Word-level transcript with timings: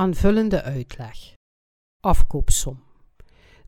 Aanvullende 0.00 0.62
uitleg. 0.62 1.34
Afkoopsom. 2.00 2.82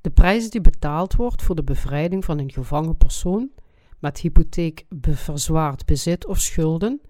De 0.01 0.11
prijs 0.11 0.51
die 0.51 0.61
betaald 0.61 1.15
wordt 1.15 1.43
voor 1.43 1.55
de 1.55 1.65
bevrijding 1.65 2.25
van 2.25 2.39
een 2.39 2.53
gevangen 2.53 2.97
persoon 2.97 3.51
met 3.98 4.19
hypotheek 4.19 4.87
verzwaard 5.01 5.87
bezit 5.87 6.27
of 6.27 6.41
schulden, 6.41 7.01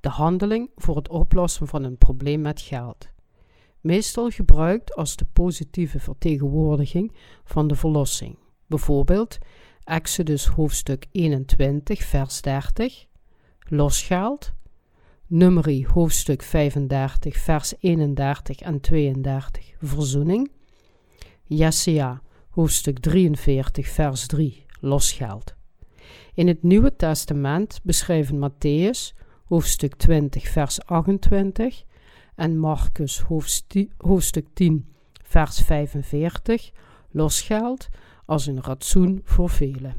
de 0.00 0.08
handeling 0.08 0.70
voor 0.74 0.96
het 0.96 1.08
oplossen 1.08 1.66
van 1.66 1.84
een 1.84 1.98
probleem 1.98 2.40
met 2.40 2.60
geld. 2.60 3.08
Meestal 3.80 4.30
gebruikt 4.30 4.94
als 4.94 5.16
de 5.16 5.26
positieve 5.32 6.00
vertegenwoordiging 6.00 7.12
van 7.44 7.68
de 7.68 7.74
verlossing. 7.74 8.38
Bijvoorbeeld 8.66 9.38
Exodus 9.84 10.46
hoofdstuk 10.46 11.06
21, 11.12 12.02
vers 12.02 12.40
30, 12.40 13.06
losgeld, 13.68 14.52
Nummerie 15.28 15.86
hoofdstuk 15.86 16.42
35, 16.42 17.36
vers 17.36 17.74
31 17.80 18.60
en 18.60 18.80
32, 18.80 19.74
verzoening, 19.80 20.50
Jesaja 21.44 22.22
hoofdstuk 22.50 22.98
43, 22.98 23.88
vers 23.88 24.26
3, 24.26 24.64
losgeld. 24.80 25.54
In 26.34 26.46
het 26.46 26.62
Nieuwe 26.62 26.96
Testament 26.96 27.80
beschrijven 27.82 28.50
Matthäus 28.50 29.14
hoofdstuk 29.44 29.94
20, 29.94 30.48
vers 30.48 30.84
28 30.84 31.84
en 32.34 32.58
Marcus 32.58 33.20
hoofdstuk 33.98 34.46
10, 34.52 34.86
vers 35.22 35.60
45 35.60 36.70
losgeld 37.10 37.88
als 38.26 38.46
een 38.46 38.62
ratsoen 38.62 39.20
voor 39.24 39.50
velen. 39.50 39.94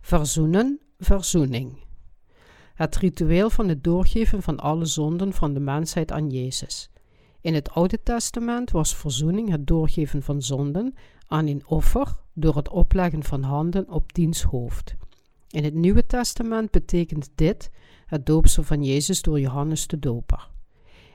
Verzoenen, 0.00 0.80
verzoening. 0.98 1.81
Het 2.74 2.96
ritueel 2.96 3.50
van 3.50 3.68
het 3.68 3.84
doorgeven 3.84 4.42
van 4.42 4.60
alle 4.60 4.84
zonden 4.84 5.32
van 5.32 5.54
de 5.54 5.60
mensheid 5.60 6.12
aan 6.12 6.30
Jezus. 6.30 6.90
In 7.40 7.54
het 7.54 7.70
Oude 7.70 8.02
Testament 8.02 8.70
was 8.70 8.96
verzoening 8.96 9.50
het 9.50 9.66
doorgeven 9.66 10.22
van 10.22 10.42
zonden 10.42 10.94
aan 11.26 11.46
een 11.46 11.62
offer 11.66 12.16
door 12.32 12.56
het 12.56 12.68
opleggen 12.68 13.22
van 13.22 13.42
handen 13.42 13.90
op 13.90 14.12
diens 14.12 14.42
hoofd. 14.42 14.94
In 15.50 15.64
het 15.64 15.74
Nieuwe 15.74 16.06
Testament 16.06 16.70
betekent 16.70 17.30
dit 17.34 17.70
het 18.06 18.26
doopsel 18.26 18.62
van 18.62 18.84
Jezus 18.84 19.22
door 19.22 19.40
Johannes 19.40 19.86
de 19.86 19.98
Doper. 19.98 20.50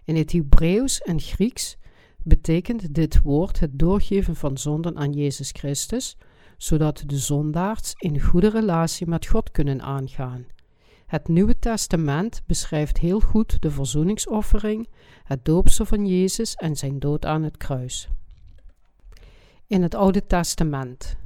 In 0.04 0.16
het 0.16 0.32
Hebreeuws 0.32 1.02
en 1.02 1.20
Grieks 1.20 1.78
betekent 2.24 2.94
dit 2.94 3.22
woord 3.22 3.60
het 3.60 3.80
doorgeven 3.80 4.36
van 4.36 4.58
zonden 4.58 4.98
aan 4.98 5.12
Jezus 5.12 5.52
Christus, 5.52 6.18
zodat 6.58 7.04
de 7.06 7.18
zondaars 7.18 7.94
in 7.98 8.22
goede 8.22 8.50
relatie 8.50 9.08
met 9.08 9.28
God 9.28 9.52
kunnen 9.52 9.82
aangaan. 9.82 10.46
Het 11.08 11.28
Nieuwe 11.28 11.60
Testament 11.60 12.42
beschrijft 12.46 12.98
heel 12.98 13.20
goed 13.20 13.62
de 13.62 13.72
verzoeningsoffering, 13.72 14.90
het 15.24 15.46
doopsel 15.46 15.86
van 15.86 16.06
Jezus 16.06 16.56
en 16.56 16.76
zijn 16.76 17.00
dood 17.00 17.26
aan 17.26 17.44
het 17.44 17.58
kruis. 17.58 18.10
In 19.68 19.82
het 19.82 19.96
Oude 19.96 20.26
Testament. 20.26 21.18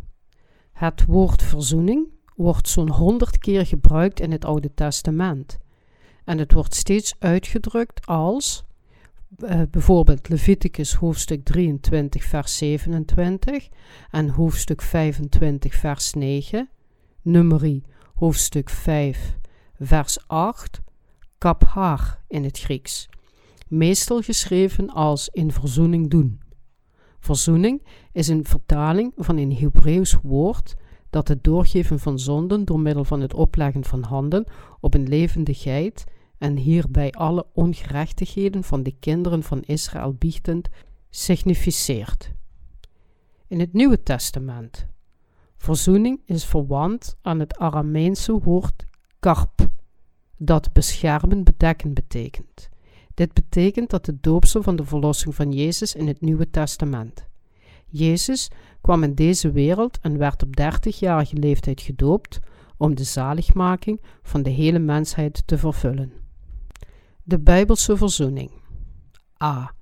Het 0.72 1.06
woord 1.06 1.44
verzoening 1.44 2.08
wordt 2.36 2.68
zo'n 2.68 2.90
honderd 2.90 3.38
keer 3.38 3.66
gebruikt 3.66 4.20
in 4.20 4.32
het 4.32 4.46
Oude 4.46 4.74
Testament. 4.74 5.60
En 6.26 6.38
het 6.38 6.54
wordt 6.54 6.76
steeds 6.76 7.16
uitgedrukt 7.20 8.06
als 8.06 8.66
uh, 9.38 9.62
bijvoorbeeld 9.72 10.30
Leviticus 10.30 10.94
hoofdstuk 10.94 11.44
23, 11.44 12.24
vers 12.24 12.58
27 12.58 13.70
en 14.12 14.30
hoofdstuk 14.30 14.82
25, 14.82 15.76
vers 15.76 16.14
9, 16.14 16.70
Nummerie 17.22 17.84
hoofdstuk 18.14 18.70
5, 18.70 19.40
vers 19.84 20.28
8, 20.28 20.82
kaphar 21.38 22.24
in 22.28 22.44
het 22.44 22.60
Grieks, 22.60 23.10
meestal 23.68 24.22
geschreven 24.22 24.90
als 24.90 25.30
in 25.30 25.52
verzoening 25.52 26.10
doen. 26.10 26.42
Verzoening 27.20 27.88
is 28.12 28.28
een 28.28 28.46
vertaling 28.46 29.14
van 29.16 29.38
een 29.38 29.56
Hebreeuws 29.56 30.18
woord 30.24 30.76
dat 31.10 31.28
het 31.28 31.44
doorgeven 31.44 32.00
van 32.00 32.20
zonden 32.20 32.66
door 32.66 32.80
middel 32.80 33.04
van 33.04 33.22
het 33.22 33.34
opleggen 33.34 33.84
van 33.84 34.04
handen 34.04 34.46
op 34.80 34.94
een 34.94 35.08
levende 35.08 35.54
geit 35.54 36.04
en 36.38 36.58
hierbij 36.58 37.12
alle 37.12 37.46
ongerechtigheden 37.54 38.64
van 38.64 38.84
de 38.84 38.96
kinderen 39.00 39.44
van 39.44 39.62
Israël 39.62 40.14
biechtend 40.14 40.70
significeert. 41.10 42.32
In 43.48 43.60
het 43.60 43.74
Nieuwe 43.74 44.04
Testament. 44.04 44.88
Verzoening 45.58 46.22
is 46.26 46.46
verwant 46.46 47.18
aan 47.22 47.40
het 47.40 47.58
Arameense 47.58 48.40
woord 48.40 48.90
karp, 49.22 49.70
dat 50.38 50.74
beschermen, 50.74 51.44
bedekken 51.44 51.94
betekent. 51.94 52.70
Dit 53.14 53.34
betekent 53.34 53.90
dat 53.90 54.06
het 54.06 54.24
doopsel 54.24 54.64
van 54.64 54.76
de 54.76 54.86
verlossing 54.86 55.36
van 55.36 55.52
Jezus 55.52 55.96
in 55.96 56.08
het 56.08 56.22
Nieuwe 56.22 56.50
Testament. 56.50 57.26
Jezus 57.88 58.50
kwam 58.82 59.04
in 59.04 59.16
deze 59.16 59.52
wereld 59.52 60.00
en 60.00 60.18
werd 60.18 60.44
op 60.44 60.50
30-jarige 60.60 61.36
leeftijd 61.36 61.82
gedoopt 61.82 62.40
om 62.78 62.96
de 62.96 63.04
zaligmaking 63.04 64.02
van 64.24 64.44
de 64.44 64.50
hele 64.50 64.80
mensheid 64.80 65.44
te 65.46 65.58
vervullen. 65.58 66.12
De 67.24 67.40
Bijbelse 67.40 67.98
verzoening. 67.98 68.52
A. 69.44 69.74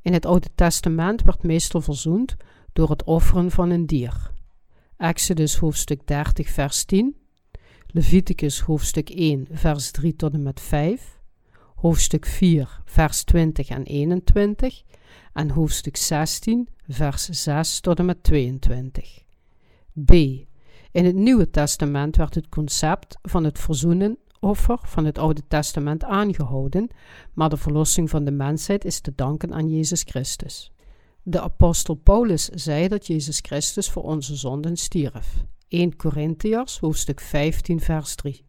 In 0.00 0.12
het 0.12 0.26
Oude 0.26 0.48
Testament 0.54 1.22
werd 1.22 1.42
meestal 1.42 1.80
verzoend 1.80 2.36
door 2.72 2.90
het 2.90 3.04
offeren 3.04 3.50
van 3.50 3.70
een 3.70 3.86
dier. 3.86 4.30
Exodus 4.96 5.56
hoofdstuk 5.56 6.06
30 6.06 6.48
vers 6.48 6.84
10, 6.84 7.16
Leviticus 7.94 8.60
hoofdstuk 8.60 9.10
1 9.10 9.46
vers 9.50 9.90
3 9.90 10.16
tot 10.16 10.32
en 10.32 10.42
met 10.42 10.60
5, 10.60 11.20
hoofdstuk 11.74 12.26
4 12.26 12.80
vers 12.84 13.24
20 13.24 13.68
en 13.68 13.82
21 13.82 14.82
en 15.32 15.50
hoofdstuk 15.50 15.96
16 15.96 16.68
vers 16.88 17.24
6 17.24 17.80
tot 17.80 17.98
en 17.98 18.04
met 18.04 18.22
22. 18.22 19.22
B. 20.04 20.10
In 20.90 21.04
het 21.04 21.14
Nieuwe 21.14 21.50
Testament 21.50 22.16
werd 22.16 22.34
het 22.34 22.48
concept 22.48 23.18
van 23.22 23.44
het 23.44 23.58
verzoenen 23.58 24.18
offer 24.40 24.78
van 24.82 25.04
het 25.04 25.18
Oude 25.18 25.42
Testament 25.48 26.04
aangehouden, 26.04 26.88
maar 27.32 27.48
de 27.48 27.56
verlossing 27.56 28.10
van 28.10 28.24
de 28.24 28.30
mensheid 28.30 28.84
is 28.84 29.00
te 29.00 29.12
danken 29.14 29.52
aan 29.54 29.68
Jezus 29.68 30.02
Christus. 30.02 30.72
De 31.22 31.40
apostel 31.40 31.94
Paulus 31.94 32.44
zei 32.44 32.88
dat 32.88 33.06
Jezus 33.06 33.38
Christus 33.42 33.90
voor 33.90 34.02
onze 34.02 34.36
zonden 34.36 34.76
stierf. 34.76 35.44
1 35.72 35.96
Corinthiërs, 35.96 36.78
hoofdstuk 36.78 37.20
15, 37.20 37.80
vers 37.80 38.14
3. 38.14 38.44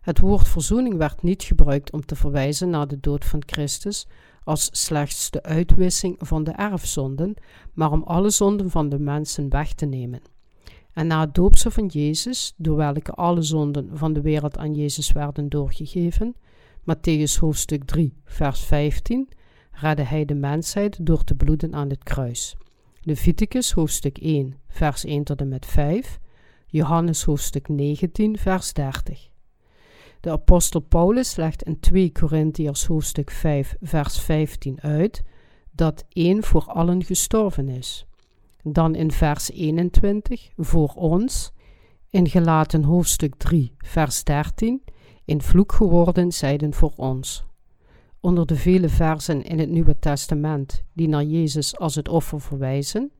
Het 0.00 0.18
woord 0.18 0.48
verzoening 0.48 0.96
werd 0.96 1.22
niet 1.22 1.42
gebruikt 1.42 1.92
om 1.92 2.06
te 2.06 2.16
verwijzen 2.16 2.70
naar 2.70 2.88
de 2.88 3.00
dood 3.00 3.24
van 3.24 3.42
Christus 3.46 4.06
als 4.44 4.68
slechts 4.72 5.30
de 5.30 5.42
uitwissing 5.42 6.16
van 6.18 6.44
de 6.44 6.50
erfzonden, 6.50 7.34
maar 7.72 7.90
om 7.92 8.02
alle 8.02 8.30
zonden 8.30 8.70
van 8.70 8.88
de 8.88 8.98
mensen 8.98 9.48
weg 9.48 9.72
te 9.72 9.86
nemen. 9.86 10.20
En 10.92 11.06
na 11.06 11.20
het 11.20 11.34
doopsel 11.34 11.70
van 11.70 11.86
Jezus, 11.86 12.54
door 12.56 12.76
welke 12.76 13.12
alle 13.12 13.42
zonden 13.42 13.90
van 13.92 14.12
de 14.12 14.20
wereld 14.20 14.58
aan 14.58 14.74
Jezus 14.74 15.12
werden 15.12 15.48
doorgegeven, 15.48 16.36
Matthäus 16.80 17.38
hoofdstuk 17.40 17.84
3, 17.84 18.14
vers 18.24 18.60
15, 18.60 19.28
redde 19.70 20.02
hij 20.02 20.24
de 20.24 20.34
mensheid 20.34 21.06
door 21.06 21.24
te 21.24 21.34
bloeden 21.34 21.74
aan 21.74 21.88
het 21.88 22.02
kruis. 22.02 22.56
Leviticus 23.00 23.72
hoofdstuk 23.72 24.18
1, 24.18 24.54
vers 24.68 25.04
1 25.04 25.24
tot 25.24 25.40
en 25.40 25.48
met 25.48 25.66
5, 25.66 26.20
Johannes 26.72 27.24
hoofdstuk 27.24 27.68
19, 27.68 28.38
vers 28.38 28.72
30. 28.72 29.28
De 30.20 30.30
apostel 30.30 30.80
Paulus 30.80 31.36
legt 31.36 31.62
in 31.62 31.80
2 31.80 32.12
Corinthiërs 32.12 32.86
hoofdstuk 32.86 33.30
5, 33.30 33.76
vers 33.80 34.20
15 34.20 34.80
uit 34.80 35.22
dat 35.70 36.04
één 36.08 36.42
voor 36.42 36.64
allen 36.64 37.04
gestorven 37.04 37.68
is. 37.68 38.06
Dan 38.62 38.94
in 38.94 39.10
vers 39.10 39.50
21 39.50 40.48
voor 40.56 40.92
ons, 40.94 41.52
in 42.10 42.28
gelaten 42.28 42.84
hoofdstuk 42.84 43.34
3, 43.34 43.72
vers 43.78 44.24
13, 44.24 44.82
in 45.24 45.42
vloek 45.42 45.72
geworden 45.72 46.32
zijden 46.32 46.74
voor 46.74 46.92
ons. 46.96 47.44
Onder 48.20 48.46
de 48.46 48.56
vele 48.56 48.88
versen 48.88 49.42
in 49.44 49.58
het 49.58 49.70
Nieuwe 49.70 49.98
Testament 49.98 50.82
die 50.92 51.08
naar 51.08 51.24
Jezus 51.24 51.78
als 51.78 51.94
het 51.94 52.08
offer 52.08 52.40
verwijzen, 52.40 53.12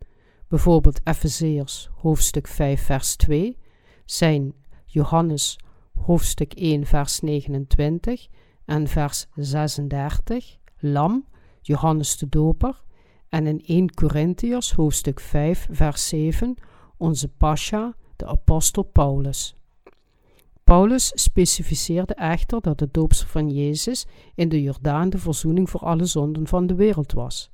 bijvoorbeeld 0.51 1.01
Efezeërs 1.05 1.89
hoofdstuk 1.95 2.47
5, 2.47 2.83
vers 2.83 3.17
2, 3.17 3.57
zijn 4.05 4.55
Johannes 4.87 5.59
hoofdstuk 5.95 6.53
1, 6.53 6.87
vers 6.87 7.21
29 7.21 8.27
en 8.65 8.89
vers 8.89 9.27
36, 9.35 10.57
Lam, 10.79 11.27
Johannes 11.61 12.19
de 12.19 12.29
Doper, 12.29 12.83
en 13.29 13.47
in 13.47 13.63
1 13.67 13.95
Corinthiërs 13.95 14.73
hoofdstuk 14.73 15.21
5 15.21 15.69
vers 15.71 16.09
7 16.09 16.55
onze 16.97 17.29
Pascha, 17.29 17.95
de 18.17 18.27
apostel 18.27 18.83
Paulus. 18.83 19.55
Paulus 20.65 21.13
specificeerde 21.15 22.15
echter 22.15 22.61
dat 22.61 22.81
het 22.81 22.95
doopsel 22.95 23.27
van 23.27 23.51
Jezus 23.51 24.07
in 24.35 24.49
de 24.49 24.63
Jordaan 24.63 25.11
de 25.11 25.19
verzoening 25.19 25.71
voor 25.71 25.81
alle 25.81 26.05
zonden 26.05 26.47
van 26.47 26.67
de 26.67 26.75
wereld 26.75 27.13
was. 27.13 27.51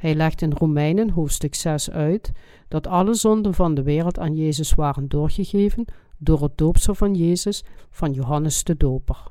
Hij 0.00 0.14
legt 0.14 0.42
in 0.42 0.52
Romeinen 0.52 1.10
hoofdstuk 1.10 1.54
6 1.54 1.90
uit 1.90 2.32
dat 2.68 2.86
alle 2.86 3.14
zonden 3.14 3.54
van 3.54 3.74
de 3.74 3.82
wereld 3.82 4.18
aan 4.18 4.34
Jezus 4.34 4.74
waren 4.74 5.08
doorgegeven 5.08 5.84
door 6.18 6.42
het 6.42 6.58
doopsel 6.58 6.94
van 6.94 7.14
Jezus 7.14 7.64
van 7.90 8.12
Johannes 8.12 8.64
de 8.64 8.76
Doper. 8.76 9.22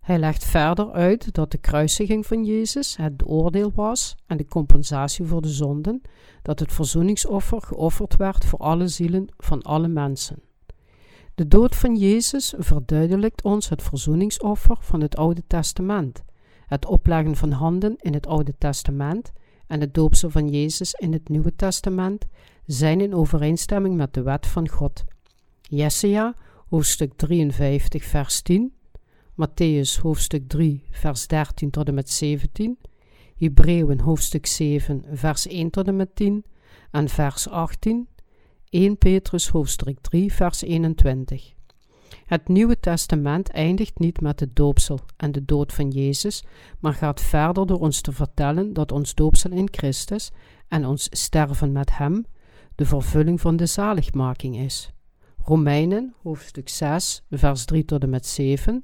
Hij 0.00 0.18
legt 0.18 0.44
verder 0.44 0.92
uit 0.92 1.34
dat 1.34 1.50
de 1.50 1.58
kruisiging 1.58 2.26
van 2.26 2.44
Jezus 2.44 2.96
het 2.96 3.28
oordeel 3.28 3.72
was 3.74 4.16
en 4.26 4.36
de 4.36 4.46
compensatie 4.46 5.24
voor 5.24 5.42
de 5.42 5.48
zonden, 5.48 6.02
dat 6.42 6.58
het 6.58 6.72
verzoeningsoffer 6.72 7.62
geofferd 7.62 8.16
werd 8.16 8.44
voor 8.44 8.58
alle 8.58 8.88
zielen 8.88 9.26
van 9.36 9.62
alle 9.62 9.88
mensen. 9.88 10.42
De 11.34 11.48
dood 11.48 11.76
van 11.76 11.96
Jezus 11.96 12.54
verduidelijkt 12.58 13.42
ons 13.42 13.68
het 13.68 13.82
verzoeningsoffer 13.82 14.76
van 14.80 15.00
het 15.00 15.16
Oude 15.16 15.42
Testament, 15.46 16.22
het 16.66 16.86
opleggen 16.86 17.36
van 17.36 17.50
handen 17.50 17.96
in 17.98 18.14
het 18.14 18.26
Oude 18.26 18.54
Testament 18.58 19.32
en 19.68 19.80
het 19.80 19.94
doopsel 19.94 20.30
van 20.30 20.48
Jezus 20.48 20.92
in 20.92 21.12
het 21.12 21.28
Nieuwe 21.28 21.56
Testament 21.56 22.26
zijn 22.66 23.00
in 23.00 23.14
overeenstemming 23.14 23.96
met 23.96 24.14
de 24.14 24.22
wet 24.22 24.46
van 24.46 24.68
God. 24.68 25.04
Jesaja, 25.62 26.34
hoofdstuk 26.68 27.12
53, 27.16 28.04
vers 28.04 28.42
10, 28.42 28.72
Matthäus, 29.34 30.00
hoofdstuk 30.00 30.48
3, 30.48 30.82
vers 30.90 31.26
13 31.26 31.70
tot 31.70 31.88
en 31.88 31.94
met 31.94 32.10
17, 32.10 32.78
Hebreeën, 33.36 34.00
hoofdstuk 34.00 34.46
7, 34.46 35.04
vers 35.12 35.46
1 35.46 35.70
tot 35.70 35.86
en 35.86 35.96
met 35.96 36.14
10 36.14 36.44
en 36.90 37.08
vers 37.08 37.48
18, 37.48 38.08
1 38.70 38.98
Petrus, 38.98 39.48
hoofdstuk 39.48 39.98
3, 40.00 40.32
vers 40.32 40.62
21. 40.62 41.57
Het 42.28 42.48
Nieuwe 42.48 42.80
Testament 42.80 43.50
eindigt 43.50 43.98
niet 43.98 44.20
met 44.20 44.40
het 44.40 44.56
doopsel 44.56 44.98
en 45.16 45.32
de 45.32 45.44
dood 45.44 45.72
van 45.72 45.90
Jezus, 45.90 46.44
maar 46.78 46.94
gaat 46.94 47.20
verder 47.20 47.66
door 47.66 47.78
ons 47.78 48.00
te 48.00 48.12
vertellen 48.12 48.72
dat 48.72 48.92
ons 48.92 49.14
doopsel 49.14 49.50
in 49.50 49.68
Christus 49.70 50.30
en 50.68 50.86
ons 50.86 51.08
sterven 51.10 51.72
met 51.72 51.96
Hem 51.96 52.26
de 52.74 52.86
vervulling 52.86 53.40
van 53.40 53.56
de 53.56 53.66
zaligmaking 53.66 54.58
is. 54.58 54.90
Romeinen, 55.44 56.14
hoofdstuk 56.22 56.68
6, 56.68 57.22
vers 57.30 57.64
3 57.64 57.84
tot 57.84 58.02
en 58.02 58.10
met 58.10 58.26
7, 58.26 58.82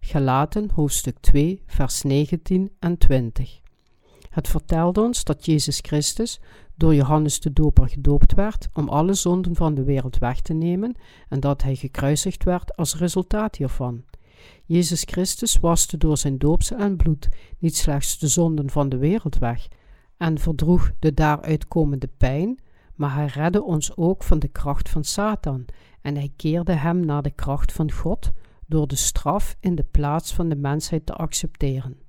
Galaten, 0.00 0.70
hoofdstuk 0.74 1.18
2, 1.20 1.62
vers 1.66 2.02
19 2.02 2.70
en 2.78 2.98
20. 2.98 3.60
Het 4.30 4.48
vertelt 4.48 4.98
ons 4.98 5.24
dat 5.24 5.44
Jezus 5.44 5.78
Christus 5.82 6.40
door 6.78 6.94
Johannes 6.94 7.40
de 7.40 7.52
Doper 7.52 7.88
gedoopt 7.88 8.34
werd 8.34 8.68
om 8.72 8.88
alle 8.88 9.14
zonden 9.14 9.54
van 9.54 9.74
de 9.74 9.84
wereld 9.84 10.18
weg 10.18 10.40
te 10.40 10.52
nemen 10.52 10.94
en 11.28 11.40
dat 11.40 11.62
hij 11.62 11.74
gekruisigd 11.74 12.44
werd 12.44 12.76
als 12.76 12.96
resultaat 12.96 13.56
hiervan. 13.56 14.02
Jezus 14.64 15.02
Christus 15.02 15.58
waste 15.58 15.96
door 15.96 16.16
zijn 16.16 16.38
doopsel 16.38 16.76
en 16.76 16.96
bloed 16.96 17.28
niet 17.58 17.76
slechts 17.76 18.18
de 18.18 18.28
zonden 18.28 18.70
van 18.70 18.88
de 18.88 18.96
wereld 18.96 19.38
weg 19.38 19.68
en 20.16 20.38
verdroeg 20.38 20.92
de 20.98 21.14
daaruit 21.14 21.68
komende 21.68 22.08
pijn, 22.16 22.60
maar 22.94 23.14
hij 23.14 23.26
redde 23.26 23.62
ons 23.62 23.96
ook 23.96 24.22
van 24.22 24.38
de 24.38 24.48
kracht 24.48 24.88
van 24.88 25.04
Satan 25.04 25.64
en 26.00 26.14
hij 26.14 26.32
keerde 26.36 26.72
hem 26.72 27.04
naar 27.04 27.22
de 27.22 27.30
kracht 27.30 27.72
van 27.72 27.92
God 27.92 28.30
door 28.66 28.86
de 28.86 28.96
straf 28.96 29.56
in 29.60 29.74
de 29.74 29.86
plaats 29.90 30.34
van 30.34 30.48
de 30.48 30.56
mensheid 30.56 31.06
te 31.06 31.12
accepteren. 31.14 32.07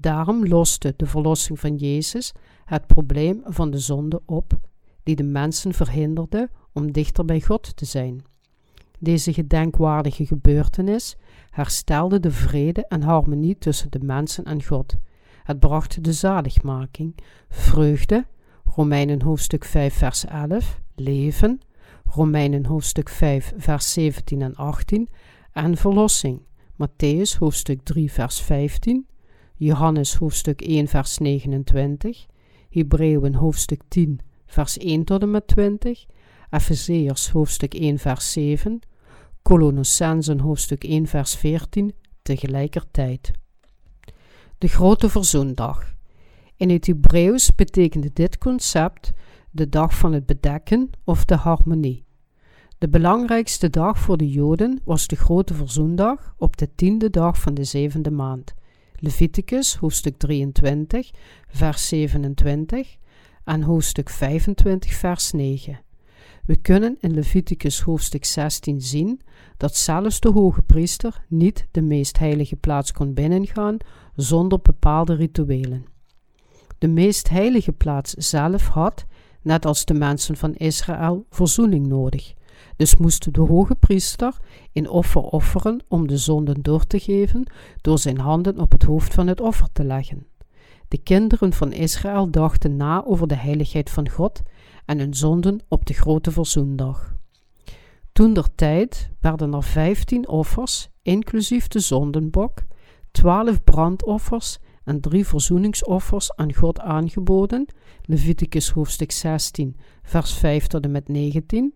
Daarom 0.00 0.46
loste 0.46 0.94
de 0.96 1.06
verlossing 1.06 1.60
van 1.60 1.76
Jezus 1.76 2.32
het 2.64 2.86
probleem 2.86 3.40
van 3.44 3.70
de 3.70 3.78
zonde 3.78 4.22
op, 4.26 4.58
die 5.02 5.16
de 5.16 5.22
mensen 5.22 5.74
verhinderde 5.74 6.50
om 6.72 6.92
dichter 6.92 7.24
bij 7.24 7.40
God 7.40 7.76
te 7.76 7.84
zijn. 7.84 8.22
Deze 8.98 9.32
gedenkwaardige 9.32 10.26
gebeurtenis 10.26 11.16
herstelde 11.50 12.20
de 12.20 12.30
vrede 12.30 12.86
en 12.86 13.02
harmonie 13.02 13.58
tussen 13.58 13.90
de 13.90 13.98
mensen 14.02 14.44
en 14.44 14.64
God. 14.64 14.96
Het 15.42 15.58
bracht 15.58 16.04
de 16.04 16.12
zaligmaking, 16.12 17.14
vreugde, 17.48 18.26
Romeinen 18.64 19.22
hoofdstuk 19.22 19.64
5 19.64 19.94
vers 19.94 20.24
11, 20.24 20.80
leven, 20.94 21.60
Romeinen 22.04 22.66
hoofdstuk 22.66 23.08
5 23.08 23.52
vers 23.56 23.92
17 23.92 24.42
en 24.42 24.54
18 24.54 25.08
en 25.52 25.76
verlossing, 25.76 26.42
Matthäus 26.72 27.38
hoofdstuk 27.38 27.80
3 27.82 28.12
vers 28.12 28.40
15, 28.40 29.06
Johannes 29.62 30.14
hoofdstuk 30.14 30.62
1 30.62 30.88
vers 30.88 31.18
29, 31.18 32.26
Hebreeën 32.70 33.34
hoofdstuk 33.34 33.82
10 33.88 34.20
vers 34.46 34.78
1 34.78 35.04
tot 35.04 35.22
en 35.22 35.30
met 35.30 35.46
20, 35.46 36.06
Efezeërs 36.50 37.30
hoofdstuk 37.30 37.74
1 37.74 37.98
vers 37.98 38.32
7, 38.32 38.80
Colossensen 39.42 40.38
hoofdstuk 40.38 40.84
1 40.84 41.06
vers 41.06 41.34
14 41.34 41.92
tegelijkertijd. 42.22 43.30
De 44.58 44.68
grote 44.68 45.08
verzoendag. 45.08 45.94
In 46.56 46.70
het 46.70 46.86
Hebreeuws 46.86 47.54
betekende 47.54 48.10
dit 48.12 48.38
concept 48.38 49.12
de 49.50 49.68
dag 49.68 49.98
van 49.98 50.12
het 50.12 50.26
bedekken 50.26 50.90
of 51.04 51.24
de 51.24 51.34
harmonie. 51.36 52.04
De 52.78 52.88
belangrijkste 52.88 53.70
dag 53.70 53.98
voor 53.98 54.16
de 54.16 54.30
Joden 54.30 54.80
was 54.84 55.06
de 55.06 55.16
grote 55.16 55.54
verzoendag 55.54 56.34
op 56.38 56.56
de 56.56 56.74
tiende 56.74 57.10
dag 57.10 57.40
van 57.40 57.54
de 57.54 57.64
zevende 57.64 58.10
maand. 58.10 58.54
Leviticus 59.02 59.76
hoofdstuk 59.76 60.18
23 60.18 61.10
vers 61.48 61.88
27 61.88 62.96
en 63.44 63.62
hoofdstuk 63.62 64.10
25 64.10 64.92
vers 64.92 65.32
9. 65.32 65.80
We 66.44 66.56
kunnen 66.56 66.96
in 67.00 67.14
Leviticus 67.14 67.80
hoofdstuk 67.80 68.24
16 68.24 68.80
zien 68.80 69.20
dat 69.56 69.76
zelfs 69.76 70.20
de 70.20 70.28
hoge 70.28 70.62
priester 70.62 71.24
niet 71.28 71.66
de 71.70 71.82
meest 71.82 72.18
heilige 72.18 72.56
plaats 72.56 72.92
kon 72.92 73.14
binnengaan 73.14 73.76
zonder 74.14 74.60
bepaalde 74.62 75.14
rituelen. 75.14 75.86
De 76.78 76.88
meest 76.88 77.28
heilige 77.28 77.72
plaats 77.72 78.12
zelf 78.12 78.66
had, 78.66 79.06
net 79.42 79.66
als 79.66 79.84
de 79.84 79.94
mensen 79.94 80.36
van 80.36 80.54
Israël, 80.54 81.26
verzoening 81.30 81.86
nodig. 81.86 82.34
Dus 82.80 82.96
moest 82.96 83.34
de 83.34 83.40
hoge 83.40 83.74
priester 83.74 84.36
een 84.72 84.88
offer 84.88 85.20
offeren 85.22 85.80
om 85.88 86.06
de 86.06 86.16
zonden 86.16 86.62
door 86.62 86.86
te 86.86 86.98
geven 86.98 87.52
door 87.80 87.98
zijn 87.98 88.18
handen 88.18 88.58
op 88.58 88.72
het 88.72 88.82
hoofd 88.82 89.14
van 89.14 89.26
het 89.26 89.40
offer 89.40 89.68
te 89.72 89.84
leggen. 89.84 90.26
De 90.88 90.98
kinderen 90.98 91.52
van 91.52 91.72
Israël 91.72 92.30
dachten 92.30 92.76
na 92.76 93.04
over 93.04 93.26
de 93.26 93.36
heiligheid 93.36 93.90
van 93.90 94.08
God 94.08 94.42
en 94.86 94.98
hun 94.98 95.14
zonden 95.14 95.60
op 95.68 95.86
de 95.86 95.94
grote 95.94 96.30
verzoendag. 96.30 97.16
Toen 98.12 98.32
der 98.32 98.54
tijd 98.54 99.10
werden 99.20 99.54
er 99.54 99.64
vijftien 99.64 100.28
offers, 100.28 100.88
inclusief 101.02 101.68
de 101.68 101.80
zondenbok, 101.80 102.62
twaalf 103.10 103.64
brandoffers 103.64 104.58
en 104.84 105.00
drie 105.00 105.26
verzoeningsoffers 105.26 106.36
aan 106.36 106.54
God 106.54 106.80
aangeboden, 106.80 107.66
Leviticus 108.02 108.70
hoofdstuk 108.70 109.12
16, 109.12 109.76
vers 110.02 110.32
5 110.32 110.66
tot 110.66 110.84
en 110.84 110.90
met 110.90 111.08
19, 111.08 111.74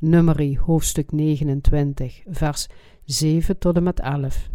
Nummerie 0.00 0.58
hoofdstuk 0.58 1.12
29, 1.12 2.22
vers 2.26 2.66
7 3.04 3.58
tot 3.58 3.76
en 3.76 3.82
met 3.82 4.00
11. 4.00 4.50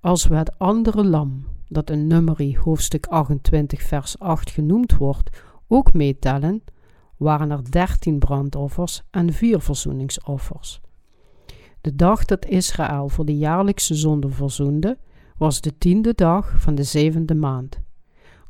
Als 0.00 0.26
we 0.26 0.34
het 0.36 0.58
andere 0.58 1.04
lam, 1.04 1.44
dat 1.66 1.90
in 1.90 2.06
Nummerie 2.06 2.58
hoofdstuk 2.58 3.06
28, 3.06 3.82
vers 3.82 4.18
8 4.18 4.50
genoemd 4.50 4.96
wordt, 4.96 5.42
ook 5.66 5.92
meetellen, 5.92 6.62
waren 7.16 7.50
er 7.50 7.70
dertien 7.70 8.18
brandoffers 8.18 9.02
en 9.10 9.32
vier 9.32 9.60
verzoeningsoffers. 9.60 10.80
De 11.80 11.94
dag 11.94 12.24
dat 12.24 12.46
Israël 12.46 13.08
voor 13.08 13.24
de 13.24 13.36
jaarlijkse 13.36 13.94
zonde 13.94 14.28
verzoende, 14.28 14.98
was 15.36 15.60
de 15.60 15.78
tiende 15.78 16.14
dag 16.14 16.60
van 16.60 16.74
de 16.74 16.82
zevende 16.82 17.34
maand. 17.34 17.80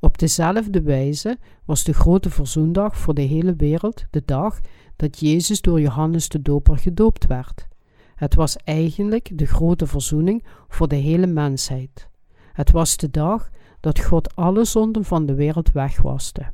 Op 0.01 0.19
dezelfde 0.19 0.83
wijze 0.83 1.39
was 1.65 1.85
de 1.85 1.93
grote 1.93 2.31
verzoendag 2.31 2.97
voor 2.97 3.15
de 3.15 3.23
hele 3.23 3.55
wereld 3.57 4.07
de 4.11 4.23
dag 4.25 4.61
dat 4.99 5.19
Jezus 5.21 5.61
door 5.61 5.81
Johannes 5.81 6.29
de 6.29 6.43
Doper 6.43 6.79
gedoopt 6.79 7.27
werd. 7.27 7.69
Het 8.15 8.35
was 8.35 8.57
eigenlijk 8.57 9.31
de 9.39 9.47
grote 9.47 9.87
verzoening 9.87 10.45
voor 10.69 10.89
de 10.89 10.97
hele 10.97 11.27
mensheid. 11.27 12.09
Het 12.53 12.71
was 12.71 12.97
de 12.97 13.11
dag 13.11 13.51
dat 13.81 14.01
God 14.01 14.37
alle 14.37 14.65
zonden 14.65 15.05
van 15.05 15.27
de 15.27 15.35
wereld 15.35 15.73
wegwaste. 15.73 16.53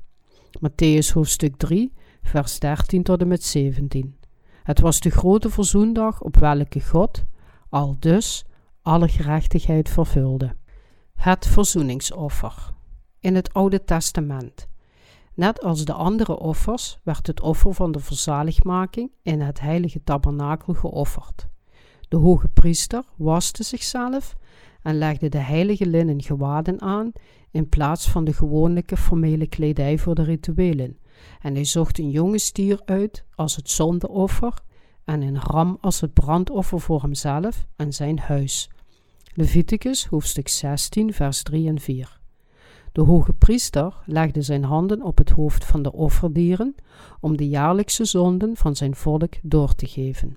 Matthäus 0.58 1.12
hoofdstuk 1.12 1.56
3, 1.56 1.92
vers 2.22 2.58
13 2.58 3.02
tot 3.02 3.20
en 3.20 3.28
met 3.28 3.44
17. 3.44 4.16
Het 4.62 4.80
was 4.80 5.00
de 5.00 5.10
grote 5.10 5.50
verzoendag 5.50 6.20
op 6.20 6.36
welke 6.36 6.80
God, 6.80 7.24
al 7.68 7.96
dus, 7.98 8.44
alle 8.82 9.08
gerechtigheid 9.08 9.88
vervulde. 9.88 10.56
Het 11.14 11.46
verzoeningsoffer. 11.46 12.72
In 13.18 13.34
het 13.34 13.52
Oude 13.52 13.84
Testament. 13.84 14.68
Net 15.34 15.62
als 15.62 15.84
de 15.84 15.92
andere 15.92 16.38
offers 16.38 16.98
werd 17.02 17.26
het 17.26 17.40
offer 17.40 17.74
van 17.74 17.92
de 17.92 18.00
verzaligmaking 18.00 19.10
in 19.22 19.40
het 19.40 19.60
heilige 19.60 20.02
tabernakel 20.04 20.74
geofferd. 20.74 21.48
De 22.08 22.16
hoge 22.16 22.48
priester 22.48 23.04
waste 23.16 23.62
zichzelf 23.62 24.36
en 24.82 24.98
legde 24.98 25.28
de 25.28 25.38
heilige 25.38 25.86
linnen 25.86 26.22
gewaden 26.22 26.80
aan 26.80 27.12
in 27.50 27.68
plaats 27.68 28.10
van 28.10 28.24
de 28.24 28.32
gewone 28.32 28.82
formele 28.96 29.46
kledij 29.46 29.98
voor 29.98 30.14
de 30.14 30.22
rituelen. 30.22 30.98
En 31.40 31.54
hij 31.54 31.64
zocht 31.64 31.98
een 31.98 32.10
jonge 32.10 32.38
stier 32.38 32.80
uit 32.84 33.24
als 33.34 33.56
het 33.56 33.70
zondeoffer 33.70 34.62
en 35.04 35.22
een 35.22 35.40
ram 35.40 35.78
als 35.80 36.00
het 36.00 36.12
brandoffer 36.12 36.80
voor 36.80 37.02
hemzelf 37.02 37.66
en 37.76 37.92
zijn 37.92 38.18
huis. 38.18 38.70
Leviticus 39.32 40.06
hoofdstuk 40.06 40.48
16 40.48 41.12
vers 41.12 41.42
3 41.42 41.68
en 41.68 41.80
4 41.80 42.22
de 42.94 43.02
hoge 43.02 43.32
priester 43.32 43.94
legde 44.06 44.42
zijn 44.42 44.64
handen 44.64 45.02
op 45.02 45.18
het 45.18 45.30
hoofd 45.30 45.64
van 45.64 45.82
de 45.82 45.92
offerdieren 45.92 46.74
om 47.20 47.36
de 47.36 47.48
jaarlijkse 47.48 48.04
zonden 48.04 48.56
van 48.56 48.76
zijn 48.76 48.94
volk 48.94 49.34
door 49.42 49.74
te 49.74 49.86
geven. 49.86 50.36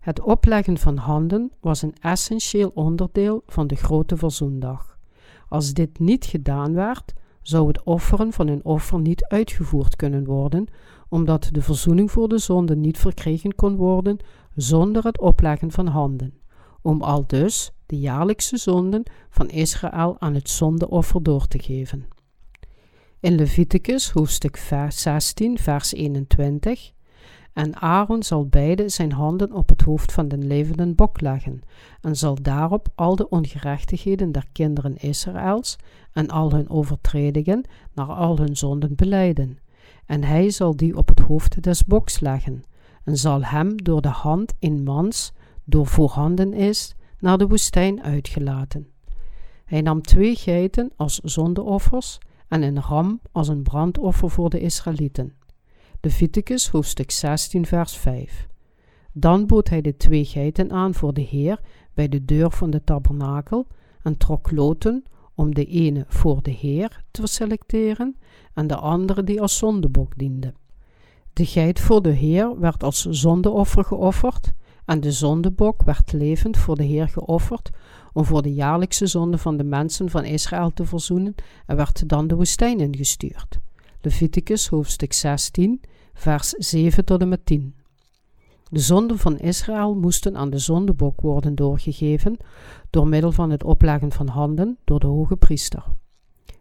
Het 0.00 0.20
opleggen 0.20 0.78
van 0.78 0.96
handen 0.96 1.52
was 1.60 1.82
een 1.82 1.94
essentieel 2.00 2.70
onderdeel 2.74 3.42
van 3.46 3.66
de 3.66 3.74
grote 3.74 4.16
verzoendag. 4.16 4.98
Als 5.48 5.72
dit 5.72 5.98
niet 5.98 6.24
gedaan 6.24 6.74
werd, 6.74 7.12
zou 7.42 7.68
het 7.68 7.82
offeren 7.82 8.32
van 8.32 8.48
een 8.48 8.64
offer 8.64 9.00
niet 9.00 9.24
uitgevoerd 9.24 9.96
kunnen 9.96 10.24
worden, 10.24 10.66
omdat 11.08 11.48
de 11.52 11.62
verzoening 11.62 12.10
voor 12.10 12.28
de 12.28 12.38
zonde 12.38 12.76
niet 12.76 12.98
verkregen 12.98 13.54
kon 13.54 13.76
worden 13.76 14.18
zonder 14.54 15.04
het 15.04 15.20
opleggen 15.20 15.70
van 15.70 15.86
handen, 15.86 16.34
om 16.82 17.02
al 17.02 17.26
dus 17.26 17.72
de 17.88 17.98
jaarlijkse 17.98 18.56
zonden 18.56 19.02
van 19.30 19.48
Israël 19.48 20.16
aan 20.18 20.34
het 20.34 20.50
zondeoffer 20.50 21.22
door 21.22 21.46
te 21.46 21.58
geven. 21.58 22.06
In 23.20 23.34
Leviticus 23.34 24.10
hoofdstuk 24.10 24.56
16, 24.88 25.58
vers 25.58 25.92
21 25.92 26.92
en 27.58 27.76
Aaron 27.76 28.22
zal 28.22 28.46
beide 28.46 28.88
zijn 28.88 29.12
handen 29.12 29.52
op 29.52 29.68
het 29.68 29.82
hoofd 29.82 30.12
van 30.12 30.28
den 30.28 30.46
levende 30.46 30.94
bok 30.94 31.20
leggen, 31.20 31.60
en 32.00 32.16
zal 32.16 32.42
daarop 32.42 32.88
al 32.94 33.16
de 33.16 33.28
ongerechtigheden 33.28 34.32
der 34.32 34.46
kinderen 34.52 34.96
Israëls 34.96 35.76
en 36.12 36.28
al 36.28 36.52
hun 36.52 36.70
overtredingen 36.70 37.64
naar 37.94 38.06
al 38.06 38.38
hun 38.38 38.56
zonden 38.56 38.94
beleiden. 38.94 39.58
En 40.06 40.24
hij 40.24 40.50
zal 40.50 40.76
die 40.76 40.96
op 40.96 41.08
het 41.08 41.20
hoofd 41.20 41.62
des 41.62 41.84
boks 41.84 42.20
leggen, 42.20 42.64
en 43.04 43.16
zal 43.16 43.44
hem 43.44 43.82
door 43.82 44.00
de 44.00 44.08
hand 44.08 44.54
in 44.58 44.82
mans, 44.82 45.32
door 45.64 45.86
voorhanden 45.86 46.52
is, 46.52 46.94
naar 47.20 47.38
de 47.38 47.46
woestijn 47.46 48.02
uitgelaten. 48.02 48.88
Hij 49.64 49.80
nam 49.80 50.02
twee 50.02 50.36
geiten 50.36 50.92
als 50.96 51.18
zondeoffers 51.18 52.18
en 52.48 52.62
een 52.62 52.82
ram 52.82 53.20
als 53.32 53.48
een 53.48 53.62
brandoffer 53.62 54.30
voor 54.30 54.50
de 54.50 54.60
Israëlieten. 54.60 55.36
Leviticus 56.00 56.68
hoofdstuk 56.68 57.10
16 57.10 57.66
vers 57.66 57.96
5 57.96 58.48
Dan 59.12 59.46
bood 59.46 59.68
hij 59.68 59.80
de 59.80 59.96
twee 59.96 60.24
geiten 60.24 60.72
aan 60.72 60.94
voor 60.94 61.14
de 61.14 61.20
Heer 61.20 61.60
bij 61.94 62.08
de 62.08 62.24
deur 62.24 62.50
van 62.50 62.70
de 62.70 62.84
tabernakel 62.84 63.66
en 64.02 64.16
trok 64.16 64.50
loten 64.50 65.04
om 65.34 65.54
de 65.54 65.64
ene 65.64 66.04
voor 66.08 66.42
de 66.42 66.50
Heer 66.50 67.02
te 67.10 67.26
selecteren 67.26 68.16
en 68.54 68.66
de 68.66 68.76
andere 68.76 69.24
die 69.24 69.40
als 69.40 69.56
zondebok 69.56 70.18
diende. 70.18 70.54
De 71.32 71.46
geit 71.46 71.80
voor 71.80 72.02
de 72.02 72.10
Heer 72.10 72.60
werd 72.60 72.82
als 72.82 73.04
zondeoffer 73.04 73.84
geofferd 73.84 74.52
en 74.88 75.00
de 75.00 75.12
zondebok 75.12 75.82
werd 75.82 76.12
levend 76.12 76.56
voor 76.56 76.76
de 76.76 76.82
Heer 76.82 77.08
geofferd 77.08 77.70
om 78.12 78.24
voor 78.24 78.42
de 78.42 78.54
jaarlijkse 78.54 79.06
zonde 79.06 79.38
van 79.38 79.56
de 79.56 79.64
mensen 79.64 80.10
van 80.10 80.24
Israël 80.24 80.72
te 80.72 80.84
verzoenen 80.84 81.34
en 81.66 81.76
werd 81.76 82.08
dan 82.08 82.26
de 82.26 82.34
woestijn 82.34 82.80
ingestuurd. 82.80 83.58
Leviticus 84.00 84.68
hoofdstuk 84.68 85.12
16, 85.12 85.80
vers 86.14 86.48
7 86.50 87.04
tot 87.04 87.20
en 87.20 87.28
met 87.28 87.46
10. 87.46 87.74
De 88.70 88.80
zonden 88.80 89.18
van 89.18 89.38
Israël 89.38 89.94
moesten 89.94 90.36
aan 90.36 90.50
de 90.50 90.58
zondebok 90.58 91.20
worden 91.20 91.54
doorgegeven 91.54 92.36
door 92.90 93.08
middel 93.08 93.32
van 93.32 93.50
het 93.50 93.64
opleggen 93.64 94.12
van 94.12 94.28
handen 94.28 94.78
door 94.84 95.00
de 95.00 95.06
hoge 95.06 95.36
priester. 95.36 95.84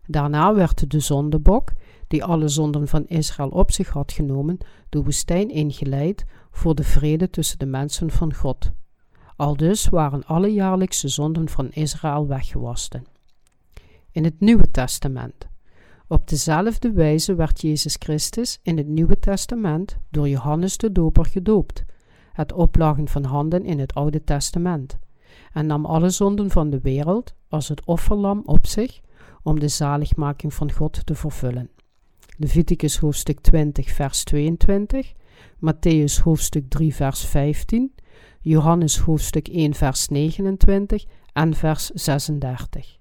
Daarna 0.05 0.53
werd 0.53 0.91
de 0.91 1.00
zondebok, 1.00 1.72
die 2.07 2.24
alle 2.24 2.48
zonden 2.48 2.88
van 2.88 3.05
Israël 3.05 3.50
op 3.50 3.72
zich 3.72 3.89
had 3.89 4.12
genomen, 4.12 4.57
de 4.89 5.03
woestijn 5.03 5.50
ingeleid 5.50 6.25
voor 6.58 6.76
de 6.76 6.84
vrede 6.84 7.30
tussen 7.30 7.60
de 7.60 7.66
mensen 7.66 8.12
van 8.12 8.34
God. 8.34 8.72
Aldus 9.36 9.90
waren 9.90 10.26
alle 10.26 10.54
jaarlijkse 10.54 11.08
zonden 11.08 11.50
van 11.50 11.70
Israël 11.72 12.28
weggewassen. 12.28 13.04
In 14.12 14.24
het 14.24 14.40
Nieuwe 14.40 14.72
Testament. 14.72 15.48
Op 16.08 16.28
dezelfde 16.30 16.92
wijze 16.92 17.36
werd 17.36 17.62
Jezus 17.62 17.96
Christus 18.00 18.60
in 18.62 18.78
het 18.78 18.88
Nieuwe 18.88 19.20
Testament 19.20 19.98
door 20.10 20.30
Johannes 20.30 20.78
de 20.78 20.92
Doper 20.92 21.26
gedoopt, 21.26 21.84
het 22.34 22.54
oplagen 22.54 23.08
van 23.08 23.24
handen 23.24 23.66
in 23.66 23.80
het 23.80 23.94
Oude 23.94 24.24
Testament, 24.24 24.98
en 25.54 25.66
nam 25.66 25.86
alle 25.86 26.10
zonden 26.10 26.50
van 26.50 26.70
de 26.70 26.80
wereld 26.80 27.34
als 27.50 27.68
het 27.68 27.86
offerlam 27.86 28.42
op 28.46 28.66
zich 28.66 29.00
om 29.44 29.60
de 29.60 29.68
zaligmaking 29.68 30.54
van 30.54 30.72
God 30.72 31.06
te 31.06 31.16
vervullen. 31.16 31.70
Leviticus 32.38 32.98
hoofdstuk 32.98 33.40
20, 33.40 33.90
vers 33.90 34.24
22, 34.24 35.14
Matthäus 35.60 36.20
hoofdstuk 36.20 36.70
3, 36.70 36.96
vers 36.96 37.25
15, 37.25 37.94
Johannes 38.41 38.98
hoofdstuk 38.98 39.48
1, 39.48 39.74
vers 39.74 40.08
29 40.08 41.06
en 41.34 41.53
vers 41.53 41.89
36. 41.89 42.98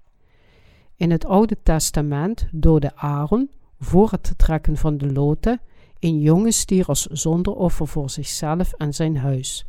In 0.95 1.11
het 1.11 1.25
Oude 1.25 1.57
Testament 1.63 2.47
doodde 2.51 2.95
Aaron, 2.95 3.49
voor 3.79 4.11
het 4.11 4.33
trekken 4.37 4.77
van 4.77 4.97
de 4.97 5.11
loten, 5.11 5.61
een 5.99 6.19
jonge 6.19 6.51
stier 6.51 6.85
als 6.85 7.05
zonderoffer 7.05 7.87
voor 7.87 8.09
zichzelf 8.09 8.73
en 8.73 8.93
zijn 8.93 9.17
huis. 9.17 9.65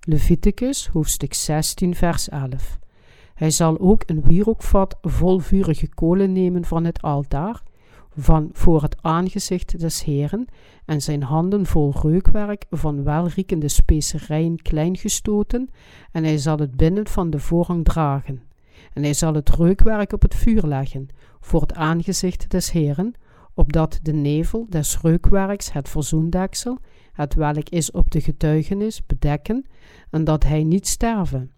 Leviticus 0.00 0.86
hoofdstuk 0.86 1.34
16 1.34 1.94
vers 1.94 2.28
11. 2.28 2.78
Hij 3.34 3.50
zal 3.50 3.78
ook 3.78 4.02
een 4.06 4.22
wierookvat 4.22 4.96
vol 5.02 5.38
vurige 5.38 5.88
kolen 5.88 6.32
nemen 6.32 6.64
van 6.64 6.84
het 6.84 7.02
altaar, 7.02 7.62
van 8.18 8.48
voor 8.52 8.82
het 8.82 8.96
aangezicht 9.02 9.80
des 9.80 10.04
Heren, 10.04 10.46
en 10.84 11.02
zijn 11.02 11.22
handen 11.22 11.66
vol 11.66 11.92
reukwerk 12.02 12.64
van 12.70 13.04
welriekende 13.04 13.68
specerijen 13.68 14.62
klein 14.62 14.96
gestoten, 14.96 15.70
en 16.12 16.24
hij 16.24 16.38
zal 16.38 16.58
het 16.58 16.76
binnen 16.76 17.06
van 17.06 17.30
de 17.30 17.38
voorhang 17.38 17.84
dragen. 17.84 18.42
En 18.92 19.02
hij 19.02 19.14
zal 19.14 19.34
het 19.34 19.48
reukwerk 19.50 20.12
op 20.12 20.22
het 20.22 20.34
vuur 20.34 20.62
leggen, 20.62 21.08
voor 21.40 21.60
het 21.60 21.74
aangezicht 21.74 22.50
des 22.50 22.70
Heren, 22.70 23.14
opdat 23.54 23.98
de 24.02 24.12
nevel 24.12 24.66
des 24.68 25.00
reukwerks 25.00 25.72
het 25.72 25.88
verzoendeksel, 25.88 26.78
het 27.12 27.34
welk 27.34 27.68
is 27.68 27.90
op 27.90 28.10
de 28.10 28.20
getuigenis, 28.20 29.06
bedekken, 29.06 29.66
en 30.10 30.24
dat 30.24 30.44
hij 30.44 30.64
niet 30.64 30.86
sterven. 30.86 31.50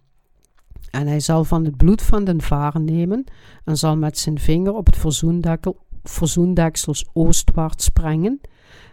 En 0.90 1.07
hij 1.07 1.21
zal 1.21 1.45
van 1.45 1.64
het 1.64 1.76
bloed 1.76 2.02
van 2.02 2.25
den 2.25 2.40
varen 2.40 2.85
nemen, 2.85 3.25
en 3.64 3.76
zal 3.76 3.97
met 3.97 4.19
zijn 4.19 4.38
vinger 4.38 4.75
op 4.75 4.87
het 4.87 4.97
verzoendekkel, 4.97 5.76
verzoendeksels 6.02 7.07
oostwaarts 7.12 7.85
sprengen, 7.85 8.40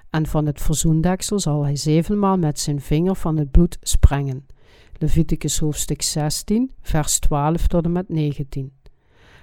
en 0.09 0.25
van 0.25 0.45
het 0.45 0.61
verzoendeksel 0.61 1.39
zal 1.39 1.63
hij 1.63 1.75
zevenmaal 1.75 2.37
met 2.37 2.59
zijn 2.59 2.81
vinger 2.81 3.15
van 3.15 3.37
het 3.37 3.51
bloed 3.51 3.77
sprengen. 3.81 4.45
Leviticus 4.93 5.59
hoofdstuk 5.59 6.01
16, 6.01 6.71
vers 6.81 7.19
12 7.19 7.67
tot 7.67 7.83
en 7.83 7.91
met 7.91 8.09
19. 8.09 8.71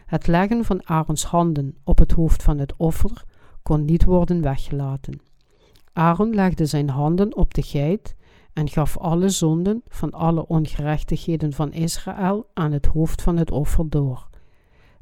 Het 0.06 0.26
leggen 0.26 0.64
van 0.64 0.88
Aarons 0.88 1.24
handen 1.24 1.76
op 1.84 1.98
het 1.98 2.12
hoofd 2.12 2.42
van 2.42 2.58
het 2.58 2.74
offer 2.76 3.24
kon 3.62 3.84
niet 3.84 4.04
worden 4.04 4.42
weggelaten. 4.42 5.20
Aaron 5.92 6.34
legde 6.34 6.66
zijn 6.66 6.88
handen 6.88 7.36
op 7.36 7.54
de 7.54 7.62
geit 7.62 8.14
en 8.52 8.68
gaf 8.68 8.98
alle 8.98 9.28
zonden 9.28 9.82
van 9.88 10.10
alle 10.10 10.46
ongerechtigheden 10.46 11.52
van 11.52 11.72
Israël 11.72 12.46
aan 12.54 12.72
het 12.72 12.86
hoofd 12.86 13.22
van 13.22 13.36
het 13.36 13.50
offer 13.50 13.90
door. 13.90 14.28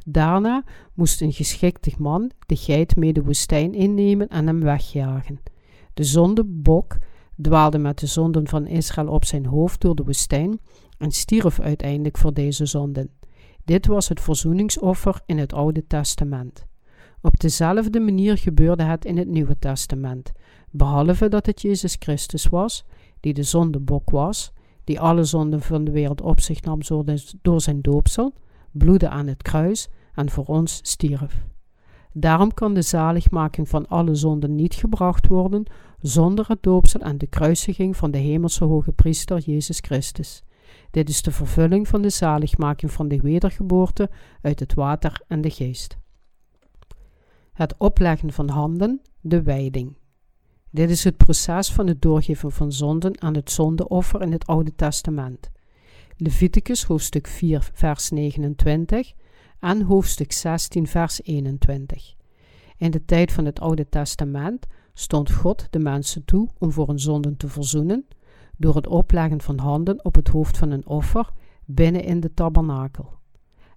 Daarna 0.07 0.65
moest 0.95 1.21
een 1.21 1.33
geschikte 1.33 1.93
man 1.99 2.31
de 2.47 2.57
geit 2.57 2.97
mee 2.97 3.13
de 3.13 3.23
woestijn 3.23 3.75
innemen 3.75 4.29
en 4.29 4.47
hem 4.47 4.61
wegjagen. 4.61 5.41
De 5.95 6.05
zondebok 6.05 6.97
dwaalde 7.43 7.79
met 7.79 7.99
de 7.99 8.07
zonden 8.07 8.49
van 8.49 8.67
Israël 8.67 9.09
op 9.09 9.25
zijn 9.25 9.47
hoofd 9.47 9.81
door 9.81 9.95
de 9.95 10.05
woestijn 10.05 10.61
en 10.99 11.11
stierf 11.11 11.61
uiteindelijk 11.61 12.19
voor 12.19 12.35
deze 12.35 12.67
zonden. 12.67 13.11
Dit 13.65 13.87
was 13.87 14.09
het 14.09 14.21
verzoeningsoffer 14.21 15.21
in 15.27 15.39
het 15.39 15.53
Oude 15.53 15.87
Testament. 15.87 16.67
Op 17.21 17.41
dezelfde 17.41 18.01
manier 18.01 18.39
gebeurde 18.39 18.83
het 18.83 19.05
in 19.05 19.17
het 19.17 19.29
Nieuwe 19.29 19.59
Testament, 19.59 20.33
behalve 20.71 21.29
dat 21.29 21.47
het 21.47 21.63
Jezus 21.63 21.97
Christus 21.99 22.47
was, 22.47 22.85
die 23.21 23.35
de 23.35 23.43
zondebok 23.43 24.11
was, 24.11 24.53
die 24.85 25.01
alle 25.01 25.25
zonden 25.25 25.61
van 25.61 25.85
de 25.85 25.91
wereld 25.91 26.21
op 26.21 26.41
zich 26.41 26.63
nam 26.63 26.79
door 27.43 27.61
zijn 27.61 27.81
doopsel, 27.81 28.35
bloedde 28.73 29.09
aan 29.09 29.27
het 29.27 29.43
kruis 29.43 29.89
en 30.15 30.31
voor 30.31 30.45
ons 30.45 30.81
stierf. 30.83 31.45
Daarom 32.13 32.55
kan 32.55 32.75
de 32.75 32.83
zaligmaking 32.83 33.69
van 33.69 33.89
alle 33.89 34.15
zonden 34.15 34.55
niet 34.55 34.75
gebracht 34.75 35.27
worden 35.27 35.65
zonder 36.01 36.45
het 36.49 36.63
doopsel 36.63 37.01
en 37.01 37.19
de 37.19 37.27
kruisiging 37.27 37.97
van 37.97 38.11
de 38.11 38.19
hemelse 38.19 38.65
hoge 38.65 38.93
priester 38.93 39.39
Jezus 39.39 39.79
Christus. 39.79 40.43
Dit 40.91 41.09
is 41.09 41.23
de 41.23 41.31
vervulling 41.31 41.89
van 41.89 42.03
de 42.03 42.11
zaligmaking 42.11 42.93
van 42.93 43.09
de 43.09 43.21
wedergeboorte 43.21 44.11
uit 44.41 44.61
het 44.61 44.75
water 44.75 45.23
en 45.29 45.41
de 45.41 45.51
geest. 45.51 45.97
Het 47.53 47.75
opleggen 47.79 48.33
van 48.33 48.49
handen, 48.49 49.01
de 49.21 49.43
wijding. 49.43 49.97
Dit 50.71 50.91
is 50.91 51.05
het 51.05 51.17
proces 51.17 51.73
van 51.73 51.87
het 51.87 52.03
doorgeven 52.03 52.53
van 52.53 52.73
zonden 52.73 53.23
aan 53.23 53.35
het 53.35 53.51
zondeoffer 53.51 54.23
in 54.23 54.33
het 54.33 54.47
Oude 54.47 54.75
Testament. 54.75 55.51
Leviticus 56.23 56.85
hoofdstuk 56.85 57.27
4 57.27 57.71
vers 57.73 58.11
29 58.11 59.13
en 59.61 59.83
hoofdstuk 59.83 60.33
16 60.33 60.87
vers 60.87 61.23
21. 61.23 62.15
In 62.77 62.91
de 62.91 63.05
tijd 63.05 63.33
van 63.33 63.45
het 63.45 63.61
Oude 63.61 63.89
Testament 63.89 64.67
stond 64.95 65.33
God 65.33 65.67
de 65.71 65.79
mensen 65.79 66.25
toe 66.25 66.49
om 66.59 66.73
voor 66.73 66.87
hun 66.89 66.99
zonden 66.99 67.37
te 67.37 67.49
verzoenen 67.49 68.07
door 68.57 68.75
het 68.75 68.87
opleggen 68.87 69.41
van 69.41 69.59
handen 69.59 70.05
op 70.05 70.15
het 70.15 70.29
hoofd 70.29 70.59
van 70.59 70.71
een 70.71 70.87
offer 70.87 71.29
binnen 71.65 72.05
in 72.05 72.21
de 72.21 72.35
tabernakel. 72.35 73.13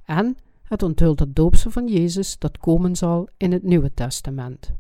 En 0.04 0.38
het 0.64 0.84
onthult 0.84 1.20
het 1.20 1.36
doopsel 1.36 1.72
van 1.72 1.88
Jezus 1.88 2.40
dat 2.40 2.58
komen 2.58 2.96
zal 2.96 3.30
in 3.38 3.52
het 3.52 3.64
Nieuwe 3.64 3.94
Testament. 3.94 4.74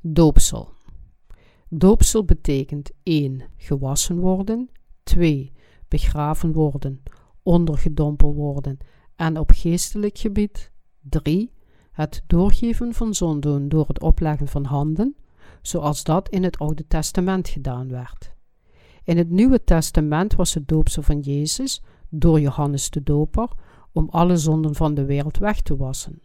Doopsel. 0.00 0.68
Doopsel 1.68 2.24
betekent 2.24 2.90
1. 3.02 3.42
Gewassen 3.56 4.18
worden, 4.18 4.70
2. 5.02 5.52
Begraven 5.90 6.52
worden, 6.52 7.02
ondergedompeld 7.42 8.34
worden 8.34 8.78
en 9.16 9.38
op 9.38 9.50
geestelijk 9.54 10.18
gebied 10.18 10.72
3. 11.00 11.52
Het 11.92 12.22
doorgeven 12.26 12.94
van 12.94 13.14
zonden 13.14 13.68
door 13.68 13.88
het 13.88 14.00
opleggen 14.00 14.48
van 14.48 14.64
handen, 14.64 15.16
zoals 15.62 16.04
dat 16.04 16.28
in 16.28 16.42
het 16.42 16.58
Oude 16.58 16.86
Testament 16.86 17.48
gedaan 17.48 17.88
werd. 17.88 18.34
In 19.04 19.16
het 19.16 19.30
Nieuwe 19.30 19.64
Testament 19.64 20.34
was 20.34 20.54
het 20.54 20.68
doopsel 20.68 21.02
van 21.02 21.20
Jezus 21.20 21.82
door 22.08 22.40
Johannes 22.40 22.90
de 22.90 23.02
Doper 23.02 23.48
om 23.92 24.08
alle 24.10 24.36
zonden 24.36 24.74
van 24.74 24.94
de 24.94 25.04
wereld 25.04 25.38
weg 25.38 25.60
te 25.60 25.76
wassen. 25.76 26.22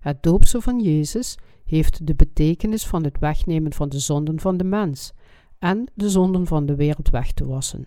Het 0.00 0.22
doopsel 0.22 0.60
van 0.60 0.80
Jezus 0.80 1.38
heeft 1.64 2.06
de 2.06 2.14
betekenis 2.14 2.86
van 2.86 3.04
het 3.04 3.18
wegnemen 3.18 3.72
van 3.72 3.88
de 3.88 3.98
zonden 3.98 4.40
van 4.40 4.56
de 4.56 4.64
mens 4.64 5.12
en 5.58 5.90
de 5.94 6.10
zonden 6.10 6.46
van 6.46 6.66
de 6.66 6.74
wereld 6.74 7.10
weg 7.10 7.32
te 7.32 7.46
wassen. 7.46 7.86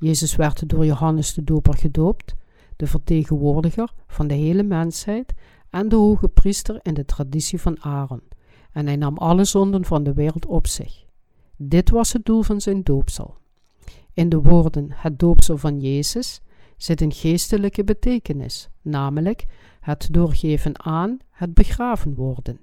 Jezus 0.00 0.36
werd 0.36 0.68
door 0.68 0.84
Johannes 0.84 1.34
de 1.34 1.44
Doper 1.44 1.76
gedoopt, 1.76 2.34
de 2.76 2.86
vertegenwoordiger 2.86 3.92
van 4.06 4.26
de 4.26 4.34
hele 4.34 4.62
mensheid 4.62 5.32
en 5.70 5.88
de 5.88 5.96
hoge 5.96 6.28
priester 6.28 6.78
in 6.82 6.94
de 6.94 7.04
traditie 7.04 7.60
van 7.60 7.82
Aaron, 7.82 8.22
en 8.72 8.86
hij 8.86 8.96
nam 8.96 9.18
alle 9.18 9.44
zonden 9.44 9.84
van 9.84 10.02
de 10.02 10.12
wereld 10.12 10.46
op 10.46 10.66
zich. 10.66 11.04
Dit 11.56 11.90
was 11.90 12.12
het 12.12 12.24
doel 12.24 12.42
van 12.42 12.60
zijn 12.60 12.82
doopsel. 12.82 13.36
In 14.12 14.28
de 14.28 14.40
woorden 14.40 14.88
het 14.90 15.18
doopsel 15.18 15.58
van 15.58 15.80
Jezus 15.80 16.40
zit 16.76 17.00
een 17.00 17.12
geestelijke 17.12 17.84
betekenis, 17.84 18.68
namelijk 18.82 19.46
het 19.80 20.08
doorgeven 20.10 20.84
aan 20.84 21.18
het 21.30 21.54
begraven 21.54 22.14
worden. 22.14 22.60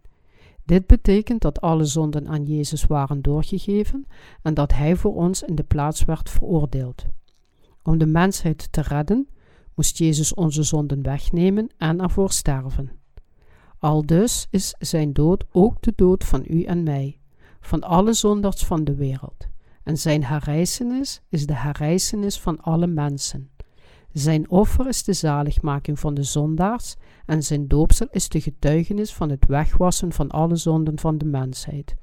Dit 0.66 0.88
betekent 0.88 1.42
dat 1.42 1.62
alle 1.62 1.86
zonden 1.86 2.28
aan 2.28 2.44
Jezus 2.44 2.86
waren 2.86 3.22
doorgegeven 3.22 4.06
en 4.42 4.54
dat 4.54 4.74
Hij 4.74 4.96
voor 4.96 5.16
ons 5.16 5.44
in 5.44 5.56
de 5.56 5.64
plaats 5.64 6.06
werd 6.06 6.30
veroordeeld. 6.30 7.06
Om 7.88 7.98
de 7.98 8.06
mensheid 8.06 8.72
te 8.72 8.82
redden, 8.82 9.28
moest 9.76 9.98
Jezus 9.98 10.34
onze 10.34 10.64
zonden 10.64 11.02
wegnemen 11.02 11.70
en 11.78 12.02
ervoor 12.02 12.32
sterven. 12.32 12.92
Al 13.80 14.06
dus 14.06 14.48
is 14.50 14.76
zijn 14.80 15.14
dood 15.14 15.46
ook 15.52 15.82
de 15.82 15.94
dood 15.96 16.24
van 16.24 16.46
u 16.48 16.64
en 16.64 16.84
mij, 16.84 17.20
van 17.60 17.82
alle 17.82 18.14
zondaars 18.14 18.66
van 18.66 18.84
de 18.84 18.96
wereld. 18.96 19.48
En 19.84 19.98
zijn 19.98 20.24
herrijzenis 20.24 21.22
is 21.30 21.46
de 21.46 21.54
herrijzenis 21.54 22.40
van 22.40 22.62
alle 22.62 22.88
mensen. 22.88 23.50
Zijn 24.12 24.50
offer 24.50 24.88
is 24.88 25.04
de 25.04 25.14
zaligmaking 25.14 26.00
van 26.00 26.14
de 26.14 26.24
zondaars 26.24 26.96
en 27.26 27.44
zijn 27.44 27.68
doopsel 27.68 28.08
is 28.12 28.30
de 28.30 28.42
getuigenis 28.42 29.14
van 29.14 29.30
het 29.30 29.46
wegwassen 29.46 30.12
van 30.12 30.30
alle 30.30 30.56
zonden 30.56 31.00
van 31.00 31.18
de 31.18 31.26
mensheid. 31.26 31.96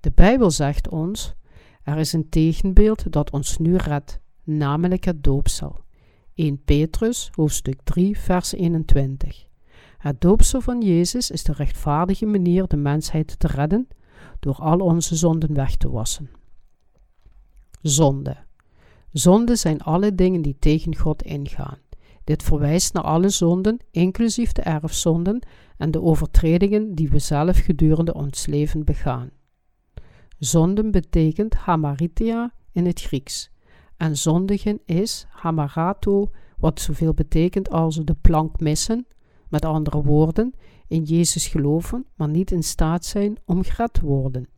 De 0.00 0.12
Bijbel 0.14 0.50
zegt 0.50 0.88
ons: 0.88 1.34
er 1.82 1.98
is 1.98 2.12
een 2.12 2.28
tegenbeeld 2.28 3.12
dat 3.12 3.30
ons 3.30 3.58
nu 3.58 3.76
redt, 3.76 4.20
namelijk 4.44 5.04
het 5.04 5.24
doopsel. 5.24 5.80
1 6.34 6.62
Petrus, 6.64 7.30
hoofdstuk 7.34 7.80
3, 7.84 8.18
vers 8.18 8.52
21. 8.52 9.46
Het 9.98 10.20
doopsel 10.20 10.60
van 10.60 10.80
Jezus 10.80 11.30
is 11.30 11.42
de 11.42 11.52
rechtvaardige 11.52 12.26
manier 12.26 12.66
de 12.66 12.76
mensheid 12.76 13.38
te 13.38 13.46
redden 13.46 13.88
door 14.40 14.54
al 14.54 14.78
onze 14.78 15.16
zonden 15.16 15.54
weg 15.54 15.76
te 15.76 15.90
wassen. 15.90 16.30
Zonde. 17.82 18.36
Zonde 19.12 19.56
zijn 19.56 19.80
alle 19.80 20.14
dingen 20.14 20.42
die 20.42 20.56
tegen 20.58 20.96
God 20.96 21.22
ingaan. 21.22 21.78
Dit 22.24 22.42
verwijst 22.42 22.92
naar 22.92 23.02
alle 23.02 23.28
zonden, 23.28 23.78
inclusief 23.90 24.52
de 24.52 24.62
erfzonden 24.62 25.46
en 25.76 25.90
de 25.90 26.02
overtredingen 26.02 26.94
die 26.94 27.08
we 27.08 27.18
zelf 27.18 27.58
gedurende 27.58 28.14
ons 28.14 28.46
leven 28.46 28.84
begaan. 28.84 29.30
Zonden 30.38 30.90
betekent 30.90 31.54
hamaritia 31.54 32.52
in 32.72 32.86
het 32.86 33.00
Grieks. 33.00 33.51
En 34.02 34.16
zondigen 34.16 34.80
is 34.84 35.26
hamarato, 35.28 36.30
wat 36.58 36.80
zoveel 36.80 37.14
betekent 37.14 37.70
als 37.70 37.96
de 37.96 38.14
plank 38.20 38.60
missen, 38.60 39.06
met 39.48 39.64
andere 39.64 40.02
woorden, 40.02 40.54
in 40.88 41.02
Jezus 41.02 41.46
geloven, 41.46 42.06
maar 42.14 42.28
niet 42.28 42.50
in 42.50 42.62
staat 42.62 43.04
zijn 43.04 43.36
om 43.44 43.62
gered 43.62 43.92
te 43.92 44.04
worden. 44.04 44.48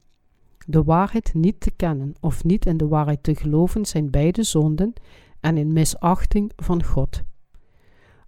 De 0.67 0.83
waarheid 0.83 1.35
niet 1.35 1.61
te 1.61 1.71
kennen 1.71 2.15
of 2.21 2.45
niet 2.45 2.67
in 2.67 2.77
de 2.77 2.89
waarheid 2.89 3.23
te 3.23 3.35
geloven 3.35 3.87
zijn 3.87 4.11
beide 4.11 4.43
zonden 4.43 4.93
en 5.41 5.57
in 5.57 5.73
misachting 5.73 6.53
van 6.57 6.85
God. 6.85 7.23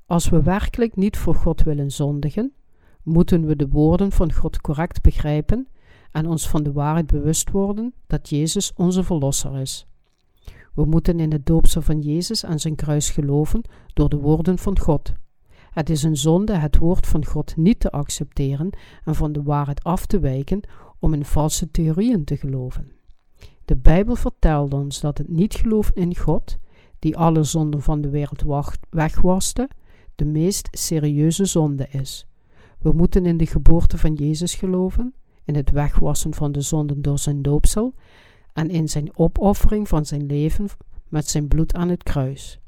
Als 0.07 0.29
we 0.29 0.43
werkelijk 0.43 0.97
niet 0.97 1.17
voor 1.17 1.35
God 1.35 1.63
willen 1.63 1.91
zondigen, 1.91 2.53
moeten 3.03 3.47
we 3.47 3.57
de 3.57 3.69
woorden 3.69 4.13
van 4.13 4.33
God 4.33 4.61
correct 4.61 5.03
begrijpen 5.03 5.69
en 6.11 6.27
ons 6.27 6.49
van 6.49 6.63
de 6.63 6.73
waarheid 6.73 7.07
bewust 7.07 7.51
worden 7.51 7.95
dat 8.07 8.29
Jezus 8.29 8.73
onze 8.75 9.05
Verlosser 9.05 9.61
is. 9.61 9.87
We 10.77 10.85
moeten 10.85 11.21
in 11.21 11.33
het 11.33 11.47
doopsel 11.47 11.83
van 11.83 12.01
Jezus 12.01 12.43
en 12.43 12.61
zijn 12.61 12.75
kruis 12.75 13.11
geloven 13.11 13.63
door 13.95 14.09
de 14.09 14.17
woorden 14.17 14.59
van 14.59 14.79
God. 14.79 15.13
Het 15.71 15.91
is 15.91 16.03
een 16.03 16.17
zonde 16.17 16.57
het 16.57 16.77
woord 16.77 17.07
van 17.07 17.25
God 17.25 17.57
niet 17.57 17.81
te 17.81 17.91
accepteren 17.91 18.71
en 19.05 19.15
van 19.15 19.33
de 19.33 19.43
waarheid 19.43 19.85
af 19.85 20.07
te 20.07 20.19
wijken 20.19 20.61
om 20.99 21.13
in 21.15 21.25
valse 21.25 21.71
theorieën 21.71 22.25
te 22.25 22.37
geloven. 22.37 22.93
De 23.65 23.77
Bijbel 23.77 24.17
vertelt 24.17 24.75
ons 24.75 25.01
dat 25.01 25.19
het 25.19 25.29
niet 25.29 25.55
geloven 25.55 25.95
in 25.95 26.17
God, 26.17 26.59
die 26.99 27.17
alle 27.17 27.43
zonden 27.43 27.83
van 27.83 28.01
de 28.01 28.09
wereld 28.09 28.45
wegwaste, 28.91 29.69
de 30.15 30.25
meest 30.25 30.69
serieuze 30.71 31.45
zonde 31.45 31.87
is. 31.91 32.27
We 32.79 32.93
moeten 32.93 33.27
in 33.27 33.37
de 33.37 33.47
geboorte 33.47 33.99
van 33.99 34.15
Jezus 34.15 34.55
geloven, 34.55 35.15
in 35.45 35.55
het 35.55 35.71
wegwassen 35.71 36.35
van 36.35 36.53
de 36.53 36.61
zonden 36.61 37.03
door 37.03 37.19
zijn 37.19 37.43
doopsel 37.43 37.95
en 38.57 38.71
in 38.71 38.89
zijn 38.89 39.19
opoffering 39.19 39.89
van 39.89 40.07
zijn 40.07 40.27
leven 40.27 40.69
met 41.09 41.29
zijn 41.29 41.49
bloed 41.49 41.75
aan 41.75 41.89
het 41.89 42.03
kruis. 42.03 42.61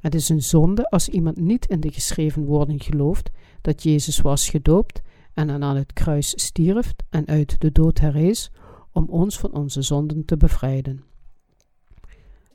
Het 0.00 0.14
is 0.14 0.28
een 0.28 0.42
zonde 0.42 0.90
als 0.90 1.08
iemand 1.08 1.36
niet 1.36 1.66
in 1.66 1.80
de 1.80 1.92
geschreven 1.92 2.44
woorden 2.44 2.80
gelooft 2.80 3.30
dat 3.60 3.82
Jezus 3.82 4.20
was 4.20 4.48
gedoopt 4.48 5.02
en 5.34 5.62
aan 5.62 5.76
het 5.76 5.92
kruis 5.92 6.32
stierf 6.36 6.94
en 7.08 7.26
uit 7.26 7.60
de 7.60 7.72
dood 7.72 7.98
herrees 7.98 8.50
om 8.90 9.06
ons 9.08 9.38
van 9.38 9.52
onze 9.52 9.82
zonden 9.82 10.24
te 10.24 10.36
bevrijden. 10.36 11.04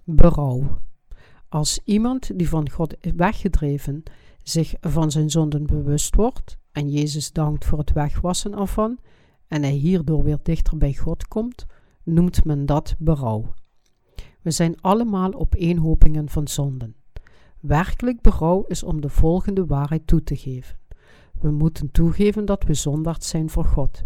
Berouw. 0.03 0.79
Als 1.49 1.79
iemand 1.83 2.37
die 2.39 2.49
van 2.49 2.69
God 2.69 2.95
weggedreven 3.15 4.03
zich 4.43 4.73
van 4.81 5.11
zijn 5.11 5.29
zonden 5.29 5.65
bewust 5.65 6.15
wordt 6.15 6.57
en 6.71 6.89
Jezus 6.89 7.31
dankt 7.31 7.65
voor 7.65 7.77
het 7.77 7.93
wegwassen 7.93 8.53
ervan 8.53 8.97
en 9.47 9.63
hij 9.63 9.71
hierdoor 9.71 10.23
weer 10.23 10.39
dichter 10.43 10.77
bij 10.77 10.93
God 10.93 11.27
komt, 11.27 11.65
noemt 12.07 12.45
men 12.45 12.65
dat 12.65 12.95
berouw. 12.97 13.53
We 14.41 14.51
zijn 14.51 14.81
allemaal 14.81 15.33
opeenhopingen 15.33 16.29
van 16.29 16.47
zonden. 16.47 16.95
Werkelijk 17.59 18.21
berouw 18.21 18.63
is 18.63 18.83
om 18.83 19.01
de 19.01 19.09
volgende 19.09 19.65
waarheid 19.65 20.07
toe 20.07 20.23
te 20.23 20.35
geven. 20.35 20.77
We 21.39 21.51
moeten 21.51 21.91
toegeven 21.91 22.45
dat 22.45 22.63
we 22.63 22.73
zondaard 22.73 23.23
zijn 23.23 23.49
voor 23.49 23.65
God. 23.65 24.03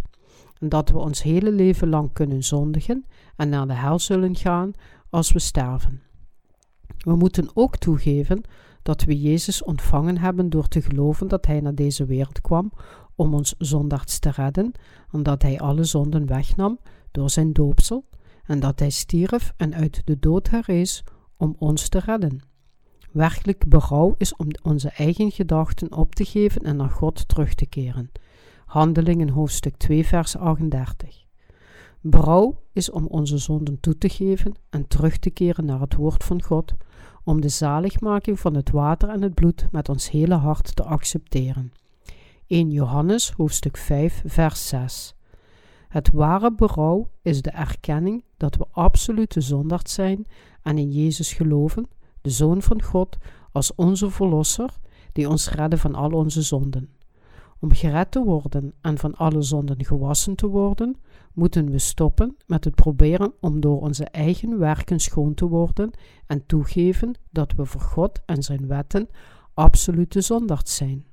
En 0.59 0.69
dat 0.69 0.89
we 0.89 0.97
ons 0.97 1.23
hele 1.23 1.51
leven 1.51 1.89
lang 1.89 2.13
kunnen 2.13 2.43
zondigen 2.43 3.05
en 3.35 3.49
naar 3.49 3.67
de 3.67 3.73
hel 3.73 3.99
zullen 3.99 4.35
gaan 4.35 4.71
als 5.09 5.31
we 5.31 5.39
sterven. 5.39 6.01
We 6.97 7.15
moeten 7.15 7.49
ook 7.53 7.77
toegeven 7.77 8.41
dat 8.83 9.03
we 9.03 9.21
Jezus 9.21 9.63
ontvangen 9.63 10.17
hebben 10.17 10.49
door 10.49 10.67
te 10.67 10.81
geloven 10.81 11.27
dat 11.27 11.45
Hij 11.45 11.59
naar 11.59 11.75
deze 11.75 12.05
wereld 12.05 12.41
kwam 12.41 12.71
om 13.15 13.33
ons 13.33 13.55
zondaards 13.57 14.19
te 14.19 14.29
redden 14.29 14.71
en 15.11 15.23
dat 15.23 15.41
Hij 15.41 15.59
alle 15.59 15.83
zonden 15.83 16.25
wegnam 16.25 16.79
door 17.11 17.29
zijn 17.29 17.53
doopsel 17.53 18.05
en 18.45 18.59
dat 18.59 18.79
Hij 18.79 18.89
stierf 18.89 19.53
en 19.57 19.73
uit 19.73 20.01
de 20.05 20.19
dood 20.19 20.49
herrees 20.49 21.03
om 21.37 21.55
ons 21.59 21.89
te 21.89 21.99
redden. 21.99 22.39
Werkelijk 23.11 23.67
berouw 23.67 24.15
is 24.17 24.35
om 24.35 24.47
onze 24.63 24.89
eigen 24.89 25.31
gedachten 25.31 25.91
op 25.93 26.15
te 26.15 26.25
geven 26.25 26.61
en 26.61 26.75
naar 26.75 26.89
God 26.89 27.27
terug 27.27 27.53
te 27.53 27.65
keren. 27.65 28.11
Handelingen 28.65 29.29
hoofdstuk 29.29 29.77
2 29.77 30.05
vers 30.05 30.37
38. 30.37 31.25
Berouw 32.01 32.61
is 32.73 32.89
om 32.91 33.05
onze 33.05 33.37
zonden 33.37 33.79
toe 33.79 33.97
te 33.97 34.09
geven 34.09 34.55
en 34.69 34.87
terug 34.87 35.17
te 35.17 35.29
keren 35.29 35.65
naar 35.65 35.79
het 35.79 35.95
woord 35.95 36.23
van 36.23 36.43
God, 36.43 36.73
om 37.23 37.41
de 37.41 37.49
zaligmaking 37.49 38.39
van 38.39 38.55
het 38.55 38.71
water 38.71 39.09
en 39.09 39.21
het 39.21 39.33
bloed 39.33 39.67
met 39.71 39.89
ons 39.89 40.09
hele 40.09 40.35
hart 40.35 40.75
te 40.75 40.83
accepteren. 40.83 41.71
1 42.47 42.71
Johannes 42.71 43.31
hoofdstuk 43.31 43.77
5 43.77 44.23
vers 44.25 44.67
6. 44.67 45.15
Het 45.91 46.11
ware 46.11 46.53
berouw 46.53 47.09
is 47.21 47.41
de 47.41 47.49
erkenning 47.49 48.23
dat 48.37 48.55
we 48.55 48.65
absolute 48.71 49.41
zondaard 49.41 49.89
zijn 49.89 50.27
en 50.61 50.77
in 50.77 50.91
Jezus 50.91 51.33
geloven 51.33 51.87
de 52.21 52.29
Zoon 52.29 52.61
van 52.61 52.81
God, 52.81 53.17
als 53.51 53.75
onze 53.75 54.09
Verlosser, 54.09 54.77
die 55.13 55.29
ons 55.29 55.49
redde 55.49 55.77
van 55.77 55.95
al 55.95 56.11
onze 56.11 56.41
zonden. 56.41 56.89
Om 57.59 57.71
gered 57.71 58.11
te 58.11 58.23
worden 58.23 58.73
en 58.81 58.97
van 58.97 59.15
alle 59.15 59.41
zonden 59.41 59.85
gewassen 59.85 60.35
te 60.35 60.47
worden, 60.47 60.97
moeten 61.33 61.69
we 61.71 61.79
stoppen 61.79 62.37
met 62.47 62.63
het 62.63 62.75
proberen 62.75 63.33
om 63.39 63.59
door 63.59 63.81
onze 63.81 64.05
eigen 64.05 64.57
werken 64.57 64.99
schoon 64.99 65.33
te 65.33 65.47
worden 65.47 65.91
en 66.27 66.45
toegeven 66.45 67.17
dat 67.29 67.53
we 67.53 67.65
voor 67.65 67.81
God 67.81 68.19
en 68.25 68.43
zijn 68.43 68.67
wetten 68.67 69.09
absolute 69.53 70.21
zondaars 70.21 70.75
zijn. 70.75 71.05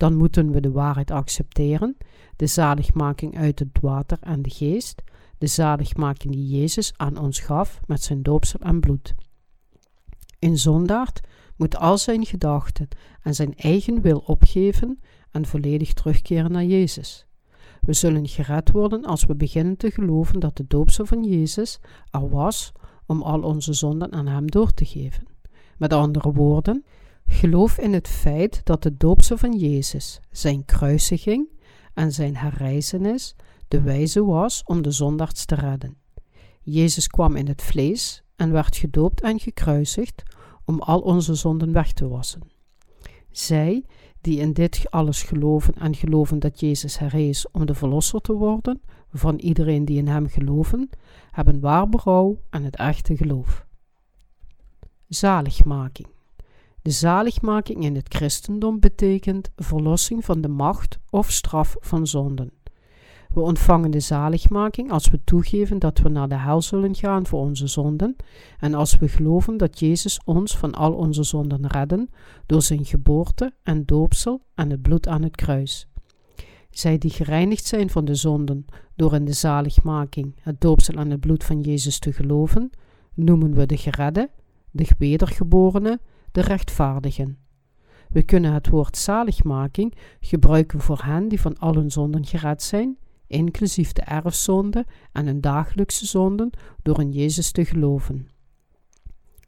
Dan 0.00 0.16
moeten 0.16 0.50
we 0.50 0.60
de 0.60 0.70
waarheid 0.70 1.10
accepteren, 1.10 1.96
de 2.36 2.46
zaligmaking 2.46 3.38
uit 3.38 3.58
het 3.58 3.78
water 3.80 4.18
en 4.20 4.42
de 4.42 4.50
geest, 4.50 5.02
de 5.38 5.46
zaligmaking 5.46 6.32
die 6.32 6.58
Jezus 6.58 6.92
aan 6.96 7.18
ons 7.18 7.40
gaf 7.40 7.80
met 7.86 8.02
zijn 8.02 8.22
doopsel 8.22 8.60
en 8.60 8.80
bloed. 8.80 9.14
Een 10.38 10.58
zondaard 10.58 11.20
moet 11.56 11.76
al 11.76 11.98
zijn 11.98 12.26
gedachten 12.26 12.88
en 13.22 13.34
zijn 13.34 13.56
eigen 13.56 14.00
wil 14.00 14.22
opgeven 14.26 15.00
en 15.30 15.46
volledig 15.46 15.92
terugkeren 15.92 16.52
naar 16.52 16.64
Jezus. 16.64 17.26
We 17.80 17.92
zullen 17.92 18.28
gered 18.28 18.70
worden 18.70 19.04
als 19.04 19.24
we 19.24 19.34
beginnen 19.34 19.76
te 19.76 19.90
geloven 19.90 20.40
dat 20.40 20.56
de 20.56 20.66
doopsel 20.66 21.06
van 21.06 21.24
Jezus 21.24 21.80
er 22.10 22.28
was 22.28 22.72
om 23.06 23.22
al 23.22 23.42
onze 23.42 23.72
zonden 23.72 24.12
aan 24.12 24.26
Hem 24.26 24.50
door 24.50 24.74
te 24.74 24.84
geven. 24.84 25.24
Met 25.78 25.92
andere 25.92 26.32
woorden, 26.32 26.84
geloof 27.30 27.78
in 27.78 27.92
het 27.92 28.08
feit 28.08 28.60
dat 28.64 28.82
de 28.82 28.96
doopsel 28.96 29.36
van 29.36 29.58
Jezus, 29.58 30.20
zijn 30.30 30.64
kruisiging 30.64 31.48
en 31.94 32.12
zijn 32.12 32.36
herrijzenis 32.36 33.34
de 33.68 33.80
wijze 33.80 34.24
was 34.24 34.62
om 34.64 34.82
de 34.82 34.90
zondaars 34.90 35.44
te 35.44 35.54
redden. 35.54 35.96
Jezus 36.62 37.06
kwam 37.06 37.36
in 37.36 37.48
het 37.48 37.62
vlees 37.62 38.22
en 38.36 38.52
werd 38.52 38.76
gedoopt 38.76 39.20
en 39.20 39.40
gekruisigd 39.40 40.22
om 40.64 40.80
al 40.80 41.00
onze 41.00 41.34
zonden 41.34 41.72
weg 41.72 41.92
te 41.92 42.08
wassen. 42.08 42.42
Zij 43.30 43.84
die 44.20 44.38
in 44.38 44.52
dit 44.52 44.90
alles 44.90 45.22
geloven 45.22 45.74
en 45.74 45.94
geloven 45.94 46.38
dat 46.38 46.60
Jezus 46.60 46.98
herrees 46.98 47.50
om 47.50 47.66
de 47.66 47.74
verlosser 47.74 48.20
te 48.20 48.32
worden 48.32 48.80
van 49.12 49.38
iedereen 49.38 49.84
die 49.84 49.98
in 49.98 50.08
hem 50.08 50.28
geloven, 50.28 50.90
hebben 51.30 51.60
waar 51.60 51.88
berouw 51.88 52.40
en 52.50 52.64
het 52.64 52.76
echte 52.76 53.16
geloof. 53.16 53.66
Zaligmaking. 55.08 56.08
De 56.82 56.90
zaligmaking 56.90 57.84
in 57.84 57.94
het 57.94 58.14
christendom 58.14 58.80
betekent 58.80 59.50
verlossing 59.56 60.24
van 60.24 60.40
de 60.40 60.48
macht 60.48 60.98
of 61.10 61.30
straf 61.30 61.76
van 61.80 62.06
zonden. 62.06 62.52
We 63.34 63.40
ontvangen 63.40 63.90
de 63.90 64.00
zaligmaking 64.00 64.90
als 64.90 65.08
we 65.08 65.20
toegeven 65.24 65.78
dat 65.78 65.98
we 65.98 66.08
naar 66.08 66.28
de 66.28 66.38
hel 66.38 66.62
zullen 66.62 66.94
gaan 66.94 67.26
voor 67.26 67.40
onze 67.40 67.66
zonden 67.66 68.16
en 68.58 68.74
als 68.74 68.98
we 68.98 69.08
geloven 69.08 69.56
dat 69.56 69.78
Jezus 69.78 70.20
ons 70.24 70.56
van 70.56 70.74
al 70.74 70.92
onze 70.92 71.22
zonden 71.22 71.66
redden 71.66 72.10
door 72.46 72.62
zijn 72.62 72.84
geboorte 72.84 73.52
en 73.62 73.84
doopsel 73.84 74.42
en 74.54 74.70
het 74.70 74.82
bloed 74.82 75.08
aan 75.08 75.22
het 75.22 75.36
kruis. 75.36 75.88
Zij 76.70 76.98
die 76.98 77.10
gereinigd 77.10 77.66
zijn 77.66 77.90
van 77.90 78.04
de 78.04 78.14
zonden 78.14 78.64
door 78.96 79.14
in 79.14 79.24
de 79.24 79.32
zaligmaking, 79.32 80.36
het 80.40 80.60
doopsel 80.60 80.94
en 80.94 81.10
het 81.10 81.20
bloed 81.20 81.44
van 81.44 81.60
Jezus 81.60 81.98
te 81.98 82.12
geloven, 82.12 82.70
noemen 83.14 83.54
we 83.54 83.66
de 83.66 83.76
geredde, 83.76 84.30
de 84.70 84.88
wedergeborene, 84.98 86.00
de 86.32 86.40
rechtvaardigen. 86.40 87.38
We 88.08 88.22
kunnen 88.22 88.52
het 88.52 88.68
woord 88.68 88.96
zaligmaking 88.96 89.94
gebruiken 90.20 90.80
voor 90.80 91.00
hen 91.02 91.28
die 91.28 91.40
van 91.40 91.58
al 91.58 91.74
hun 91.74 91.90
zonden 91.90 92.26
gered 92.26 92.62
zijn 92.62 92.98
inclusief 93.30 93.92
de 93.92 94.02
erfzonde 94.02 94.86
en 95.12 95.26
een 95.26 95.40
dagelijkse 95.40 96.06
zonden, 96.06 96.50
door 96.82 97.00
in 97.00 97.10
Jezus 97.10 97.52
te 97.52 97.64
geloven. 97.64 98.28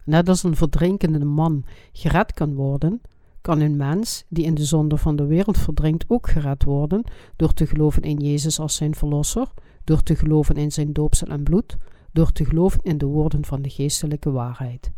Net 0.04 0.28
als 0.28 0.42
een 0.42 0.56
verdrinkende 0.56 1.24
man 1.24 1.64
gered 1.92 2.32
kan 2.32 2.54
worden, 2.54 3.00
kan 3.40 3.60
een 3.60 3.76
mens 3.76 4.24
die 4.28 4.44
in 4.44 4.54
de 4.54 4.64
zonde 4.64 4.96
van 4.96 5.16
de 5.16 5.26
wereld 5.26 5.58
verdrinkt 5.58 6.04
ook 6.08 6.28
gered 6.28 6.64
worden 6.64 7.04
door 7.36 7.52
te 7.52 7.66
geloven 7.66 8.02
in 8.02 8.16
Jezus 8.16 8.60
als 8.60 8.74
zijn 8.74 8.94
verlosser, 8.94 9.52
door 9.84 10.02
te 10.02 10.16
geloven 10.16 10.56
in 10.56 10.72
zijn 10.72 10.92
doopsel 10.92 11.28
en 11.28 11.42
bloed, 11.42 11.76
door 12.12 12.32
te 12.32 12.44
geloven 12.44 12.80
in 12.82 12.98
de 12.98 13.06
woorden 13.06 13.44
van 13.44 13.62
de 13.62 13.70
geestelijke 13.70 14.30
waarheid. 14.30 14.92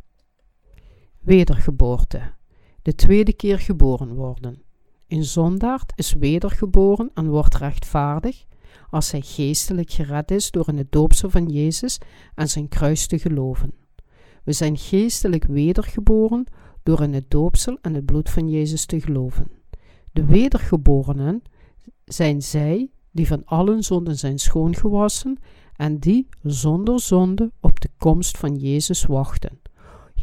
Wedergeboorte. 1.24 2.32
De 2.82 2.94
tweede 2.94 3.32
keer 3.32 3.58
geboren 3.58 4.14
worden. 4.14 4.62
Een 5.08 5.24
zondaard 5.24 5.92
is 5.96 6.12
wedergeboren 6.12 7.10
en 7.14 7.28
wordt 7.28 7.54
rechtvaardig 7.54 8.44
als 8.90 9.10
hij 9.10 9.20
geestelijk 9.20 9.90
gered 9.90 10.30
is 10.30 10.50
door 10.50 10.68
in 10.68 10.76
het 10.76 10.92
doopsel 10.92 11.30
van 11.30 11.48
Jezus 11.48 11.98
en 12.34 12.48
zijn 12.48 12.68
kruis 12.68 13.06
te 13.06 13.18
geloven. 13.18 13.72
We 14.42 14.52
zijn 14.52 14.76
geestelijk 14.76 15.44
wedergeboren 15.44 16.46
door 16.82 17.02
in 17.02 17.12
het 17.12 17.30
doopsel 17.30 17.78
en 17.82 17.94
het 17.94 18.04
bloed 18.04 18.30
van 18.30 18.48
Jezus 18.48 18.87
te 18.87 19.00
geloven. 19.00 19.50
De 20.12 20.24
wedergeborenen 20.24 21.42
zijn 22.04 22.42
zij 22.42 22.90
die 23.10 23.26
van 23.26 23.44
allen 23.44 23.82
zonden 23.82 24.18
zijn 24.18 24.38
schoongewassen 24.38 25.38
en 25.76 25.98
die 25.98 26.28
zonder 26.42 27.00
zonde 27.00 27.52
op 27.60 27.80
de 27.80 27.90
komst 27.98 28.38
van 28.38 28.54
Jezus 28.54 29.04
wachten. 29.06 29.62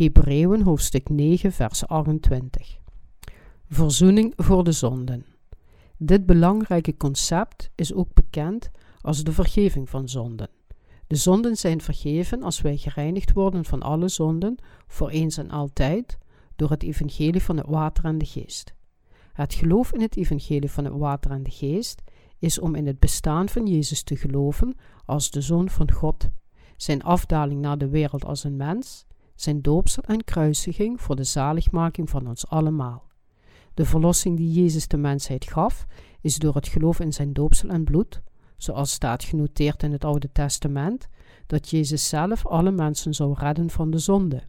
Hebreeën 0.01 0.61
hoofdstuk 0.61 1.09
9 1.09 1.51
vers 1.51 1.87
28 1.87 2.77
Verzoening 3.67 4.33
voor 4.35 4.63
de 4.63 4.71
zonden 4.71 5.25
dit 5.97 6.25
belangrijke 6.25 6.97
concept 6.97 7.71
is 7.75 7.93
ook 7.93 8.13
bekend 8.13 8.71
als 9.01 9.23
de 9.23 9.31
vergeving 9.31 9.89
van 9.89 10.09
zonden. 10.09 10.49
De 11.07 11.15
zonden 11.15 11.55
zijn 11.55 11.81
vergeven 11.81 12.43
als 12.43 12.61
wij 12.61 12.77
gereinigd 12.77 13.33
worden 13.33 13.65
van 13.65 13.81
alle 13.81 14.07
zonden 14.07 14.55
voor 14.87 15.09
eens 15.09 15.37
en 15.37 15.49
altijd 15.49 16.17
door 16.55 16.69
het 16.69 16.83
evangelie 16.83 17.43
van 17.43 17.57
het 17.57 17.67
water 17.67 18.05
en 18.05 18.17
de 18.17 18.25
geest. 18.25 18.73
Het 19.33 19.53
geloof 19.53 19.93
in 19.93 20.01
het 20.01 20.17
evangelie 20.17 20.71
van 20.71 20.85
het 20.85 20.93
water 20.93 21.31
en 21.31 21.43
de 21.43 21.51
geest 21.51 22.01
is 22.39 22.59
om 22.59 22.75
in 22.75 22.87
het 22.87 22.99
bestaan 22.99 23.49
van 23.49 23.67
Jezus 23.67 24.03
te 24.03 24.15
geloven 24.15 24.75
als 25.05 25.31
de 25.31 25.41
Zoon 25.41 25.69
van 25.69 25.91
God, 25.91 26.29
zijn 26.77 27.03
afdaling 27.03 27.61
naar 27.61 27.77
de 27.77 27.89
wereld 27.89 28.25
als 28.25 28.43
een 28.43 28.55
mens, 28.55 29.05
zijn 29.41 29.61
doopsel 29.61 30.03
en 30.03 30.23
kruisiging 30.23 31.01
voor 31.01 31.15
de 31.15 31.23
zaligmaking 31.23 32.09
van 32.09 32.27
ons 32.27 32.47
allemaal. 32.47 33.09
De 33.73 33.85
verlossing 33.85 34.37
die 34.37 34.51
Jezus 34.51 34.87
de 34.87 34.97
mensheid 34.97 35.45
gaf, 35.45 35.85
is 36.21 36.37
door 36.37 36.55
het 36.55 36.67
geloof 36.67 36.99
in 36.99 37.13
zijn 37.13 37.33
doopsel 37.33 37.69
en 37.69 37.83
bloed, 37.83 38.21
zoals 38.57 38.91
staat 38.91 39.23
genoteerd 39.23 39.83
in 39.83 39.91
het 39.91 40.05
Oude 40.05 40.31
Testament, 40.31 41.07
dat 41.47 41.69
Jezus 41.69 42.09
zelf 42.09 42.45
alle 42.45 42.71
mensen 42.71 43.13
zou 43.13 43.33
redden 43.37 43.69
van 43.69 43.91
de 43.91 43.97
zonde. 43.97 44.43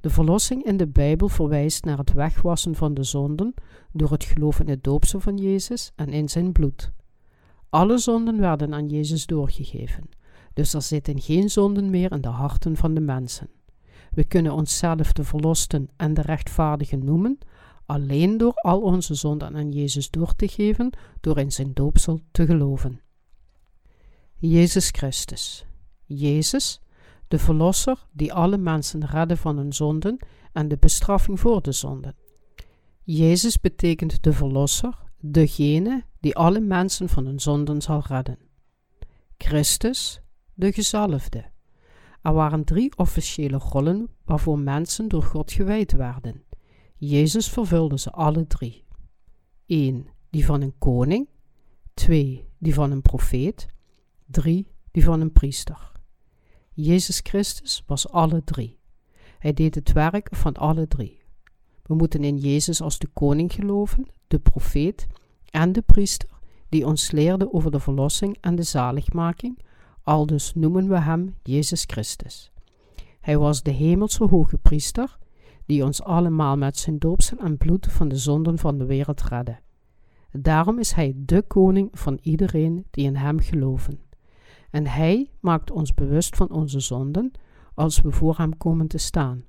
De 0.00 0.10
verlossing 0.10 0.64
in 0.64 0.76
de 0.76 0.86
Bijbel 0.86 1.28
verwijst 1.28 1.84
naar 1.84 1.98
het 1.98 2.12
wegwassen 2.12 2.74
van 2.74 2.94
de 2.94 3.02
zonden 3.02 3.54
door 3.92 4.10
het 4.10 4.24
geloof 4.24 4.60
in 4.60 4.68
het 4.68 4.84
doopsel 4.84 5.20
van 5.20 5.36
Jezus 5.36 5.92
en 5.96 6.08
in 6.08 6.28
zijn 6.28 6.52
bloed. 6.52 6.92
Alle 7.68 7.98
zonden 7.98 8.40
werden 8.40 8.74
aan 8.74 8.88
Jezus 8.88 9.26
doorgegeven, 9.26 10.08
dus 10.54 10.74
er 10.74 10.82
zitten 10.82 11.20
geen 11.20 11.50
zonden 11.50 11.90
meer 11.90 12.12
in 12.12 12.20
de 12.20 12.28
harten 12.28 12.76
van 12.76 12.94
de 12.94 13.00
mensen. 13.00 13.48
We 14.14 14.24
kunnen 14.24 14.52
onszelf 14.52 15.12
de 15.12 15.24
verlosten 15.24 15.88
en 15.96 16.14
de 16.14 16.22
rechtvaardigen 16.22 17.04
noemen 17.04 17.38
alleen 17.86 18.36
door 18.36 18.54
al 18.54 18.80
onze 18.80 19.14
zonden 19.14 19.56
aan 19.56 19.72
Jezus 19.72 20.10
door 20.10 20.34
te 20.34 20.48
geven, 20.48 20.90
door 21.20 21.38
in 21.38 21.52
zijn 21.52 21.72
doopsel 21.74 22.20
te 22.30 22.46
geloven. 22.46 23.00
Jezus 24.34 24.88
Christus. 24.88 25.66
Jezus, 26.04 26.80
de 27.28 27.38
Verlosser 27.38 28.06
die 28.12 28.32
alle 28.32 28.56
mensen 28.56 29.06
redde 29.06 29.36
van 29.36 29.56
hun 29.56 29.72
zonden 29.72 30.18
en 30.52 30.68
de 30.68 30.76
bestraffing 30.76 31.40
voor 31.40 31.62
de 31.62 31.72
zonden. 31.72 32.16
Jezus 33.02 33.60
betekent 33.60 34.22
de 34.22 34.32
Verlosser, 34.32 34.98
degene 35.20 36.04
die 36.20 36.36
alle 36.36 36.60
mensen 36.60 37.08
van 37.08 37.26
hun 37.26 37.40
zonden 37.40 37.82
zal 37.82 38.02
redden. 38.06 38.38
Christus, 39.38 40.20
de 40.54 40.72
gezalfde. 40.72 41.52
Er 42.24 42.32
waren 42.32 42.64
drie 42.64 42.96
officiële 42.96 43.56
rollen 43.56 44.08
waarvoor 44.24 44.58
mensen 44.58 45.08
door 45.08 45.22
God 45.22 45.52
gewijd 45.52 45.92
werden. 45.92 46.42
Jezus 46.96 47.48
vervulde 47.48 47.98
ze 47.98 48.10
alle 48.10 48.46
drie. 48.46 48.84
1. 49.66 50.06
Die 50.30 50.44
van 50.44 50.60
een 50.62 50.78
koning. 50.78 51.28
2. 51.94 52.48
Die 52.58 52.74
van 52.74 52.90
een 52.90 53.02
profeet. 53.02 53.66
3. 54.26 54.66
Die 54.90 55.04
van 55.04 55.20
een 55.20 55.32
priester. 55.32 55.92
Jezus 56.72 57.20
Christus 57.22 57.82
was 57.86 58.08
alle 58.08 58.44
drie. 58.44 58.78
Hij 59.38 59.52
deed 59.52 59.74
het 59.74 59.92
werk 59.92 60.28
van 60.30 60.54
alle 60.54 60.88
drie. 60.88 61.22
We 61.82 61.94
moeten 61.94 62.24
in 62.24 62.38
Jezus 62.38 62.80
als 62.80 62.98
de 62.98 63.08
koning 63.12 63.52
geloven, 63.52 64.06
de 64.26 64.38
profeet 64.38 65.06
en 65.50 65.72
de 65.72 65.82
priester, 65.82 66.28
die 66.68 66.86
ons 66.86 67.10
leerde 67.10 67.52
over 67.52 67.70
de 67.70 67.80
verlossing 67.80 68.36
en 68.40 68.54
de 68.54 68.62
zaligmaking, 68.62 69.58
aldus 70.04 70.54
noemen 70.54 70.88
we 70.88 71.00
hem 71.00 71.34
Jezus 71.42 71.84
Christus. 71.86 72.52
Hij 73.20 73.38
was 73.38 73.62
de 73.62 73.70
hemelse 73.70 74.24
hoge 74.24 74.58
priester 74.58 75.18
die 75.66 75.84
ons 75.84 76.02
allemaal 76.02 76.56
met 76.56 76.76
zijn 76.76 76.98
doopsel 76.98 77.38
en 77.38 77.56
bloed 77.56 77.86
van 77.86 78.08
de 78.08 78.16
zonden 78.16 78.58
van 78.58 78.78
de 78.78 78.84
wereld 78.84 79.22
redde. 79.22 79.58
Daarom 80.32 80.78
is 80.78 80.92
hij 80.92 81.14
de 81.16 81.42
koning 81.42 81.88
van 81.92 82.18
iedereen 82.22 82.86
die 82.90 83.04
in 83.04 83.16
hem 83.16 83.40
geloven. 83.40 84.00
En 84.70 84.86
hij 84.86 85.30
maakt 85.40 85.70
ons 85.70 85.94
bewust 85.94 86.36
van 86.36 86.50
onze 86.50 86.80
zonden 86.80 87.32
als 87.74 88.00
we 88.00 88.10
voor 88.10 88.36
hem 88.36 88.56
komen 88.56 88.86
te 88.86 88.98
staan. 88.98 89.44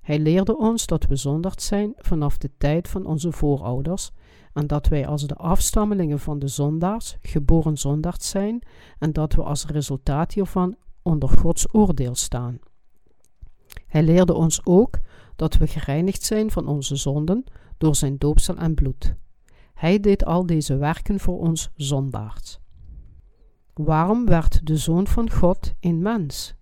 Hij 0.00 0.18
leerde 0.18 0.56
ons 0.56 0.86
dat 0.86 1.06
we 1.06 1.16
zondigd 1.16 1.62
zijn 1.62 1.92
vanaf 1.96 2.38
de 2.38 2.50
tijd 2.58 2.88
van 2.88 3.06
onze 3.06 3.32
voorouders 3.32 4.12
en 4.54 4.66
dat 4.66 4.86
wij 4.86 5.06
als 5.06 5.26
de 5.26 5.34
afstammelingen 5.34 6.18
van 6.18 6.38
de 6.38 6.48
zondaars 6.48 7.16
geboren 7.22 7.76
zondaars 7.76 8.28
zijn 8.28 8.62
en 8.98 9.12
dat 9.12 9.34
we 9.34 9.42
als 9.42 9.66
resultaat 9.66 10.32
hiervan 10.32 10.76
onder 11.02 11.28
Gods 11.28 11.74
oordeel 11.74 12.14
staan. 12.14 12.58
Hij 13.86 14.02
leerde 14.02 14.34
ons 14.34 14.60
ook 14.64 14.98
dat 15.36 15.56
we 15.56 15.66
gereinigd 15.66 16.22
zijn 16.22 16.50
van 16.50 16.66
onze 16.66 16.96
zonden 16.96 17.44
door 17.78 17.94
zijn 17.94 18.18
doopsel 18.18 18.56
en 18.56 18.74
bloed. 18.74 19.14
Hij 19.74 20.00
deed 20.00 20.24
al 20.24 20.46
deze 20.46 20.76
werken 20.76 21.20
voor 21.20 21.38
ons 21.38 21.70
zondaars. 21.74 22.58
Waarom 23.74 24.26
werd 24.26 24.66
de 24.66 24.76
Zoon 24.76 25.06
van 25.06 25.30
God 25.30 25.74
een 25.80 26.02
mens? 26.02 26.54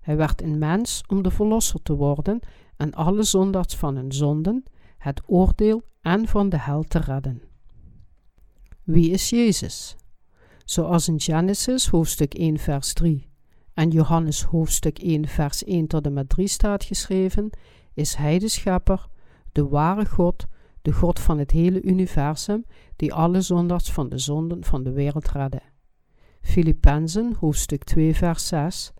Hij 0.00 0.16
werd 0.16 0.42
een 0.42 0.58
mens 0.58 1.02
om 1.06 1.22
de 1.22 1.30
Verlosser 1.30 1.82
te 1.82 1.94
worden 1.94 2.40
en 2.76 2.94
alle 2.94 3.22
zondags 3.22 3.76
van 3.76 3.96
hun 3.96 4.12
zonden, 4.12 4.64
het 4.98 5.22
oordeel 5.26 5.82
en 6.06 6.28
van 6.28 6.48
de 6.48 6.58
hel 6.58 6.82
te 6.82 6.98
redden. 6.98 7.42
Wie 8.82 9.10
is 9.10 9.30
Jezus? 9.30 9.96
Zoals 10.64 11.08
in 11.08 11.20
Genesis 11.20 11.88
hoofdstuk 11.88 12.34
1 12.34 12.58
vers 12.58 12.92
3 12.92 13.28
en 13.74 13.90
Johannes 13.90 14.42
hoofdstuk 14.42 14.98
1 14.98 15.28
vers 15.28 15.64
1 15.64 15.86
tot 15.86 16.06
en 16.06 16.12
met 16.12 16.28
3 16.28 16.48
staat 16.48 16.84
geschreven, 16.84 17.50
is 17.94 18.14
Hij 18.14 18.38
de 18.38 18.48
Schepper, 18.48 19.08
de 19.52 19.68
ware 19.68 20.06
God, 20.06 20.46
de 20.82 20.92
God 20.92 21.20
van 21.20 21.38
het 21.38 21.50
hele 21.50 21.82
universum, 21.82 22.64
die 22.96 23.14
alle 23.14 23.40
zondags 23.40 23.92
van 23.92 24.08
de 24.08 24.18
zonden 24.18 24.64
van 24.64 24.82
de 24.82 24.92
wereld 24.92 25.28
redde. 25.28 25.60
Filippenzen 26.40 27.36
hoofdstuk 27.38 27.84
2 27.84 28.14
vers 28.14 28.46
6, 28.46 28.92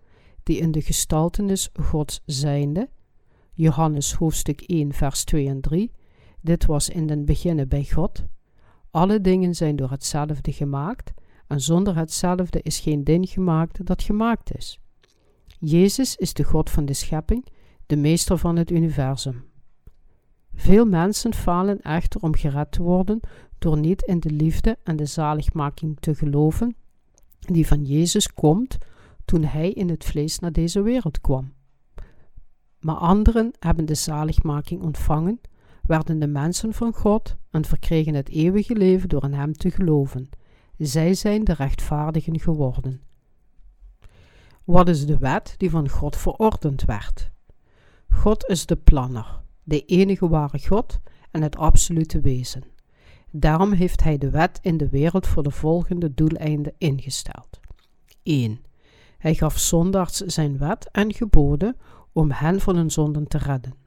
die 0.42 0.58
in 0.58 0.72
de 0.72 0.82
gestaltenis 0.82 1.70
Gods 1.80 2.22
zijnde, 2.24 2.88
Johannes 3.52 4.12
hoofdstuk 4.12 4.60
1 4.60 4.92
vers 4.92 5.24
2 5.24 5.48
en 5.48 5.60
3, 5.60 5.92
dit 6.46 6.66
was 6.66 6.88
in 6.88 7.06
den 7.06 7.24
beginne 7.24 7.66
bij 7.66 7.84
God. 7.84 8.24
Alle 8.90 9.20
dingen 9.20 9.54
zijn 9.54 9.76
door 9.76 9.90
hetzelfde 9.90 10.52
gemaakt, 10.52 11.12
en 11.46 11.60
zonder 11.60 11.96
hetzelfde 11.96 12.62
is 12.62 12.78
geen 12.78 13.04
ding 13.04 13.28
gemaakt 13.28 13.86
dat 13.86 14.02
gemaakt 14.02 14.56
is. 14.56 14.80
Jezus 15.58 16.16
is 16.16 16.34
de 16.34 16.44
God 16.44 16.70
van 16.70 16.84
de 16.84 16.94
schepping, 16.94 17.46
de 17.86 17.96
meester 17.96 18.38
van 18.38 18.56
het 18.56 18.70
universum. 18.70 19.44
Veel 20.54 20.86
mensen 20.86 21.34
falen 21.34 21.80
echter 21.80 22.20
om 22.20 22.34
gered 22.34 22.72
te 22.72 22.82
worden 22.82 23.20
door 23.58 23.78
niet 23.78 24.02
in 24.02 24.20
de 24.20 24.30
liefde 24.30 24.78
en 24.84 24.96
de 24.96 25.06
zaligmaking 25.06 25.96
te 26.00 26.14
geloven 26.14 26.76
die 27.38 27.66
van 27.66 27.84
Jezus 27.84 28.32
komt 28.32 28.78
toen 29.24 29.44
Hij 29.44 29.70
in 29.70 29.88
het 29.88 30.04
vlees 30.04 30.38
naar 30.38 30.52
deze 30.52 30.82
wereld 30.82 31.20
kwam. 31.20 31.52
Maar 32.80 32.96
anderen 32.96 33.50
hebben 33.58 33.86
de 33.86 33.94
zaligmaking 33.94 34.82
ontvangen, 34.82 35.40
werden 35.86 36.18
de 36.18 36.26
mensen 36.26 36.72
van 36.72 36.92
God 36.94 37.36
en 37.50 37.64
verkregen 37.64 38.14
het 38.14 38.28
eeuwige 38.28 38.74
leven 38.74 39.08
door 39.08 39.24
in 39.24 39.32
Hem 39.32 39.52
te 39.52 39.70
geloven. 39.70 40.28
Zij 40.78 41.14
zijn 41.14 41.44
de 41.44 41.52
rechtvaardigen 41.52 42.40
geworden. 42.40 43.00
Wat 44.64 44.88
is 44.88 45.06
de 45.06 45.18
wet 45.18 45.54
die 45.56 45.70
van 45.70 45.88
God 45.88 46.16
verordend 46.16 46.84
werd? 46.84 47.30
God 48.08 48.44
is 48.46 48.66
de 48.66 48.76
planner, 48.76 49.42
de 49.62 49.84
enige 49.84 50.28
ware 50.28 50.58
God 50.66 51.00
en 51.30 51.42
het 51.42 51.56
absolute 51.56 52.20
wezen. 52.20 52.62
Daarom 53.30 53.72
heeft 53.72 54.02
Hij 54.02 54.18
de 54.18 54.30
wet 54.30 54.58
in 54.62 54.76
de 54.76 54.88
wereld 54.88 55.26
voor 55.26 55.42
de 55.42 55.50
volgende 55.50 56.14
doeleinden 56.14 56.74
ingesteld. 56.78 57.60
1. 58.22 58.60
Hij 59.18 59.34
gaf 59.34 59.58
zondags 59.58 60.16
zijn 60.16 60.58
wet 60.58 60.88
en 60.92 61.14
geboden 61.14 61.76
om 62.12 62.30
hen 62.30 62.60
van 62.60 62.76
hun 62.76 62.90
zonden 62.90 63.28
te 63.28 63.38
redden. 63.38 63.85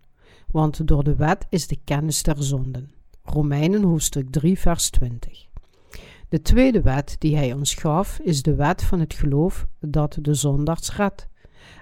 Want 0.52 0.88
door 0.88 1.04
de 1.04 1.16
wet 1.16 1.46
is 1.50 1.68
de 1.68 1.78
kennis 1.84 2.24
der 2.24 2.44
zonden. 2.44 2.92
Romeinen 3.24 3.84
hoofdstuk 3.84 4.32
3 4.32 4.60
vers 4.60 4.90
20. 4.90 5.48
De 6.30 6.42
tweede 6.42 6.82
wet 6.82 7.16
die 7.20 7.36
hij 7.36 7.54
ons 7.54 7.74
gaf 7.74 8.20
is 8.20 8.42
de 8.42 8.56
wet 8.56 8.84
van 8.84 9.00
het 9.00 9.14
geloof 9.14 9.68
dat 9.80 10.18
de 10.22 10.34
zondags 10.34 10.96
redt. 10.96 11.28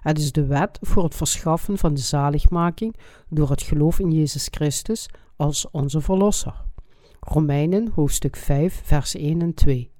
Het 0.01 0.17
is 0.17 0.31
de 0.31 0.45
wet 0.45 0.77
voor 0.81 1.03
het 1.03 1.15
verschaffen 1.15 1.77
van 1.77 1.93
de 1.93 2.01
zaligmaking 2.01 2.95
door 3.29 3.49
het 3.49 3.61
geloof 3.61 3.99
in 3.99 4.11
Jezus 4.11 4.47
Christus 4.51 5.09
als 5.35 5.71
onze 5.71 6.01
Verlosser. 6.01 6.63
Romeinen 7.19 7.91
hoofdstuk 7.95 8.35
5 8.35 8.81
vers 8.83 9.15
1 9.15 9.41
en 9.41 9.53
2. 9.53 9.91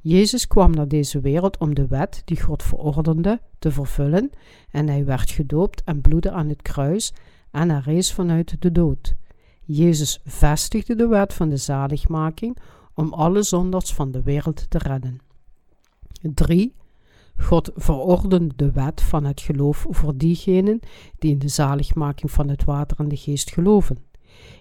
Jezus 0.00 0.46
kwam 0.46 0.70
naar 0.70 0.88
deze 0.88 1.20
wereld 1.20 1.58
om 1.58 1.74
de 1.74 1.86
wet 1.86 2.22
die 2.24 2.40
God 2.40 2.62
verordende 2.62 3.40
te 3.58 3.70
vervullen 3.70 4.30
en 4.70 4.88
hij 4.88 5.04
werd 5.04 5.30
gedoopt 5.30 5.82
en 5.84 6.00
bloedde 6.00 6.30
aan 6.30 6.48
het 6.48 6.62
kruis 6.62 7.12
en 7.50 7.70
hij 7.70 7.80
rees 7.80 8.12
vanuit 8.12 8.62
de 8.62 8.72
dood. 8.72 9.14
Jezus 9.64 10.20
vestigde 10.24 10.94
de 10.94 11.06
wet 11.06 11.34
van 11.34 11.48
de 11.48 11.56
zaligmaking 11.56 12.56
om 12.94 13.12
alle 13.12 13.42
zondags 13.42 13.94
van 13.94 14.10
de 14.10 14.22
wereld 14.22 14.70
te 14.70 14.78
redden. 14.78 15.18
3. 16.34 16.74
God 17.36 17.70
verordende 17.74 18.52
de 18.56 18.72
wet 18.72 19.02
van 19.02 19.24
het 19.24 19.40
geloof 19.40 19.86
voor 19.88 20.16
diegenen 20.16 20.80
die 21.18 21.30
in 21.30 21.38
de 21.38 21.48
zaligmaking 21.48 22.30
van 22.30 22.48
het 22.48 22.64
water 22.64 22.98
en 22.98 23.08
de 23.08 23.16
geest 23.16 23.50
geloven. 23.50 23.98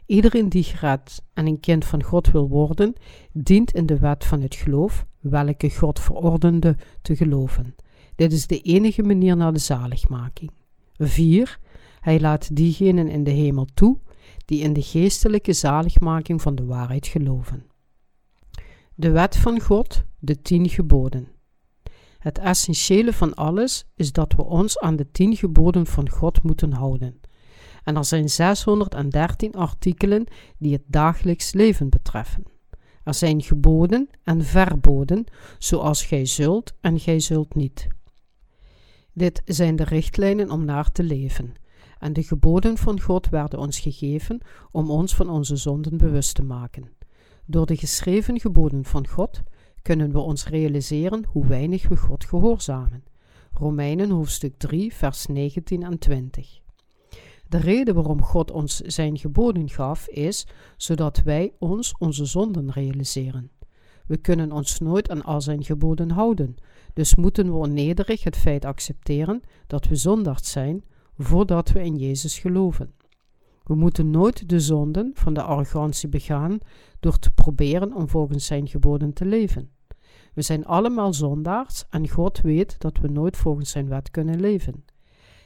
Iedereen 0.06 0.50
die 0.50 0.64
gered 0.64 1.22
en 1.34 1.48
een 1.48 1.60
kind 1.60 1.86
van 1.86 2.04
God 2.04 2.32
wil 2.32 2.48
worden, 2.48 2.94
dient 3.32 3.72
in 3.72 3.86
de 3.86 4.00
wet 4.00 4.26
van 4.26 4.42
het 4.42 4.56
geloof, 4.56 5.06
welke 5.20 5.70
God 5.70 6.00
verordende, 6.00 6.76
te 7.02 7.16
geloven. 7.16 7.76
Dit 8.16 8.32
is 8.32 8.48
de 8.48 8.62
enige 8.62 9.04
manier 9.04 9.38
naar 9.38 9.54
de 9.54 9.60
zaligmaking. 9.60 10.52
4. 10.98 11.60
Hij 12.00 12.20
laat 12.20 12.56
diegenen 12.56 13.08
in 13.08 13.24
de 13.24 13.32
hemel 13.32 13.66
toe 13.74 14.00
die 14.46 14.62
in 14.62 14.74
de 14.74 14.82
geestelijke 14.82 15.54
zaligmaking 15.54 16.42
van 16.42 16.56
de 16.56 16.66
waarheid 16.66 17.08
geloven. 17.08 17.66
De 18.96 19.12
wet 19.12 19.38
van 19.38 19.62
God, 19.62 20.04
de 20.20 20.42
tien 20.42 20.70
geboden. 20.70 21.28
Het 22.18 22.38
essentiële 22.38 23.14
van 23.14 23.34
alles 23.34 23.86
is 23.96 24.12
dat 24.12 24.34
we 24.34 24.44
ons 24.44 24.80
aan 24.80 24.96
de 24.96 25.12
tien 25.12 25.36
geboden 25.36 25.86
van 25.86 26.10
God 26.10 26.44
moeten 26.44 26.72
houden. 26.72 27.20
En 27.84 27.96
er 27.96 28.06
zijn 28.06 28.30
613 28.30 29.54
artikelen 29.54 30.26
die 30.58 30.74
het 30.74 30.84
dagelijks 30.86 31.54
leven 31.54 31.90
betreffen. 31.90 32.44
Er 33.04 33.14
zijn 33.14 33.42
geboden 33.42 34.10
en 34.24 34.44
verboden, 34.44 35.26
zoals 35.58 36.06
gij 36.06 36.26
zult 36.26 36.74
en 36.82 37.00
gij 37.00 37.20
zult 37.20 37.56
niet. 37.56 37.88
Dit 39.14 39.42
zijn 39.46 39.76
de 39.76 39.84
richtlijnen 39.84 40.52
om 40.52 40.66
naar 40.66 40.92
te 40.92 41.04
leven. 41.04 41.54
En 42.00 42.14
de 42.14 42.24
geboden 42.24 42.78
van 42.78 43.02
God 43.02 43.30
werden 43.30 43.60
ons 43.60 43.80
gegeven 43.80 44.42
om 44.72 44.90
ons 44.90 45.16
van 45.16 45.30
onze 45.30 45.56
zonden 45.56 45.98
bewust 45.98 46.36
te 46.36 46.44
maken. 46.44 46.90
Door 47.46 47.66
de 47.66 47.78
geschreven 47.78 48.40
geboden 48.40 48.86
van 48.86 49.08
God 49.08 49.42
kunnen 49.82 50.12
we 50.12 50.20
ons 50.20 50.48
realiseren 50.48 51.26
hoe 51.32 51.48
weinig 51.48 51.88
we 51.88 51.96
God 51.96 52.26
gehoorzamen. 52.26 53.04
Romeinen 53.54 54.10
hoofdstuk 54.10 54.58
3, 54.58 54.94
vers 54.94 55.26
19 55.26 55.84
en 55.84 56.00
20. 56.00 56.60
De 57.48 57.58
reden 57.58 57.96
waarom 57.96 58.22
God 58.22 58.52
ons 58.52 58.76
zijn 58.76 59.18
geboden 59.18 59.70
gaf 59.70 60.08
is 60.08 60.48
zodat 60.78 61.22
wij 61.24 61.54
ons 61.60 61.96
onze 61.98 62.26
zonden 62.26 62.72
realiseren. 62.72 63.52
We 64.06 64.18
kunnen 64.18 64.52
ons 64.52 64.80
nooit 64.80 65.10
aan 65.10 65.24
al 65.24 65.42
zijn 65.42 65.64
geboden 65.64 66.12
houden, 66.12 66.56
dus 66.94 67.16
moeten 67.16 67.60
we 67.60 67.68
nederig 67.68 68.24
het 68.24 68.38
feit 68.38 68.66
accepteren 68.66 69.42
dat 69.68 69.88
we 69.88 69.96
zondags 69.96 70.52
zijn 70.52 70.84
voordat 71.22 71.70
we 71.70 71.84
in 71.84 71.96
Jezus 71.96 72.40
geloven. 72.40 72.94
We 73.64 73.76
moeten 73.76 74.10
nooit 74.10 74.50
de 74.50 74.60
zonden 74.60 75.12
van 75.14 75.34
de 75.34 75.42
arrogantie 75.42 76.10
begaan 76.10 76.58
door 77.00 77.20
te 77.20 77.32
proberen 77.32 77.94
om 77.94 78.10
volgens 78.10 78.46
zijn 78.46 78.68
geboden 78.68 79.14
te 79.14 79.26
leven. 79.26 79.70
We 80.34 80.42
zijn 80.42 80.66
allemaal 80.66 81.14
zondaars 81.14 81.86
en 81.90 82.10
God 82.10 82.42
weet 82.42 82.80
dat 82.80 82.98
we 82.98 83.08
nooit 83.08 83.38
volgens 83.38 83.70
zijn 83.70 83.88
wet 83.88 84.12
kunnen 84.12 84.40
leven. 84.40 84.86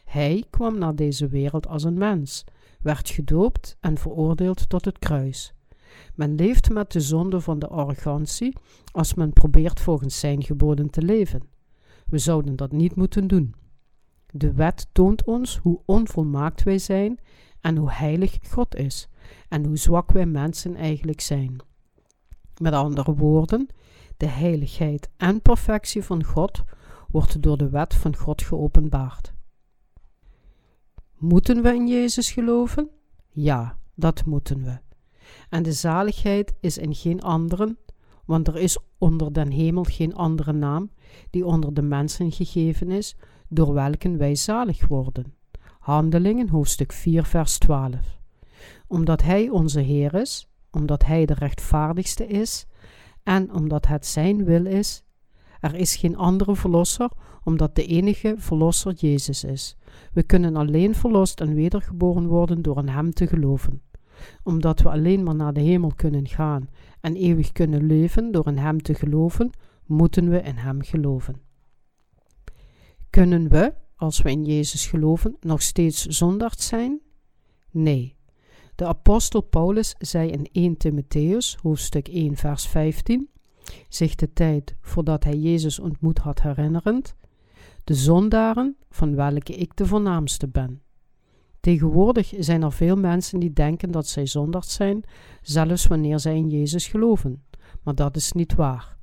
Hij 0.06 0.44
kwam 0.50 0.78
naar 0.78 0.96
deze 0.96 1.28
wereld 1.28 1.68
als 1.68 1.84
een 1.84 1.98
mens, 1.98 2.44
werd 2.82 3.10
gedoopt 3.10 3.78
en 3.80 3.98
veroordeeld 3.98 4.70
tot 4.70 4.86
het 4.86 5.00
kruis. 5.00 5.54
Men 6.16 6.36
leeft 6.36 6.70
met 6.70 6.92
de 6.92 7.00
zonde 7.00 7.42
van 7.42 7.60
de 7.60 7.68
arrogantie 7.68 8.58
als 8.92 9.14
men 9.14 9.34
probeert 9.34 9.80
volgens 9.80 10.20
zijn 10.20 10.44
geboden 10.44 10.90
te 10.90 11.02
leven. 11.02 11.42
We 12.06 12.18
zouden 12.18 12.56
dat 12.56 12.72
niet 12.72 12.96
moeten 12.96 13.28
doen. 13.28 13.56
De 14.36 14.54
wet 14.54 14.88
toont 14.92 15.24
ons 15.24 15.58
hoe 15.58 15.80
onvolmaakt 15.86 16.64
wij 16.64 16.78
zijn 16.78 17.20
en 17.62 17.78
hoe 17.78 17.92
heilig 17.92 18.38
God 18.50 18.76
is 18.76 19.08
en 19.50 19.66
hoe 19.66 19.78
zwak 19.78 20.12
wij 20.12 20.26
mensen 20.26 20.76
eigenlijk 20.76 21.22
zijn. 21.22 21.56
Met 22.58 22.74
andere 22.74 23.16
woorden, 23.16 23.68
de 24.18 24.26
heiligheid 24.26 25.10
en 25.18 25.42
perfectie 25.42 26.04
van 26.04 26.24
God 26.24 26.64
wordt 27.10 27.42
door 27.42 27.58
de 27.58 27.70
wet 27.70 27.94
van 27.94 28.16
God 28.16 28.42
geopenbaard. 28.42 29.34
Moeten 31.18 31.62
we 31.62 31.74
in 31.74 31.88
Jezus 31.88 32.32
geloven? 32.32 32.90
Ja, 33.30 33.78
dat 33.96 34.26
moeten 34.26 34.64
we. 34.64 34.78
En 35.50 35.64
de 35.64 35.74
zaligheid 35.74 36.54
is 36.60 36.78
in 36.78 36.96
geen 36.96 37.22
anderen, 37.22 37.78
want 38.26 38.48
er 38.48 38.58
is 38.58 38.78
onder 38.98 39.34
den 39.34 39.52
hemel 39.52 39.84
geen 39.84 40.16
andere 40.16 40.54
naam 40.54 40.92
die 41.30 41.46
onder 41.46 41.74
de 41.74 41.82
mensen 41.82 42.32
gegeven 42.32 42.92
is, 42.92 43.16
door 43.54 43.74
welken 43.74 44.18
wij 44.18 44.36
zalig 44.36 44.88
worden. 44.88 45.34
Handelingen, 45.80 46.50
hoofdstuk 46.50 46.92
4, 46.92 47.24
vers 47.24 47.58
12. 47.58 48.20
Omdat 48.88 49.22
Hij 49.22 49.50
onze 49.50 49.80
Heer 49.80 50.14
is, 50.14 50.50
omdat 50.72 51.06
Hij 51.06 51.26
de 51.26 51.34
rechtvaardigste 51.34 52.28
is 52.28 52.66
en 53.24 53.54
omdat 53.54 53.88
het 53.88 54.06
Zijn 54.06 54.46
wil 54.46 54.66
is. 54.66 55.04
Er 55.60 55.76
is 55.76 55.96
geen 55.96 56.18
andere 56.18 56.56
verlosser, 56.56 57.10
omdat 57.44 57.76
de 57.76 57.86
enige 57.86 58.36
verlosser 58.38 58.94
Jezus 58.94 59.44
is. 59.44 59.78
We 60.14 60.24
kunnen 60.24 60.56
alleen 60.56 60.96
verlost 60.96 61.42
en 61.42 61.54
wedergeboren 61.54 62.28
worden 62.28 62.62
door 62.62 62.78
in 62.78 62.88
Hem 62.88 63.14
te 63.14 63.28
geloven. 63.28 63.82
Omdat 64.44 64.80
we 64.80 64.90
alleen 64.90 65.24
maar 65.24 65.36
naar 65.36 65.54
de 65.54 65.62
hemel 65.62 65.92
kunnen 65.96 66.28
gaan 66.28 66.70
en 67.02 67.16
eeuwig 67.16 67.52
kunnen 67.52 67.86
leven 67.86 68.32
door 68.32 68.48
in 68.48 68.58
Hem 68.58 68.82
te 68.82 68.94
geloven, 68.94 69.50
moeten 69.86 70.30
we 70.30 70.42
in 70.42 70.56
Hem 70.56 70.82
geloven. 70.82 71.53
Kunnen 73.14 73.50
we, 73.50 73.74
als 73.96 74.22
we 74.22 74.32
in 74.32 74.46
Jezus 74.46 74.86
geloven, 74.86 75.38
nog 75.40 75.62
steeds 75.62 76.06
zondags 76.06 76.68
zijn? 76.68 77.00
Nee. 77.72 78.16
De 78.76 78.86
apostel 78.86 79.42
Paulus 79.42 79.96
zei 79.98 80.30
in 80.30 80.50
1 80.52 80.78
Timotheus, 80.78 81.58
hoofdstuk 81.62 82.08
1, 82.08 82.36
vers 82.36 82.68
15, 82.68 83.30
zich 83.90 84.16
de 84.16 84.34
tijd 84.34 84.76
voordat 84.82 85.24
hij 85.24 85.38
Jezus 85.38 85.80
ontmoet 85.80 86.18
had 86.18 86.42
herinnerend, 86.42 87.16
de 87.84 87.94
zondaren 87.94 88.78
van 88.90 89.16
welke 89.16 89.56
ik 89.56 89.76
de 89.76 89.86
voornaamste 89.86 90.48
ben. 90.48 90.82
Tegenwoordig 91.60 92.34
zijn 92.38 92.64
er 92.64 92.74
veel 92.74 92.96
mensen 92.96 93.40
die 93.40 93.54
denken 93.54 93.92
dat 93.92 94.08
zij 94.08 94.26
zondaars 94.26 94.74
zijn, 94.74 95.04
zelfs 95.42 95.88
wanneer 95.88 96.20
zij 96.20 96.36
in 96.36 96.50
Jezus 96.50 96.88
geloven. 96.88 97.44
Maar 97.84 97.96
dat 97.96 98.16
is 98.16 98.32
niet 98.32 98.56
waar. 98.56 98.98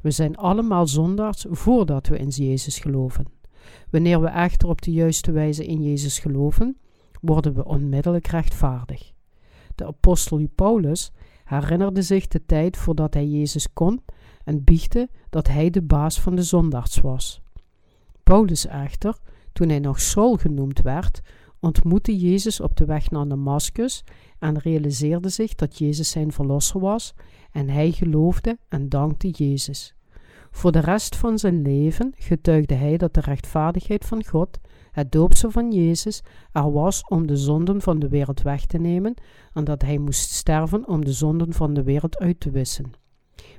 We 0.00 0.10
zijn 0.10 0.36
allemaal 0.36 0.86
zondaars 0.86 1.44
voordat 1.48 2.06
we 2.06 2.18
in 2.18 2.28
Jezus 2.28 2.78
geloven. 2.78 3.35
Wanneer 3.90 4.20
we 4.20 4.28
echter 4.28 4.68
op 4.68 4.82
de 4.82 4.92
juiste 4.92 5.32
wijze 5.32 5.66
in 5.66 5.82
Jezus 5.82 6.18
geloven, 6.18 6.76
worden 7.20 7.54
we 7.54 7.64
onmiddellijk 7.64 8.26
rechtvaardig. 8.26 9.12
De 9.74 9.86
apostel 9.86 10.46
Paulus 10.54 11.12
herinnerde 11.44 12.02
zich 12.02 12.26
de 12.26 12.46
tijd 12.46 12.76
voordat 12.76 13.14
hij 13.14 13.26
Jezus 13.26 13.72
kon 13.72 14.02
en 14.44 14.64
biechte 14.64 15.08
dat 15.30 15.48
hij 15.48 15.70
de 15.70 15.82
baas 15.82 16.20
van 16.20 16.34
de 16.34 16.42
zondaars 16.42 17.00
was. 17.00 17.40
Paulus 18.22 18.66
echter, 18.66 19.18
toen 19.52 19.68
hij 19.68 19.78
nog 19.78 20.00
Saul 20.00 20.36
genoemd 20.36 20.82
werd, 20.82 21.20
ontmoette 21.60 22.18
Jezus 22.18 22.60
op 22.60 22.76
de 22.76 22.84
weg 22.84 23.10
naar 23.10 23.28
Damascus 23.28 24.04
en 24.38 24.58
realiseerde 24.58 25.28
zich 25.28 25.54
dat 25.54 25.78
Jezus 25.78 26.10
zijn 26.10 26.32
verlosser 26.32 26.80
was 26.80 27.14
en 27.52 27.68
hij 27.68 27.92
geloofde 27.92 28.58
en 28.68 28.88
dankte 28.88 29.30
Jezus. 29.30 29.95
Voor 30.56 30.72
de 30.72 30.80
rest 30.80 31.16
van 31.16 31.38
zijn 31.38 31.62
leven 31.62 32.12
getuigde 32.16 32.74
hij 32.74 32.96
dat 32.96 33.14
de 33.14 33.20
rechtvaardigheid 33.20 34.04
van 34.04 34.24
God, 34.24 34.58
het 34.90 35.12
doopsel 35.12 35.50
van 35.50 35.72
Jezus, 35.72 36.22
er 36.52 36.72
was 36.72 37.02
om 37.08 37.26
de 37.26 37.36
zonden 37.36 37.80
van 37.80 37.98
de 37.98 38.08
wereld 38.08 38.42
weg 38.42 38.66
te 38.66 38.78
nemen 38.78 39.14
en 39.52 39.64
dat 39.64 39.82
hij 39.82 39.98
moest 39.98 40.30
sterven 40.30 40.88
om 40.88 41.04
de 41.04 41.12
zonden 41.12 41.52
van 41.52 41.74
de 41.74 41.82
wereld 41.82 42.18
uit 42.18 42.40
te 42.40 42.50
wissen. 42.50 42.90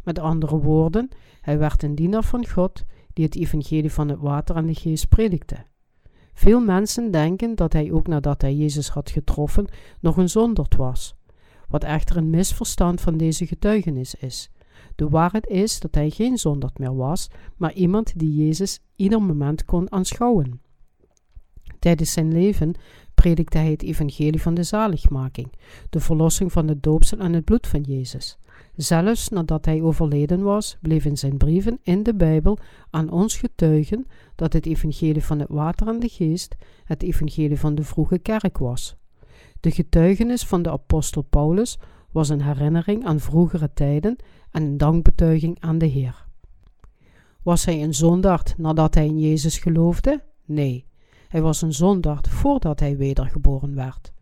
Met 0.03 0.19
andere 0.19 0.57
woorden, 0.57 1.09
hij 1.41 1.57
werd 1.57 1.83
een 1.83 1.95
dienaar 1.95 2.23
van 2.23 2.47
God 2.47 2.83
die 3.13 3.25
het 3.25 3.35
evangelie 3.35 3.91
van 3.91 4.09
het 4.09 4.19
water 4.19 4.55
en 4.55 4.65
de 4.65 4.75
geest 4.75 5.09
predikte. 5.09 5.65
Veel 6.33 6.59
mensen 6.59 7.11
denken 7.11 7.55
dat 7.55 7.73
hij 7.73 7.91
ook 7.91 8.07
nadat 8.07 8.41
hij 8.41 8.55
Jezus 8.55 8.89
had 8.89 9.09
getroffen 9.09 9.67
nog 9.99 10.17
een 10.17 10.29
zonderd 10.29 10.75
was, 10.75 11.15
wat 11.67 11.83
echter 11.83 12.17
een 12.17 12.29
misverstand 12.29 13.01
van 13.01 13.17
deze 13.17 13.45
getuigenis 13.45 14.15
is. 14.15 14.51
De 14.97 15.09
waarheid 15.09 15.47
is 15.47 15.79
dat 15.79 15.95
hij 15.95 16.09
geen 16.09 16.37
zonderd 16.37 16.79
meer 16.79 16.95
was, 16.95 17.29
maar 17.57 17.73
iemand 17.73 18.19
die 18.19 18.45
Jezus 18.45 18.79
ieder 18.95 19.21
moment 19.21 19.65
kon 19.65 19.91
aanschouwen. 19.91 20.61
Tijdens 21.79 22.11
zijn 22.11 22.31
leven 22.31 22.73
predikte 23.13 23.57
hij 23.57 23.71
het 23.71 23.83
evangelie 23.83 24.41
van 24.41 24.53
de 24.53 24.63
zaligmaking, 24.63 25.51
de 25.89 25.99
verlossing 25.99 26.51
van 26.51 26.67
het 26.67 26.83
doopsel 26.83 27.17
en 27.17 27.33
het 27.33 27.45
bloed 27.45 27.67
van 27.67 27.81
Jezus. 27.81 28.37
Zelfs 28.75 29.29
nadat 29.29 29.65
hij 29.65 29.81
overleden 29.81 30.41
was, 30.41 30.77
bleef 30.81 31.05
in 31.05 31.17
zijn 31.17 31.37
brieven 31.37 31.79
in 31.83 32.03
de 32.03 32.15
Bijbel 32.15 32.57
aan 32.89 33.09
ons 33.09 33.37
getuigen 33.37 34.05
dat 34.35 34.53
het 34.53 34.65
evangelie 34.65 35.23
van 35.23 35.39
het 35.39 35.49
water 35.49 35.87
en 35.87 35.99
de 35.99 36.09
geest 36.09 36.55
het 36.83 37.03
evangelie 37.03 37.59
van 37.59 37.75
de 37.75 37.83
vroege 37.83 38.19
kerk 38.19 38.57
was. 38.57 38.95
De 39.59 39.71
getuigenis 39.71 40.43
van 40.43 40.61
de 40.61 40.71
apostel 40.71 41.21
Paulus 41.21 41.77
was 42.17 42.29
een 42.29 42.41
herinnering 42.41 43.05
aan 43.05 43.19
vroegere 43.19 43.73
tijden 43.73 44.15
en 44.51 44.63
een 44.63 44.77
dankbetuiging 44.77 45.57
aan 45.59 45.77
de 45.77 45.85
Heer. 45.85 46.25
Was 47.43 47.65
hij 47.65 47.83
een 47.83 47.93
zondaard 47.93 48.57
nadat 48.57 48.93
hij 48.93 49.05
in 49.05 49.19
Jezus 49.19 49.57
geloofde? 49.57 50.23
Nee, 50.45 50.85
hij 51.27 51.41
was 51.41 51.61
een 51.61 51.73
zondaard 51.73 52.27
voordat 52.27 52.79
hij 52.79 52.97
wedergeboren 52.97 53.75
werd. 53.75 54.13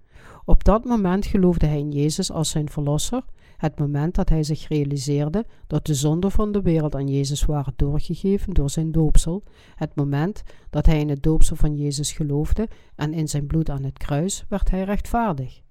Op 0.46 0.64
dat 0.64 0.86
moment 0.86 1.26
geloofde 1.26 1.66
hij 1.66 1.80
in 1.80 1.92
Jezus 1.92 2.32
als 2.32 2.50
zijn 2.50 2.70
verlosser 2.70 3.24
het 3.58 3.80
moment 3.80 4.16
dat 4.16 4.30
hij 4.30 4.44
zich 4.44 4.68
realiseerde 4.68 5.46
dat 5.68 5.86
de 5.86 5.94
zonden 5.94 6.32
van 6.32 6.52
de 6.52 6.62
wereld 6.62 6.96
aan 6.96 7.08
Jezus 7.08 7.46
waren 7.46 7.74
doorgegeven 7.76 8.54
door 8.54 8.70
zijn 8.70 8.92
doopsel, 8.92 9.44
het 9.76 9.96
moment 9.96 10.44
dat 10.70 10.86
hij 10.86 11.00
in 11.00 11.10
het 11.10 11.24
doopsel 11.24 11.56
van 11.56 11.76
Jezus 11.76 12.12
geloofde 12.12 12.68
en 12.96 13.14
in 13.14 13.28
zijn 13.28 13.48
bloed 13.48 13.70
aan 13.70 13.84
het 13.84 13.98
kruis, 13.98 14.46
werd 14.50 14.70
hij 14.70 14.84
rechtvaardig. 14.84 15.64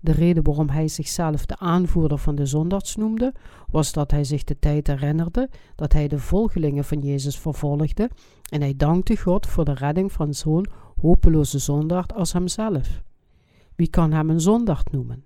De 0.00 0.12
reden 0.12 0.42
waarom 0.42 0.68
hij 0.68 0.88
zichzelf 0.88 1.46
de 1.46 1.58
aanvoerder 1.58 2.18
van 2.18 2.34
de 2.34 2.46
zondaars 2.46 2.96
noemde, 2.96 3.34
was 3.70 3.92
dat 3.92 4.10
hij 4.10 4.24
zich 4.24 4.44
de 4.44 4.58
tijd 4.58 4.86
herinnerde 4.86 5.50
dat 5.74 5.92
hij 5.92 6.08
de 6.08 6.18
volgelingen 6.18 6.84
van 6.84 6.98
Jezus 7.00 7.38
vervolgde 7.38 8.10
en 8.50 8.60
hij 8.60 8.76
dankte 8.76 9.16
God 9.16 9.46
voor 9.46 9.64
de 9.64 9.74
redding 9.74 10.12
van 10.12 10.34
zo'n 10.34 10.66
hopeloze 11.00 11.58
zondaard 11.58 12.14
als 12.14 12.32
hemzelf. 12.32 13.02
Wie 13.74 13.88
kan 13.88 14.12
hem 14.12 14.30
een 14.30 14.40
zondaard 14.40 14.92
noemen? 14.92 15.24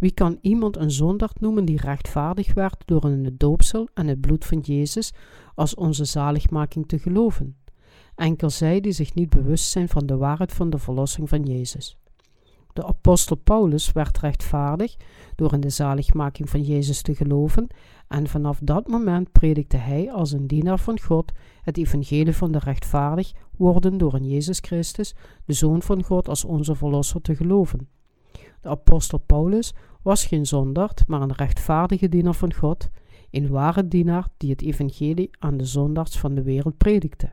Wie 0.00 0.12
kan 0.12 0.38
iemand 0.40 0.76
een 0.76 0.90
zondaard 0.90 1.40
noemen 1.40 1.64
die 1.64 1.80
rechtvaardig 1.80 2.54
werd 2.54 2.82
door 2.84 3.04
in 3.04 3.24
het 3.24 3.40
doopsel 3.40 3.88
en 3.94 4.06
het 4.06 4.20
bloed 4.20 4.44
van 4.44 4.58
Jezus 4.58 5.12
als 5.54 5.74
onze 5.74 6.04
zaligmaking 6.04 6.88
te 6.88 6.98
geloven? 6.98 7.56
Enkel 8.14 8.50
zij 8.50 8.80
die 8.80 8.92
zich 8.92 9.14
niet 9.14 9.30
bewust 9.30 9.70
zijn 9.70 9.88
van 9.88 10.06
de 10.06 10.16
waarheid 10.16 10.52
van 10.52 10.70
de 10.70 10.78
verlossing 10.78 11.28
van 11.28 11.42
Jezus. 11.42 11.98
De 12.80 12.86
apostel 12.86 13.36
Paulus 13.36 13.92
werd 13.92 14.18
rechtvaardig 14.18 14.96
door 15.34 15.52
in 15.52 15.60
de 15.60 15.70
zaligmaking 15.70 16.50
van 16.50 16.62
Jezus 16.62 17.02
te 17.02 17.14
geloven 17.14 17.66
en 18.08 18.26
vanaf 18.26 18.58
dat 18.62 18.88
moment 18.88 19.32
predikte 19.32 19.76
hij 19.76 20.12
als 20.12 20.32
een 20.32 20.46
dienaar 20.46 20.78
van 20.78 21.00
God 21.00 21.32
het 21.62 21.76
evangelie 21.76 22.36
van 22.36 22.52
de 22.52 22.58
rechtvaardig 22.58 23.32
worden 23.56 23.98
door 23.98 24.16
in 24.16 24.28
Jezus 24.28 24.58
Christus, 24.58 25.14
de 25.44 25.52
Zoon 25.52 25.82
van 25.82 26.04
God, 26.04 26.28
als 26.28 26.44
onze 26.44 26.74
Verlosser 26.74 27.20
te 27.20 27.36
geloven. 27.36 27.88
De 28.60 28.68
apostel 28.68 29.18
Paulus 29.18 29.74
was 30.02 30.26
geen 30.26 30.46
zondaard, 30.46 31.02
maar 31.06 31.22
een 31.22 31.34
rechtvaardige 31.34 32.08
dienaar 32.08 32.34
van 32.34 32.54
God, 32.54 32.88
een 33.30 33.48
ware 33.48 33.88
dienaar 33.88 34.28
die 34.36 34.50
het 34.50 34.62
evangelie 34.62 35.30
aan 35.38 35.56
de 35.56 35.64
zondaars 35.64 36.18
van 36.18 36.34
de 36.34 36.42
wereld 36.42 36.76
predikte. 36.76 37.32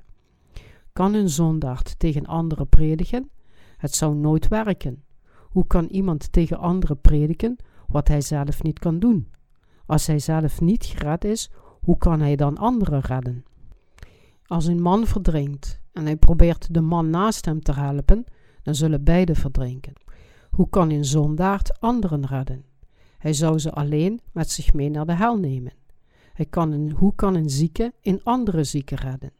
Kan 0.93 1.13
een 1.13 1.29
zondaard 1.29 1.99
tegen 1.99 2.25
anderen 2.25 2.67
prediken? 2.67 3.29
Het 3.77 3.95
zou 3.95 4.15
nooit 4.15 4.47
werken. 4.47 5.05
Hoe 5.57 5.67
kan 5.67 5.85
iemand 5.85 6.31
tegen 6.31 6.57
anderen 6.57 7.01
prediken 7.01 7.55
wat 7.87 8.07
hij 8.07 8.21
zelf 8.21 8.63
niet 8.63 8.79
kan 8.79 8.99
doen? 8.99 9.31
Als 9.85 10.07
hij 10.07 10.19
zelf 10.19 10.61
niet 10.61 10.85
gered 10.85 11.23
is, 11.23 11.51
hoe 11.81 11.97
kan 11.97 12.19
hij 12.19 12.35
dan 12.35 12.57
anderen 12.57 12.99
redden? 12.99 13.45
Als 14.45 14.65
een 14.65 14.81
man 14.81 15.07
verdrinkt 15.07 15.79
en 15.91 16.05
hij 16.05 16.15
probeert 16.15 16.73
de 16.73 16.81
man 16.81 17.09
naast 17.09 17.45
hem 17.45 17.61
te 17.61 17.73
helpen, 17.73 18.23
dan 18.63 18.75
zullen 18.75 19.03
beide 19.03 19.35
verdrinken. 19.35 19.93
Hoe 20.49 20.69
kan 20.69 20.89
een 20.89 21.05
zondaard 21.05 21.79
anderen 21.79 22.25
redden? 22.25 22.65
Hij 23.17 23.33
zou 23.33 23.59
ze 23.59 23.71
alleen 23.71 24.19
met 24.31 24.51
zich 24.51 24.73
mee 24.73 24.89
naar 24.89 25.05
de 25.05 25.15
hel 25.15 25.37
nemen. 25.37 25.73
Hij 26.33 26.45
kan 26.45 26.71
een, 26.71 26.91
hoe 26.91 27.15
kan 27.15 27.35
een 27.35 27.49
zieke 27.49 27.93
een 28.01 28.23
andere 28.23 28.63
zieke 28.63 28.95
redden? 28.95 29.31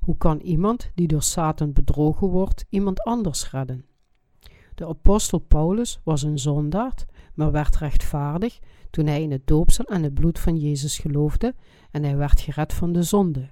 Hoe 0.00 0.16
kan 0.16 0.40
iemand 0.40 0.90
die 0.94 1.06
door 1.06 1.22
Satan 1.22 1.72
bedrogen 1.72 2.28
wordt 2.28 2.64
iemand 2.68 3.00
anders 3.00 3.50
redden? 3.50 3.84
De 4.76 4.86
apostel 4.86 5.38
Paulus 5.38 6.00
was 6.04 6.22
een 6.22 6.38
zondaard, 6.38 7.06
maar 7.34 7.52
werd 7.52 7.76
rechtvaardig 7.76 8.58
toen 8.90 9.06
hij 9.06 9.22
in 9.22 9.30
het 9.30 9.46
doopsel 9.46 9.84
en 9.84 10.02
het 10.02 10.14
bloed 10.14 10.38
van 10.38 10.56
Jezus 10.56 10.98
geloofde 10.98 11.54
en 11.90 12.02
hij 12.02 12.16
werd 12.16 12.40
gered 12.40 12.72
van 12.72 12.92
de 12.92 13.02
zonde. 13.02 13.48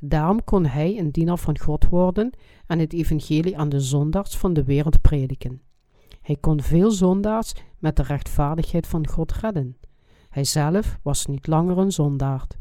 Daarom 0.00 0.44
kon 0.44 0.66
hij 0.66 0.98
een 0.98 1.10
dienaar 1.10 1.38
van 1.38 1.58
God 1.58 1.88
worden 1.88 2.30
en 2.66 2.78
het 2.78 2.92
evangelie 2.92 3.58
aan 3.58 3.68
de 3.68 3.80
zondaars 3.80 4.36
van 4.36 4.52
de 4.52 4.64
wereld 4.64 5.00
prediken. 5.00 5.62
Hij 6.20 6.36
kon 6.36 6.62
veel 6.62 6.90
zondaars 6.90 7.52
met 7.78 7.96
de 7.96 8.02
rechtvaardigheid 8.02 8.86
van 8.86 9.08
God 9.08 9.32
redden. 9.32 9.76
Hij 10.28 10.44
zelf 10.44 10.98
was 11.02 11.26
niet 11.26 11.46
langer 11.46 11.78
een 11.78 11.92
zondaard. 11.92 12.56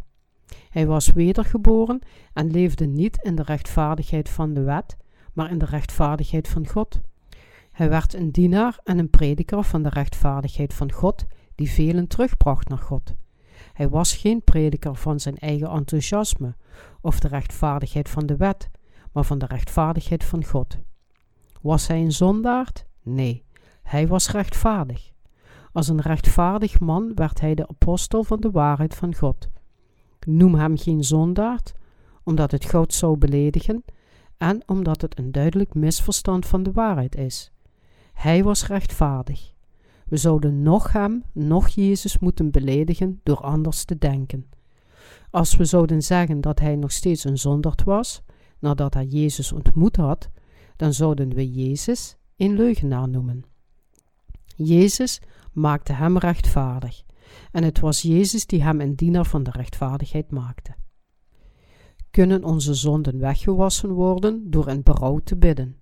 Hij 0.70 0.88
was 0.88 1.10
wedergeboren 1.10 2.00
en 2.34 2.52
leefde 2.52 2.86
niet 2.86 3.20
in 3.22 3.36
de 3.36 3.44
rechtvaardigheid 3.44 4.30
van 4.30 4.54
de 4.54 4.62
wet, 4.62 4.98
maar 5.34 5.52
in 5.52 5.58
de 5.58 5.66
rechtvaardigheid 5.66 6.48
van 6.48 6.68
God. 6.68 7.02
Hij 7.74 7.90
werd 7.90 8.14
een 8.14 8.32
dienaar 8.32 8.80
en 8.84 8.98
een 8.98 9.10
prediker 9.10 9.64
van 9.64 9.84
de 9.84 9.90
rechtvaardigheid 9.90 10.74
van 10.74 10.92
God, 10.92 11.26
die 11.56 11.70
velen 11.70 12.08
terugbracht 12.08 12.68
naar 12.68 12.78
God. 12.78 13.14
Hij 13.74 13.90
was 13.90 14.16
geen 14.16 14.44
prediker 14.44 14.96
van 14.96 15.20
zijn 15.20 15.38
eigen 15.38 15.70
enthousiasme 15.70 16.56
of 17.02 17.20
de 17.20 17.28
rechtvaardigheid 17.28 18.10
van 18.10 18.26
de 18.26 18.38
wet, 18.38 18.70
maar 19.12 19.24
van 19.24 19.38
de 19.38 19.46
rechtvaardigheid 19.46 20.24
van 20.24 20.44
God. 20.44 20.78
Was 21.62 21.88
hij 21.88 22.02
een 22.02 22.12
zondaard? 22.12 22.86
Nee, 23.02 23.44
hij 23.84 24.08
was 24.08 24.32
rechtvaardig. 24.32 25.12
Als 25.72 25.88
een 25.88 26.02
rechtvaardig 26.02 26.80
man 26.80 27.12
werd 27.16 27.40
hij 27.40 27.56
de 27.56 27.68
apostel 27.68 28.24
van 28.24 28.40
de 28.40 28.52
waarheid 28.52 28.96
van 28.96 29.16
God. 29.16 29.50
Noem 30.26 30.56
hem 30.56 30.78
geen 30.78 31.04
zondaard, 31.04 31.74
omdat 32.24 32.52
het 32.52 32.70
God 32.70 32.94
zou 32.94 33.18
beledigen 33.18 33.84
en 34.38 34.64
omdat 34.66 35.02
het 35.02 35.18
een 35.18 35.32
duidelijk 35.32 35.74
misverstand 35.74 36.46
van 36.46 36.64
de 36.64 36.72
waarheid 36.72 37.16
is. 37.16 37.52
Hij 38.14 38.44
was 38.44 38.68
rechtvaardig. 38.68 39.54
We 40.06 40.18
zouden 40.18 40.62
nog 40.62 40.92
hem, 40.92 41.24
nog 41.32 41.68
Jezus 41.68 42.20
moeten 42.20 42.52
beledigen 42.52 43.20
door 43.24 43.42
anders 43.42 43.84
te 43.84 43.98
denken. 43.98 44.50
Als 45.30 45.56
we 45.56 45.66
zouden 45.66 46.02
zeggen 46.02 46.42
dat 46.42 46.60
hij 46.60 46.76
nog 46.76 46.92
steeds 46.92 47.24
een 47.24 47.38
zondaard 47.38 47.84
was, 47.84 48.22
nadat 48.60 48.94
hij 48.94 49.06
Jezus 49.06 49.52
ontmoet 49.52 49.96
had, 49.96 50.30
dan 50.76 50.94
zouden 50.94 51.34
we 51.34 51.52
Jezus 51.52 52.18
een 52.38 52.56
leugenaar 52.56 53.10
noemen. 53.10 53.46
Jezus 54.56 55.22
maakte 55.52 55.94
hem 55.94 56.18
rechtvaardig. 56.18 57.04
En 57.52 57.64
het 57.64 57.80
was 57.80 58.02
Jezus 58.02 58.46
die 58.46 58.64
hem 58.64 58.82
een 58.82 58.96
dienaar 58.96 59.26
van 59.26 59.44
de 59.44 59.52
rechtvaardigheid 59.52 60.32
maakte. 60.32 60.76
Kunnen 62.12 62.44
onze 62.44 62.74
zonden 62.74 63.20
weggewassen 63.20 63.92
worden 63.92 64.52
door 64.52 64.70
in 64.70 64.84
berouw 64.84 65.20
te 65.20 65.38
bidden? 65.38 65.78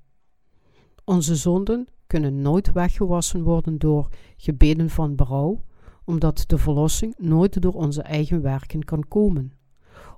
Onze 1.04 1.36
zonden 1.36 1.88
kunnen 2.12 2.42
nooit 2.42 2.72
weggewassen 2.72 3.44
worden 3.44 3.78
door 3.78 4.10
gebeden 4.38 4.90
van 4.90 5.16
berouw, 5.16 5.64
omdat 6.06 6.44
de 6.48 6.58
verlossing 6.58 7.16
nooit 7.18 7.62
door 7.62 7.74
onze 7.74 8.02
eigen 8.02 8.42
werken 8.42 8.84
kan 8.84 9.08
komen. 9.08 9.52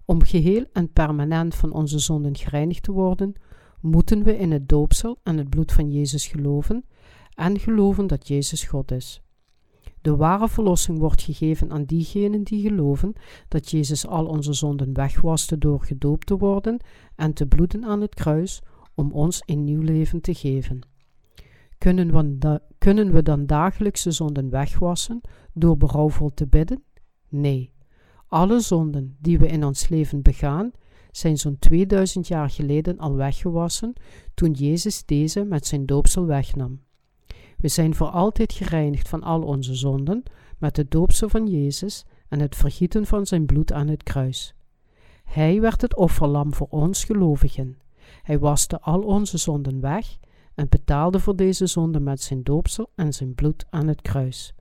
Om 0.06 0.24
geheel 0.24 0.66
en 0.72 0.92
permanent 0.92 1.56
van 1.56 1.72
onze 1.72 2.00
zonden 2.00 2.38
gereinigd 2.38 2.84
te 2.84 2.92
worden, 2.92 3.34
moeten 3.80 4.24
we 4.24 4.38
in 4.38 4.52
het 4.52 4.70
doopsel 4.70 5.20
en 5.24 5.38
het 5.38 5.50
bloed 5.50 5.72
van 5.72 5.92
Jezus 5.92 6.28
geloven 6.28 6.86
en 7.34 7.60
geloven 7.60 8.08
dat 8.08 8.28
Jezus 8.28 8.64
God 8.64 8.92
is. 8.92 9.22
De 10.02 10.16
ware 10.16 10.50
verlossing 10.50 11.00
wordt 11.00 11.22
gegeven 11.22 11.72
aan 11.72 11.84
diegenen 11.84 12.44
die 12.44 12.62
geloven 12.62 13.14
dat 13.48 13.72
Jezus 13.72 14.08
al 14.08 14.26
onze 14.26 14.54
zonden 14.54 14.94
wegwaste 14.94 15.58
door 15.58 15.84
gedoopt 15.84 16.28
te 16.28 16.38
worden 16.38 16.80
en 17.16 17.34
te 17.34 17.46
bloeden 17.46 17.86
aan 17.86 18.02
het 18.02 18.16
kruis 18.16 18.62
om 18.96 19.12
ons 19.12 19.42
een 19.46 19.64
nieuw 19.64 19.82
leven 19.82 20.22
te 20.22 20.34
geven. 20.34 20.93
Kunnen 21.84 22.40
we, 22.40 22.62
kunnen 22.78 23.12
we 23.12 23.24
dan 23.24 23.46
dagelijkse 23.46 24.12
zonden 24.12 24.50
wegwassen 24.50 25.22
door 25.54 25.78
berouwvol 25.78 26.34
te 26.34 26.48
bidden? 26.48 26.84
Nee. 27.30 27.74
Alle 28.28 28.60
zonden 28.60 29.16
die 29.20 29.40
we 29.40 29.48
in 29.48 29.64
ons 29.64 29.88
leven 29.88 30.22
begaan, 30.22 30.72
zijn 31.12 31.38
zo'n 31.38 31.60
2000 31.60 32.28
jaar 32.28 32.50
geleden 32.50 32.98
al 32.98 33.16
weggewassen 33.16 33.94
toen 34.34 34.52
Jezus 34.52 35.06
deze 35.06 35.44
met 35.44 35.66
zijn 35.66 35.86
doopsel 35.86 36.26
wegnam. 36.26 36.82
We 37.58 37.68
zijn 37.68 37.96
voor 37.96 38.10
altijd 38.10 38.54
gereinigd 38.54 39.10
van 39.10 39.24
al 39.24 39.42
onze 39.42 39.76
zonden 39.76 40.24
met 40.58 40.78
het 40.78 40.92
doopsel 40.92 41.30
van 41.30 41.48
Jezus 41.48 42.06
en 42.28 42.40
het 42.40 42.56
vergieten 42.56 43.06
van 43.06 43.26
zijn 43.26 43.46
bloed 43.46 43.72
aan 43.72 43.88
het 43.88 44.04
kruis. 44.04 44.56
Hij 45.24 45.62
werd 45.62 45.82
het 45.82 45.96
offerlam 45.96 46.54
voor 46.54 46.68
ons 46.70 47.04
gelovigen. 47.04 47.78
Hij 48.22 48.40
waste 48.40 48.82
al 48.82 49.02
onze 49.02 49.38
zonden 49.38 49.82
weg 49.82 50.18
en 50.56 50.70
betaalde 50.70 51.20
voor 51.20 51.36
deze 51.36 51.66
zonden 51.66 52.04
met 52.04 52.22
zijn 52.22 52.44
doopsel 52.44 52.90
en 52.96 53.14
zijn 53.14 53.36
bloed 53.36 53.66
aan 53.70 53.88
het 53.88 54.02
kruis. 54.02 54.54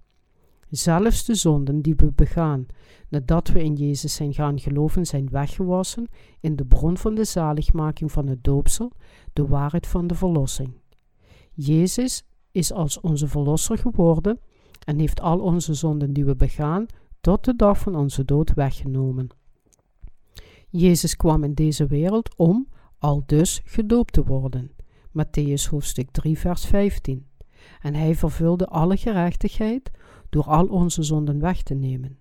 Zelfs 0.70 1.24
de 1.24 1.34
zonden 1.34 1.82
die 1.82 1.94
we 1.96 2.12
begaan 2.12 2.66
nadat 3.08 3.48
we 3.48 3.62
in 3.62 3.74
Jezus 3.74 4.14
zijn 4.14 4.34
gaan 4.34 4.60
geloven, 4.60 5.06
zijn 5.06 5.28
weggewassen 5.30 6.08
in 6.40 6.56
de 6.56 6.64
bron 6.64 6.96
van 6.96 7.14
de 7.14 7.24
zaligmaking 7.24 8.12
van 8.12 8.26
het 8.26 8.44
doopsel, 8.44 8.92
de 9.32 9.46
waarheid 9.46 9.86
van 9.86 10.06
de 10.06 10.14
verlossing. 10.14 10.80
Jezus 11.54 12.24
is 12.52 12.72
als 12.72 13.00
onze 13.00 13.28
verlosser 13.28 13.78
geworden 13.78 14.38
en 14.84 14.98
heeft 14.98 15.20
al 15.20 15.40
onze 15.40 15.74
zonden 15.74 16.12
die 16.12 16.24
we 16.24 16.36
begaan 16.36 16.86
tot 17.20 17.44
de 17.44 17.56
dag 17.56 17.78
van 17.78 17.96
onze 17.96 18.24
dood 18.24 18.54
weggenomen. 18.54 19.28
Jezus 20.68 21.16
kwam 21.16 21.44
in 21.44 21.54
deze 21.54 21.86
wereld 21.86 22.36
om 22.36 22.68
al 22.98 23.22
dus 23.26 23.60
gedoopt 23.64 24.12
te 24.12 24.24
worden. 24.24 24.70
Matthäus 25.12 25.68
hoofdstuk 25.70 26.10
3 26.10 26.38
vers 26.38 26.64
15. 26.64 27.26
En 27.80 27.94
hij 27.94 28.14
vervulde 28.14 28.66
alle 28.66 28.96
gerechtigheid 28.96 29.90
door 30.30 30.44
al 30.44 30.66
onze 30.66 31.02
zonden 31.02 31.40
weg 31.40 31.62
te 31.62 31.74
nemen. 31.74 32.18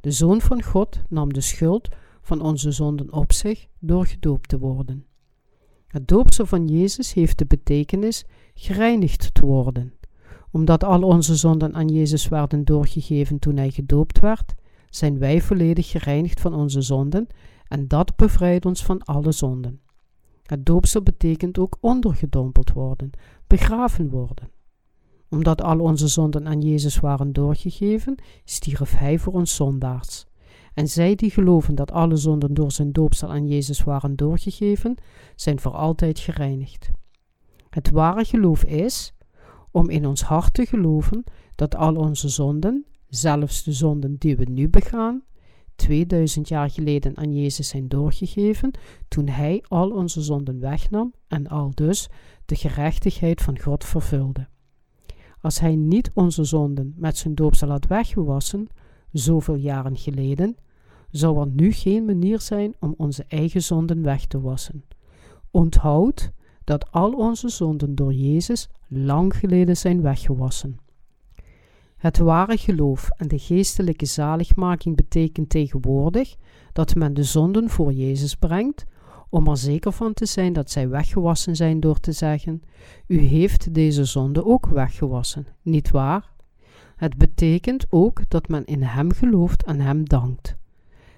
De 0.00 0.10
Zoon 0.10 0.40
van 0.40 0.62
God 0.62 1.02
nam 1.08 1.32
de 1.32 1.40
schuld 1.40 1.88
van 2.22 2.40
onze 2.40 2.72
zonden 2.72 3.12
op 3.12 3.32
zich 3.32 3.66
door 3.78 4.06
gedoopt 4.06 4.48
te 4.48 4.58
worden. 4.58 5.06
Het 5.86 6.08
doopsel 6.08 6.46
van 6.46 6.66
Jezus 6.66 7.12
heeft 7.12 7.38
de 7.38 7.46
betekenis 7.46 8.24
gereinigd 8.54 9.34
te 9.34 9.46
worden. 9.46 9.92
Omdat 10.50 10.84
al 10.84 11.02
onze 11.02 11.36
zonden 11.36 11.74
aan 11.74 11.88
Jezus 11.88 12.28
werden 12.28 12.64
doorgegeven 12.64 13.38
toen 13.38 13.56
hij 13.56 13.70
gedoopt 13.70 14.20
werd, 14.20 14.54
zijn 14.90 15.18
wij 15.18 15.40
volledig 15.40 15.90
gereinigd 15.90 16.40
van 16.40 16.54
onze 16.54 16.80
zonden 16.80 17.26
en 17.68 17.88
dat 17.88 18.16
bevrijdt 18.16 18.66
ons 18.66 18.84
van 18.84 19.02
alle 19.02 19.32
zonden. 19.32 19.80
Het 20.44 20.66
doopsel 20.66 21.02
betekent 21.02 21.58
ook 21.58 21.76
ondergedompeld 21.80 22.72
worden, 22.72 23.10
begraven 23.46 24.08
worden. 24.08 24.50
Omdat 25.28 25.62
al 25.62 25.80
onze 25.80 26.08
zonden 26.08 26.46
aan 26.46 26.60
Jezus 26.60 27.00
waren 27.00 27.32
doorgegeven, 27.32 28.14
stierf 28.44 28.96
Hij 28.96 29.18
voor 29.18 29.32
ons 29.32 29.54
zondaars. 29.54 30.26
En 30.74 30.88
zij 30.88 31.14
die 31.14 31.30
geloven 31.30 31.74
dat 31.74 31.92
alle 31.92 32.16
zonden 32.16 32.54
door 32.54 32.72
zijn 32.72 32.92
doopsel 32.92 33.28
aan 33.28 33.46
Jezus 33.46 33.84
waren 33.84 34.16
doorgegeven, 34.16 34.94
zijn 35.34 35.60
voor 35.60 35.72
altijd 35.72 36.18
gereinigd. 36.18 36.90
Het 37.70 37.90
ware 37.90 38.24
geloof 38.24 38.64
is 38.64 39.14
om 39.70 39.90
in 39.90 40.06
ons 40.06 40.22
hart 40.22 40.54
te 40.54 40.66
geloven 40.66 41.24
dat 41.54 41.76
al 41.76 41.96
onze 41.96 42.28
zonden, 42.28 42.84
zelfs 43.08 43.64
de 43.64 43.72
zonden 43.72 44.16
die 44.18 44.36
we 44.36 44.44
nu 44.44 44.68
begaan, 44.68 45.22
2000 45.76 46.48
jaar 46.48 46.70
geleden 46.70 47.16
aan 47.16 47.34
Jezus 47.34 47.68
zijn 47.68 47.88
doorgegeven 47.88 48.70
toen 49.08 49.28
Hij 49.28 49.64
al 49.68 49.90
onze 49.90 50.22
zonden 50.22 50.60
wegnam 50.60 51.14
en 51.28 51.46
al 51.46 51.70
dus 51.74 52.08
de 52.46 52.56
gerechtigheid 52.56 53.42
van 53.42 53.58
God 53.58 53.84
vervulde. 53.84 54.48
Als 55.40 55.60
Hij 55.60 55.76
niet 55.76 56.10
onze 56.14 56.44
zonden 56.44 56.94
met 56.96 57.16
zijn 57.16 57.34
doopsel 57.34 57.68
had 57.68 57.86
weggewassen, 57.86 58.66
zoveel 59.12 59.54
jaren 59.54 59.96
geleden, 59.96 60.56
zou 61.10 61.40
er 61.40 61.46
nu 61.46 61.72
geen 61.72 62.04
manier 62.04 62.40
zijn 62.40 62.74
om 62.80 62.94
onze 62.96 63.24
eigen 63.28 63.62
zonden 63.62 64.02
weg 64.02 64.26
te 64.26 64.40
wassen. 64.40 64.84
Onthoud 65.50 66.32
dat 66.64 66.92
al 66.92 67.12
onze 67.12 67.48
zonden 67.48 67.94
door 67.94 68.12
Jezus 68.12 68.68
lang 68.88 69.36
geleden 69.36 69.76
zijn 69.76 70.02
weggewassen. 70.02 70.78
Het 71.96 72.18
ware 72.18 72.56
geloof 72.56 73.10
en 73.16 73.28
de 73.28 73.38
geestelijke 73.38 74.06
zaligmaking 74.06 74.96
betekent 74.96 75.50
tegenwoordig 75.50 76.36
dat 76.72 76.94
men 76.94 77.14
de 77.14 77.22
zonden 77.22 77.70
voor 77.70 77.92
Jezus 77.92 78.34
brengt, 78.34 78.84
om 79.28 79.48
er 79.48 79.56
zeker 79.56 79.92
van 79.92 80.14
te 80.14 80.26
zijn 80.26 80.52
dat 80.52 80.70
zij 80.70 80.88
weggewassen 80.88 81.56
zijn 81.56 81.80
door 81.80 82.00
te 82.00 82.12
zeggen: 82.12 82.62
U 83.06 83.18
heeft 83.18 83.74
deze 83.74 84.04
zonde 84.04 84.44
ook 84.44 84.66
weggewassen, 84.66 85.46
niet 85.62 85.90
waar? 85.90 86.32
Het 86.96 87.16
betekent 87.16 87.86
ook 87.90 88.30
dat 88.30 88.48
men 88.48 88.64
in 88.64 88.82
Hem 88.82 89.12
gelooft 89.12 89.64
en 89.64 89.80
Hem 89.80 90.08
dankt. 90.08 90.56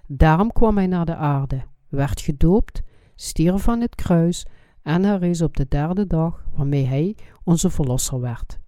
Daarom 0.07 0.53
kwam 0.53 0.77
Hij 0.77 0.87
naar 0.87 1.07
de 1.07 1.17
aarde, 1.17 1.63
werd 1.89 2.21
gedoopt, 2.21 2.83
stierf 3.15 3.69
aan 3.69 3.81
het 3.81 3.95
kruis 3.95 4.47
en 4.83 5.05
herrees 5.05 5.43
op 5.43 5.57
de 5.57 5.67
derde 5.69 6.07
dag, 6.07 6.45
waarmee 6.55 6.85
Hij 6.85 7.17
onze 7.45 7.71
Verlosser 7.71 8.21
werd. 8.21 8.61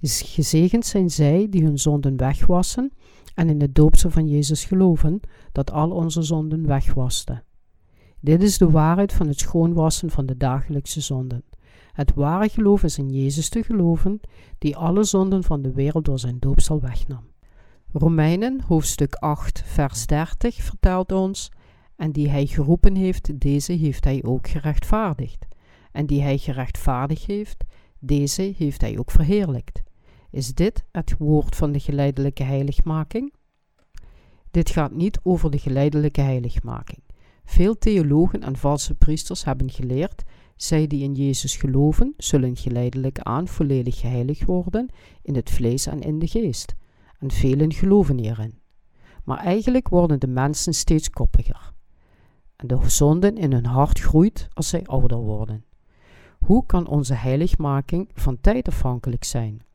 Gezegend 0.00 0.86
zijn 0.86 1.10
zij 1.10 1.46
die 1.50 1.64
hun 1.64 1.78
zonden 1.78 2.16
wegwassen 2.16 2.92
en 3.34 3.48
in 3.48 3.60
het 3.60 3.74
doopsel 3.74 4.10
van 4.10 4.28
Jezus 4.28 4.64
geloven, 4.64 5.20
dat 5.52 5.72
al 5.72 5.90
onze 5.90 6.22
zonden 6.22 6.66
wegwaste. 6.66 7.42
Dit 8.20 8.42
is 8.42 8.58
de 8.58 8.70
waarheid 8.70 9.12
van 9.12 9.26
het 9.26 9.40
schoonwassen 9.40 10.10
van 10.10 10.26
de 10.26 10.36
dagelijkse 10.36 11.00
zonden. 11.00 11.44
Het 11.92 12.14
ware 12.14 12.48
geloof 12.48 12.82
is 12.82 12.98
in 12.98 13.08
Jezus 13.08 13.48
te 13.48 13.62
geloven, 13.62 14.20
die 14.58 14.76
alle 14.76 15.04
zonden 15.04 15.42
van 15.42 15.62
de 15.62 15.72
wereld 15.72 16.04
door 16.04 16.18
zijn 16.18 16.38
doopsel 16.38 16.80
wegnam. 16.80 17.24
Romeinen 17.92 18.60
hoofdstuk 18.66 19.14
8 19.14 19.62
vers 19.66 20.06
30 20.06 20.54
vertelt 20.54 21.12
ons, 21.12 21.50
en 21.96 22.12
die 22.12 22.28
hij 22.28 22.46
geroepen 22.46 22.94
heeft, 22.94 23.40
deze 23.40 23.72
heeft 23.72 24.04
hij 24.04 24.22
ook 24.24 24.48
gerechtvaardigd. 24.48 25.46
En 25.92 26.06
die 26.06 26.22
hij 26.22 26.38
gerechtvaardigd 26.38 27.26
heeft, 27.26 27.64
deze 27.98 28.54
heeft 28.56 28.80
hij 28.80 28.98
ook 28.98 29.10
verheerlijkt. 29.10 29.82
Is 30.36 30.54
dit 30.54 30.84
het 30.92 31.14
woord 31.18 31.56
van 31.56 31.72
de 31.72 31.80
geleidelijke 31.80 32.42
heiligmaking? 32.42 33.32
Dit 34.50 34.70
gaat 34.70 34.92
niet 34.92 35.20
over 35.22 35.50
de 35.50 35.58
geleidelijke 35.58 36.20
heiligmaking. 36.20 37.00
Veel 37.44 37.78
theologen 37.78 38.42
en 38.42 38.56
valse 38.56 38.94
priesters 38.94 39.44
hebben 39.44 39.70
geleerd: 39.70 40.22
zij 40.56 40.86
die 40.86 41.02
in 41.02 41.14
Jezus 41.14 41.56
geloven, 41.56 42.14
zullen 42.16 42.56
geleidelijk 42.56 43.18
aan 43.18 43.48
volledig 43.48 44.00
geheiligd 44.00 44.44
worden 44.44 44.88
in 45.22 45.34
het 45.34 45.50
vlees 45.50 45.86
en 45.86 46.00
in 46.00 46.18
de 46.18 46.26
geest. 46.26 46.74
En 47.18 47.30
velen 47.30 47.72
geloven 47.72 48.18
hierin. 48.18 48.58
Maar 49.24 49.38
eigenlijk 49.38 49.88
worden 49.88 50.20
de 50.20 50.28
mensen 50.28 50.74
steeds 50.74 51.10
koppiger. 51.10 51.72
En 52.56 52.66
de 52.66 52.78
zonden 52.86 53.36
in 53.36 53.52
hun 53.52 53.66
hart 53.66 54.00
groeit 54.00 54.48
als 54.52 54.68
zij 54.68 54.84
ouder 54.86 55.18
worden. 55.18 55.64
Hoe 56.38 56.66
kan 56.66 56.86
onze 56.86 57.14
heiligmaking 57.14 58.10
van 58.14 58.40
tijd 58.40 58.68
afhankelijk 58.68 59.24
zijn? 59.24 59.65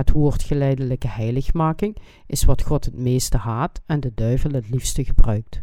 Het 0.00 0.10
woord 0.10 0.42
geleidelijke 0.42 1.08
heiligmaking 1.08 1.96
is 2.26 2.44
wat 2.44 2.62
God 2.62 2.84
het 2.84 2.96
meeste 2.96 3.36
haat 3.36 3.80
en 3.86 4.00
de 4.00 4.12
duivel 4.14 4.50
het 4.50 4.70
liefste 4.70 5.04
gebruikt. 5.04 5.62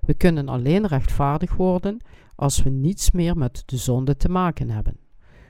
We 0.00 0.14
kunnen 0.14 0.48
alleen 0.48 0.86
rechtvaardig 0.86 1.56
worden 1.56 2.00
als 2.34 2.62
we 2.62 2.70
niets 2.70 3.10
meer 3.10 3.36
met 3.36 3.62
de 3.66 3.76
zonde 3.76 4.16
te 4.16 4.28
maken 4.28 4.70
hebben. 4.70 4.96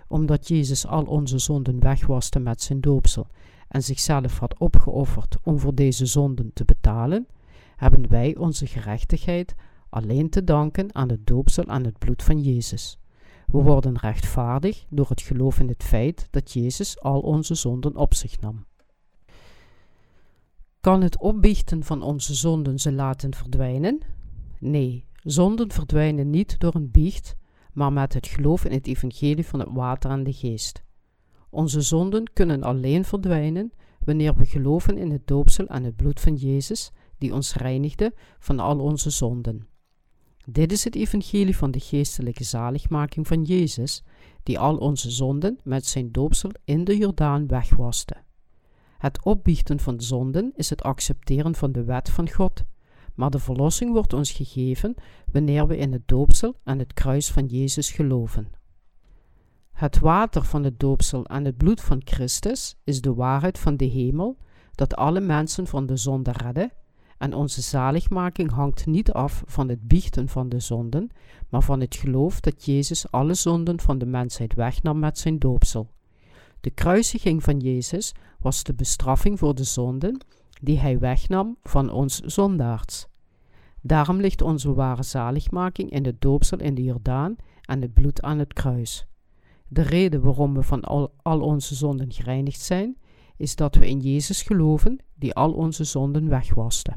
Omdat 0.09 0.49
Jezus 0.49 0.87
al 0.87 1.03
onze 1.03 1.39
zonden 1.39 1.81
wegwaste 1.81 2.39
met 2.39 2.63
zijn 2.63 2.81
doopsel 2.81 3.27
en 3.69 3.83
zichzelf 3.83 4.39
had 4.39 4.59
opgeofferd 4.59 5.37
om 5.43 5.59
voor 5.59 5.75
deze 5.75 6.07
zonden 6.07 6.51
te 6.53 6.65
betalen, 6.65 7.27
hebben 7.77 8.09
wij 8.09 8.37
onze 8.37 8.67
gerechtigheid 8.67 9.55
alleen 9.89 10.31
te 10.31 10.45
danken 10.45 10.95
aan 10.95 11.09
het 11.09 11.27
doopsel 11.27 11.65
en 11.65 11.85
het 11.85 11.99
bloed 11.99 12.23
van 12.23 12.41
Jezus. 12.41 13.00
We 13.53 13.59
worden 13.59 13.99
rechtvaardig 13.99 14.85
door 14.89 15.09
het 15.09 15.21
geloof 15.21 15.59
in 15.59 15.69
het 15.69 15.83
feit 15.83 16.29
dat 16.31 16.53
Jezus 16.53 17.01
al 17.01 17.21
onze 17.21 17.55
zonden 17.55 17.97
op 17.97 18.15
zich 18.15 18.41
nam. 18.41 18.67
Kan 20.81 21.03
het 21.03 21.19
opbiechten 21.19 21.85
van 21.85 22.03
onze 22.03 22.35
zonden 22.35 22.79
ze 22.79 22.93
laten 22.93 23.35
verdwijnen? 23.35 24.01
Nee, 24.59 25.07
zonden 25.23 25.73
verdwijnen 25.73 26.31
niet 26.31 26.61
door 26.61 26.75
een 26.75 26.91
biecht, 26.91 27.37
maar 27.73 27.93
met 27.93 28.15
het 28.15 28.27
geloof 28.27 28.65
in 28.65 28.73
het 28.73 28.87
evangelie 28.87 29.47
van 29.47 29.61
het 29.61 29.69
water 29.73 30.11
en 30.11 30.23
de 30.23 30.33
geest. 30.33 30.83
Onze 31.51 31.81
zonden 31.81 32.33
kunnen 32.33 32.63
alleen 32.63 33.05
verdwijnen 33.05 33.73
wanneer 34.05 34.35
we 34.35 34.45
geloven 34.45 34.99
in 34.99 35.11
het 35.11 35.27
doopsel 35.27 35.67
en 35.67 35.85
het 35.85 35.97
bloed 35.97 36.21
van 36.21 36.35
Jezus, 36.35 36.93
die 37.19 37.35
ons 37.35 37.55
reinigde 37.55 38.15
van 38.39 38.59
al 38.59 38.79
onze 38.79 39.11
zonden. 39.11 39.70
Dit 40.47 40.73
is 40.73 40.85
het 40.85 40.95
evangelie 40.95 41.57
van 41.57 41.71
de 41.71 41.81
geestelijke 41.81 42.45
zaligmaking 42.45 43.27
van 43.27 43.43
Jezus, 43.43 44.03
die 44.43 44.59
al 44.59 44.77
onze 44.77 45.11
zonden 45.11 45.59
met 45.65 45.87
zijn 45.87 46.13
doopsel 46.13 46.51
in 46.65 46.85
de 46.85 46.97
Jordaan 46.97 47.47
wegwaste. 47.47 48.17
Het 48.99 49.25
opbiechten 49.25 49.81
van 49.81 50.01
zonden 50.01 50.53
is 50.57 50.71
het 50.71 50.83
accepteren 50.83 51.55
van 51.55 51.73
de 51.73 51.85
wet 51.85 52.11
van 52.11 52.31
God, 52.31 52.65
maar 53.15 53.31
de 53.31 53.39
verlossing 53.39 53.93
wordt 53.93 54.13
ons 54.13 54.31
gegeven 54.31 54.95
wanneer 55.33 55.67
we 55.67 55.77
in 55.77 55.93
het 55.93 56.09
doopsel 56.09 56.55
en 56.65 56.79
het 56.79 56.93
kruis 56.93 57.31
van 57.31 57.47
Jezus 57.47 57.91
geloven. 57.91 58.51
Het 59.73 59.99
water 59.99 60.45
van 60.45 60.65
het 60.65 60.81
doopsel 60.81 61.25
en 61.25 61.45
het 61.45 61.57
bloed 61.57 61.81
van 61.81 62.01
Christus 62.05 62.77
is 62.85 63.01
de 63.01 63.15
waarheid 63.15 63.59
van 63.59 63.77
de 63.77 63.85
hemel, 63.85 64.39
dat 64.75 64.95
alle 64.97 65.21
mensen 65.21 65.67
van 65.67 65.87
de 65.87 65.97
zonde 65.97 66.33
redden, 66.33 66.73
en 67.21 67.35
onze 67.35 67.63
zaligmaking 67.63 68.51
hangt 68.51 68.87
niet 68.87 69.13
af 69.13 69.43
van 69.47 69.69
het 69.69 69.89
biechten 69.89 70.29
van 70.29 70.49
de 70.49 70.61
zonden, 70.61 71.11
maar 71.49 71.63
van 71.63 71.81
het 71.81 71.97
geloof 71.97 72.41
dat 72.41 72.65
Jezus 72.65 73.11
alle 73.11 73.35
zonden 73.35 73.81
van 73.81 73.99
de 73.99 74.07
mensheid 74.07 74.55
wegnam 74.55 74.99
met 74.99 75.19
zijn 75.19 75.39
doopsel. 75.39 75.91
De 76.61 76.71
kruisiging 76.71 77.43
van 77.43 77.59
Jezus 77.59 78.15
was 78.39 78.63
de 78.63 78.75
bestraffing 78.75 79.39
voor 79.39 79.55
de 79.55 79.65
zonden 79.65 80.25
die 80.61 80.79
hij 80.79 80.99
wegnam 80.99 81.57
van 81.63 81.91
ons 81.91 82.21
zondaards. 82.21 83.07
Daarom 83.81 84.21
ligt 84.21 84.43
onze 84.43 84.75
ware 84.75 85.03
zaligmaking 85.03 85.91
in 85.91 86.05
het 86.05 86.21
doopsel 86.21 86.59
in 86.59 86.75
de 86.75 86.83
Jordaan 86.83 87.37
en 87.61 87.83
het 87.83 87.95
bloed 87.95 88.23
aan 88.23 88.39
het 88.39 88.53
kruis. 88.53 89.07
De 89.69 89.83
reden 89.83 90.21
waarom 90.21 90.55
we 90.55 90.63
van 90.63 90.81
al, 90.81 91.15
al 91.23 91.41
onze 91.41 91.75
zonden 91.75 92.13
gereinigd 92.13 92.61
zijn, 92.61 92.97
is 93.37 93.57
dat 93.57 93.75
we 93.75 93.89
in 93.89 94.01
Jezus 94.01 94.43
geloven, 94.43 94.99
die 95.15 95.35
al 95.35 95.53
onze 95.53 95.85
zonden 95.85 96.29
wegwaste. 96.29 96.93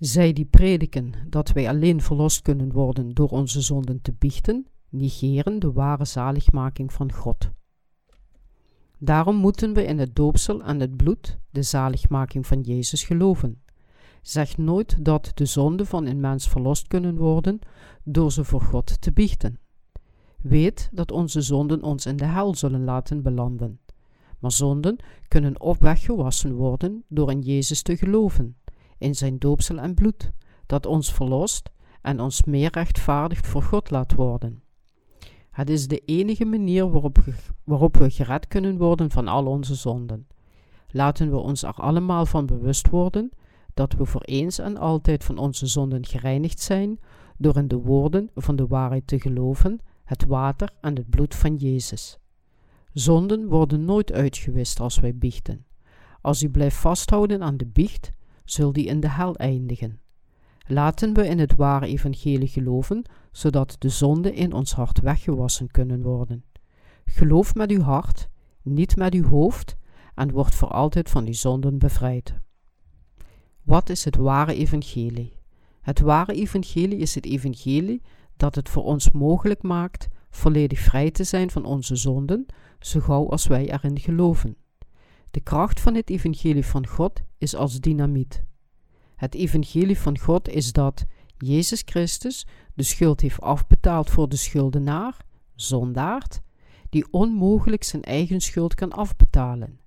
Zij 0.00 0.32
die 0.32 0.44
prediken 0.44 1.12
dat 1.28 1.52
wij 1.52 1.68
alleen 1.68 2.00
verlost 2.00 2.42
kunnen 2.42 2.72
worden 2.72 3.14
door 3.14 3.28
onze 3.28 3.60
zonden 3.60 4.02
te 4.02 4.12
biechten, 4.12 4.66
negeren 4.88 5.58
de 5.58 5.72
ware 5.72 6.04
zaligmaking 6.04 6.92
van 6.92 7.12
God. 7.12 7.50
Daarom 8.98 9.36
moeten 9.36 9.72
we 9.72 9.84
in 9.84 9.98
het 9.98 10.16
doopsel 10.16 10.62
en 10.62 10.80
het 10.80 10.96
bloed, 10.96 11.38
de 11.50 11.62
zaligmaking 11.62 12.46
van 12.46 12.60
Jezus, 12.60 13.04
geloven. 13.04 13.62
Zeg 14.22 14.56
nooit 14.56 15.04
dat 15.04 15.30
de 15.34 15.46
zonden 15.46 15.86
van 15.86 16.06
een 16.06 16.20
mens 16.20 16.48
verlost 16.48 16.86
kunnen 16.86 17.16
worden 17.16 17.58
door 18.04 18.32
ze 18.32 18.44
voor 18.44 18.62
God 18.62 19.00
te 19.00 19.12
biechten. 19.12 19.58
Weet 20.42 20.88
dat 20.92 21.12
onze 21.12 21.40
zonden 21.40 21.82
ons 21.82 22.06
in 22.06 22.16
de 22.16 22.26
hel 22.26 22.54
zullen 22.54 22.84
laten 22.84 23.22
belanden. 23.22 23.80
Maar 24.38 24.52
zonden 24.52 24.96
kunnen 25.28 25.60
op 25.60 25.80
weg 25.80 26.02
gewassen 26.02 26.54
worden 26.54 27.04
door 27.08 27.30
in 27.30 27.40
Jezus 27.40 27.82
te 27.82 27.96
geloven, 27.96 28.56
in 29.00 29.14
zijn 29.14 29.38
doopsel 29.38 29.78
en 29.78 29.94
bloed, 29.94 30.30
dat 30.66 30.86
ons 30.86 31.12
verlost 31.12 31.70
en 32.02 32.20
ons 32.20 32.42
meer 32.42 32.70
rechtvaardig 32.72 33.46
voor 33.46 33.62
God 33.62 33.90
laat 33.90 34.14
worden. 34.14 34.62
Het 35.50 35.70
is 35.70 35.88
de 35.88 35.98
enige 35.98 36.44
manier 36.44 36.90
waarop, 36.90 37.18
waarop 37.64 37.96
we 37.96 38.10
gered 38.10 38.48
kunnen 38.48 38.76
worden 38.76 39.10
van 39.10 39.28
al 39.28 39.46
onze 39.46 39.74
zonden. 39.74 40.26
Laten 40.88 41.30
we 41.30 41.36
ons 41.36 41.62
er 41.62 41.74
allemaal 41.74 42.26
van 42.26 42.46
bewust 42.46 42.88
worden 42.88 43.30
dat 43.74 43.92
we 43.92 44.04
voor 44.04 44.22
eens 44.22 44.58
en 44.58 44.76
altijd 44.76 45.24
van 45.24 45.38
onze 45.38 45.66
zonden 45.66 46.06
gereinigd 46.06 46.60
zijn 46.60 46.98
door 47.38 47.56
in 47.56 47.68
de 47.68 47.76
woorden 47.76 48.30
van 48.34 48.56
de 48.56 48.66
waarheid 48.66 49.06
te 49.06 49.20
geloven, 49.20 49.78
het 50.04 50.26
water 50.26 50.70
en 50.80 50.96
het 50.96 51.10
bloed 51.10 51.34
van 51.34 51.56
Jezus. 51.56 52.18
Zonden 52.92 53.48
worden 53.48 53.84
nooit 53.84 54.12
uitgewist 54.12 54.80
als 54.80 54.98
wij 54.98 55.16
biechten. 55.16 55.64
Als 56.20 56.42
u 56.42 56.48
blijft 56.48 56.76
vasthouden 56.76 57.42
aan 57.42 57.56
de 57.56 57.66
biecht, 57.66 58.12
zult 58.52 58.78
u 58.78 58.86
in 58.86 59.00
de 59.00 59.10
hel 59.10 59.36
eindigen. 59.36 60.00
Laten 60.66 61.14
we 61.14 61.26
in 61.26 61.38
het 61.38 61.56
ware 61.56 61.86
evangelie 61.86 62.48
geloven, 62.48 63.04
zodat 63.32 63.76
de 63.78 63.88
zonden 63.88 64.34
in 64.34 64.52
ons 64.52 64.72
hart 64.72 65.00
weggewassen 65.00 65.70
kunnen 65.70 66.02
worden. 66.02 66.44
Geloof 67.04 67.54
met 67.54 67.70
uw 67.70 67.80
hart, 67.80 68.28
niet 68.62 68.96
met 68.96 69.14
uw 69.14 69.28
hoofd, 69.28 69.76
en 70.14 70.30
word 70.30 70.54
voor 70.54 70.68
altijd 70.68 71.10
van 71.10 71.26
uw 71.26 71.32
zonden 71.32 71.78
bevrijd. 71.78 72.34
Wat 73.62 73.88
is 73.88 74.04
het 74.04 74.16
ware 74.16 74.54
evangelie? 74.54 75.38
Het 75.80 76.00
ware 76.00 76.34
evangelie 76.34 76.98
is 76.98 77.14
het 77.14 77.24
evangelie 77.24 78.02
dat 78.36 78.54
het 78.54 78.68
voor 78.68 78.84
ons 78.84 79.10
mogelijk 79.10 79.62
maakt 79.62 80.08
volledig 80.30 80.78
vrij 80.78 81.10
te 81.10 81.24
zijn 81.24 81.50
van 81.50 81.64
onze 81.64 81.96
zonden, 81.96 82.46
zo 82.78 83.00
gauw 83.00 83.28
als 83.28 83.46
wij 83.46 83.72
erin 83.72 83.98
geloven. 83.98 84.56
De 85.30 85.40
kracht 85.40 85.80
van 85.80 85.94
het 85.94 86.10
evangelie 86.10 86.66
van 86.66 86.86
God 86.86 87.20
is 87.38 87.54
als 87.54 87.80
dynamiet. 87.80 88.44
Het 89.16 89.34
evangelie 89.34 89.98
van 89.98 90.18
God 90.18 90.48
is 90.48 90.72
dat 90.72 91.06
Jezus 91.38 91.82
Christus 91.84 92.46
de 92.74 92.82
schuld 92.82 93.20
heeft 93.20 93.40
afbetaald 93.40 94.10
voor 94.10 94.28
de 94.28 94.36
schuldenaar, 94.36 95.16
zondaard, 95.54 96.40
die 96.88 97.06
onmogelijk 97.10 97.84
zijn 97.84 98.02
eigen 98.02 98.40
schuld 98.40 98.74
kan 98.74 98.92
afbetalen. 98.92 99.80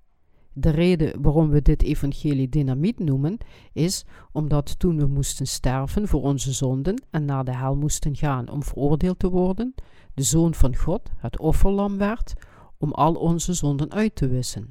De 0.52 0.70
reden 0.70 1.22
waarom 1.22 1.50
we 1.50 1.62
dit 1.62 1.82
evangelie 1.82 2.48
dynamiet 2.48 2.98
noemen, 2.98 3.38
is 3.72 4.04
omdat 4.32 4.78
toen 4.78 4.96
we 4.96 5.06
moesten 5.06 5.46
sterven 5.46 6.08
voor 6.08 6.22
onze 6.22 6.52
zonden 6.52 7.02
en 7.10 7.24
naar 7.24 7.44
de 7.44 7.56
hel 7.56 7.76
moesten 7.76 8.16
gaan 8.16 8.48
om 8.48 8.62
veroordeeld 8.62 9.18
te 9.18 9.30
worden, 9.30 9.74
de 10.14 10.22
Zoon 10.22 10.54
van 10.54 10.76
God, 10.76 11.10
het 11.16 11.38
offerlam 11.38 11.98
werd, 11.98 12.32
om 12.78 12.92
al 12.92 13.14
onze 13.14 13.52
zonden 13.52 13.92
uit 13.92 14.14
te 14.14 14.28
wissen. 14.28 14.70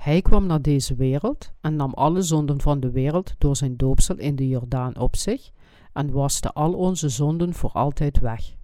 Hij 0.00 0.22
kwam 0.22 0.46
naar 0.46 0.62
deze 0.62 0.94
wereld 0.94 1.52
en 1.60 1.76
nam 1.76 1.92
alle 1.94 2.22
zonden 2.22 2.60
van 2.60 2.80
de 2.80 2.90
wereld 2.90 3.34
door 3.38 3.56
zijn 3.56 3.76
doopsel 3.76 4.16
in 4.16 4.36
de 4.36 4.48
Jordaan 4.48 4.98
op 4.98 5.16
zich 5.16 5.50
en 5.92 6.10
waste 6.10 6.52
al 6.52 6.72
onze 6.72 7.08
zonden 7.08 7.54
voor 7.54 7.70
altijd 7.70 8.18
weg. 8.18 8.56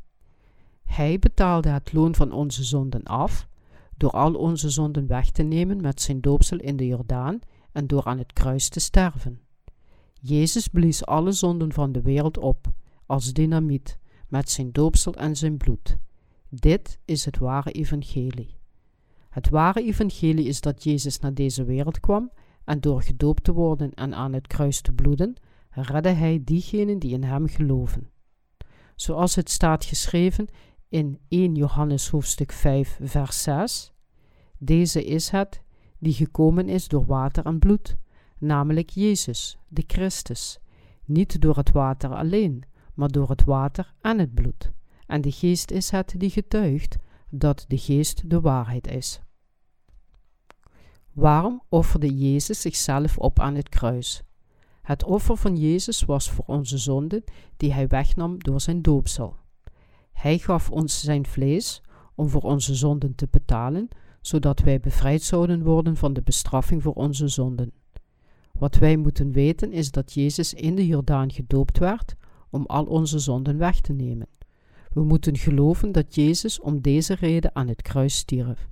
Hij 0.85 1.19
betaalde 1.19 1.69
het 1.69 1.93
loon 1.93 2.15
van 2.15 2.33
onze 2.33 2.65
zonden 2.65 3.03
af, 3.03 3.49
door 3.97 4.11
al 4.11 4.35
onze 4.35 4.71
zonden 4.71 5.07
weg 5.07 5.31
te 5.31 5.43
nemen 5.43 5.81
met 5.81 6.01
zijn 6.01 6.21
doopsel 6.21 6.59
in 6.59 6.77
de 6.77 6.87
Jordaan 6.87 7.39
en 7.73 7.87
door 7.87 8.05
aan 8.05 8.19
het 8.19 8.33
kruis 8.33 8.69
te 8.69 8.81
sterven. 8.81 9.41
Jezus 10.21 10.69
blies 10.69 11.07
alle 11.07 11.33
zonden 11.33 11.73
van 11.73 11.93
de 11.93 12.03
wereld 12.03 12.39
op, 12.39 12.73
als 13.07 13.33
dynamiet, 13.33 13.99
met 14.29 14.51
zijn 14.51 14.73
doopsel 14.73 15.15
en 15.15 15.37
zijn 15.37 15.57
bloed. 15.57 15.99
Dit 16.49 16.99
is 17.05 17.25
het 17.25 17.39
ware 17.39 17.71
evangelie. 17.73 18.56
Het 19.37 19.49
ware 19.49 19.83
evangelie 19.83 20.47
is 20.47 20.61
dat 20.61 20.83
Jezus 20.83 21.19
naar 21.19 21.35
deze 21.35 21.65
wereld 21.65 22.01
kwam 22.01 22.31
en 22.65 22.81
door 22.81 23.03
gedoopt 23.03 23.45
te 23.45 23.53
worden 23.53 23.95
en 23.95 24.15
aan 24.15 24.33
het 24.33 24.47
kruis 24.47 24.81
te 24.81 24.93
bloeden, 24.93 25.37
redde 25.71 26.09
hij 26.09 26.41
diegenen 26.45 26.99
die 26.99 27.13
in 27.13 27.23
hem 27.23 27.49
geloven. 27.49 28.11
Zoals 28.95 29.35
het 29.35 29.51
staat 29.51 29.85
geschreven 29.85 30.49
in 30.89 31.19
1 31.29 31.55
Johannes 31.55 32.09
hoofdstuk 32.09 32.53
5 32.53 32.99
vers 33.03 33.43
6. 33.43 33.93
Deze 34.59 35.05
is 35.05 35.31
het 35.31 35.63
die 35.99 36.13
gekomen 36.13 36.69
is 36.69 36.89
door 36.89 37.07
water 37.07 37.45
en 37.45 37.59
bloed, 37.59 37.97
namelijk 38.39 38.91
Jezus, 38.91 39.59
de 39.69 39.85
Christus, 39.87 40.59
niet 41.05 41.41
door 41.41 41.57
het 41.57 41.73
water 41.73 42.15
alleen, 42.15 42.63
maar 42.95 43.09
door 43.09 43.29
het 43.29 43.45
water 43.45 43.95
en 44.01 44.19
het 44.19 44.35
bloed. 44.35 44.73
En 45.07 45.21
de 45.21 45.33
geest 45.33 45.71
is 45.71 45.91
het 45.91 46.15
die 46.17 46.31
getuigt 46.31 46.97
dat 47.31 47.65
de 47.69 47.79
geest 47.79 48.31
de 48.31 48.41
waarheid 48.41 48.87
is. 48.87 49.21
Waarom 51.17 51.63
offerde 51.69 52.17
Jezus 52.17 52.61
zichzelf 52.61 53.19
op 53.19 53.41
aan 53.41 53.55
het 53.55 53.69
kruis? 53.69 54.23
Het 54.83 55.05
offer 55.05 55.37
van 55.37 55.57
Jezus 55.57 56.05
was 56.05 56.31
voor 56.31 56.45
onze 56.47 56.79
zonden 56.79 57.25
die 57.57 57.73
hij 57.73 57.87
wegnam 57.87 58.39
door 58.39 58.61
zijn 58.61 58.83
doopsel. 58.83 59.37
Hij 60.13 60.39
gaf 60.39 60.71
ons 60.71 61.01
zijn 61.01 61.27
vlees 61.27 61.83
om 62.15 62.29
voor 62.29 62.41
onze 62.41 62.75
zonden 62.75 63.15
te 63.15 63.29
betalen, 63.31 63.89
zodat 64.21 64.61
wij 64.61 64.81
bevrijd 64.81 65.23
zouden 65.23 65.63
worden 65.63 65.97
van 65.97 66.13
de 66.13 66.23
bestraffing 66.23 66.83
voor 66.83 66.95
onze 66.95 67.29
zonden. 67.29 67.73
Wat 68.53 68.77
wij 68.77 68.97
moeten 68.97 69.33
weten 69.33 69.73
is 69.73 69.91
dat 69.91 70.13
Jezus 70.13 70.55
in 70.55 70.75
de 70.75 70.87
Jordaan 70.87 71.33
gedoopt 71.33 71.79
werd 71.79 72.15
om 72.51 72.67
al 72.67 72.85
onze 72.85 73.19
zonden 73.19 73.59
weg 73.59 73.81
te 73.81 73.93
nemen. 73.93 74.29
We 74.93 75.05
moeten 75.05 75.37
geloven 75.37 75.93
dat 75.93 76.15
Jezus 76.15 76.61
om 76.61 76.81
deze 76.81 77.15
reden 77.15 77.55
aan 77.55 77.69
het 77.69 77.83
kruis 77.83 78.17
stierf. 78.17 78.69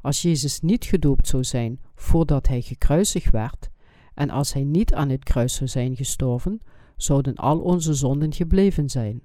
Als 0.00 0.22
Jezus 0.22 0.60
niet 0.60 0.84
gedoopt 0.84 1.28
zou 1.28 1.44
zijn 1.44 1.80
voordat 1.94 2.48
hij 2.48 2.60
gekruisigd 2.62 3.30
werd, 3.30 3.70
en 4.14 4.30
als 4.30 4.52
hij 4.52 4.64
niet 4.64 4.94
aan 4.94 5.08
het 5.08 5.24
kruis 5.24 5.54
zou 5.54 5.68
zijn 5.68 5.96
gestorven, 5.96 6.60
zouden 6.96 7.34
al 7.34 7.60
onze 7.60 7.94
zonden 7.94 8.32
gebleven 8.32 8.88
zijn. 8.88 9.22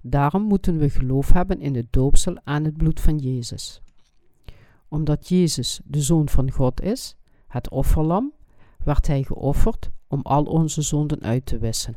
Daarom 0.00 0.42
moeten 0.42 0.78
we 0.78 0.90
geloof 0.90 1.32
hebben 1.32 1.60
in 1.60 1.74
het 1.74 1.86
doopsel 1.90 2.36
en 2.44 2.64
het 2.64 2.76
bloed 2.76 3.00
van 3.00 3.18
Jezus. 3.18 3.80
Omdat 4.88 5.28
Jezus 5.28 5.80
de 5.84 6.02
Zoon 6.02 6.28
van 6.28 6.50
God 6.50 6.80
is, 6.80 7.16
het 7.46 7.70
offerlam, 7.70 8.32
werd 8.84 9.06
Hij 9.06 9.22
geofferd 9.22 9.90
om 10.08 10.20
al 10.22 10.44
onze 10.44 10.82
zonden 10.82 11.22
uit 11.22 11.46
te 11.46 11.58
wissen. 11.58 11.96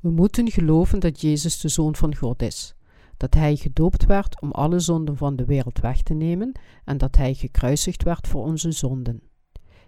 We 0.00 0.10
moeten 0.10 0.50
geloven 0.50 1.00
dat 1.00 1.20
Jezus 1.20 1.60
de 1.60 1.68
Zoon 1.68 1.96
van 1.96 2.16
God 2.16 2.42
is, 2.42 2.74
dat 3.22 3.34
Hij 3.34 3.56
gedoopt 3.56 4.06
werd 4.06 4.40
om 4.40 4.50
alle 4.50 4.78
zonden 4.78 5.16
van 5.16 5.36
de 5.36 5.44
wereld 5.44 5.80
weg 5.80 6.02
te 6.02 6.14
nemen 6.14 6.52
en 6.84 6.98
dat 6.98 7.16
Hij 7.16 7.34
gekruisigd 7.34 8.02
werd 8.02 8.28
voor 8.28 8.44
onze 8.44 8.72
zonden. 8.72 9.22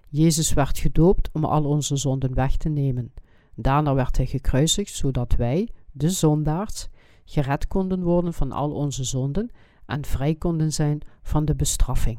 Jezus 0.09 0.53
werd 0.53 0.79
gedoopt 0.79 1.31
om 1.33 1.45
al 1.45 1.65
onze 1.65 1.97
zonden 1.97 2.35
weg 2.35 2.57
te 2.57 2.69
nemen. 2.69 3.13
Daarna 3.55 3.95
werd 3.95 4.17
Hij 4.17 4.27
gekruisigd 4.27 4.95
zodat 4.95 5.35
wij, 5.37 5.69
de 5.93 6.11
zondaars, 6.11 6.89
gered 7.25 7.69
konden 7.69 8.03
worden 8.03 8.35
van 8.35 8.53
al 8.53 8.73
onze 8.73 9.05
zonden 9.05 9.51
en 9.87 10.05
vrij 10.05 10.35
konden 10.35 10.73
zijn 10.73 11.01
van 11.23 11.45
de 11.45 11.55
bestraffing. 11.55 12.19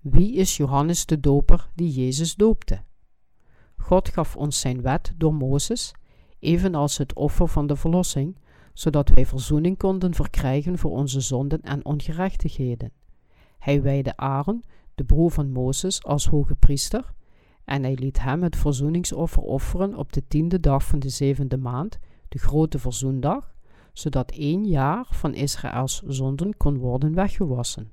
Wie 0.00 0.34
is 0.34 0.56
Johannes 0.56 1.06
de 1.06 1.20
Doper 1.20 1.70
die 1.74 1.90
Jezus 1.90 2.34
doopte? 2.34 2.82
God 3.76 4.08
gaf 4.08 4.36
ons 4.36 4.60
zijn 4.60 4.82
wet 4.82 5.12
door 5.16 5.34
Mozes, 5.34 5.92
evenals 6.38 6.98
het 6.98 7.14
offer 7.14 7.48
van 7.48 7.66
de 7.66 7.76
verlossing, 7.76 8.36
zodat 8.74 9.08
wij 9.08 9.26
verzoening 9.26 9.78
konden 9.78 10.14
verkrijgen 10.14 10.78
voor 10.78 10.90
onze 10.90 11.20
zonden 11.20 11.60
en 11.60 11.84
ongerechtigheden. 11.84 12.92
Hij 13.58 13.82
wijde 13.82 14.16
Aaron, 14.16 14.64
de 14.94 15.04
broer 15.04 15.30
van 15.30 15.50
Mozes, 15.50 16.04
als 16.04 16.28
hoge 16.28 16.54
priester, 16.54 17.12
en 17.64 17.82
hij 17.82 17.94
liet 17.94 18.20
hem 18.20 18.42
het 18.42 18.56
verzoeningsoffer 18.56 19.42
offeren 19.42 19.94
op 19.94 20.12
de 20.12 20.22
tiende 20.28 20.60
dag 20.60 20.84
van 20.84 20.98
de 20.98 21.08
zevende 21.08 21.56
maand, 21.56 21.98
de 22.28 22.38
grote 22.38 22.78
verzoendag, 22.78 23.54
zodat 23.92 24.30
één 24.30 24.64
jaar 24.64 25.06
van 25.10 25.34
Israëls 25.34 26.02
zonden 26.06 26.56
kon 26.56 26.78
worden 26.78 27.14
weggewassen. 27.14 27.92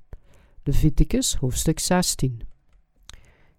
Leviticus 0.62 1.34
hoofdstuk 1.34 1.78
16. 1.78 2.40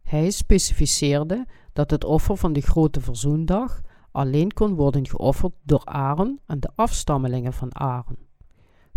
Hij 0.04 0.32
specificeerde 0.32 1.46
dat 1.74 1.92
het 1.92 2.04
offer 2.04 2.38
van 2.38 2.54
de 2.54 2.62
grote 2.62 3.02
verzoendag 3.02 3.82
alleen 4.14 4.54
kon 4.54 4.76
worden 4.76 5.08
geofferd 5.08 5.54
door 5.64 5.86
Aaron 5.86 6.40
en 6.46 6.60
de 6.60 6.70
afstammelingen 6.76 7.54
van 7.54 7.76
Aaron. 7.76 8.18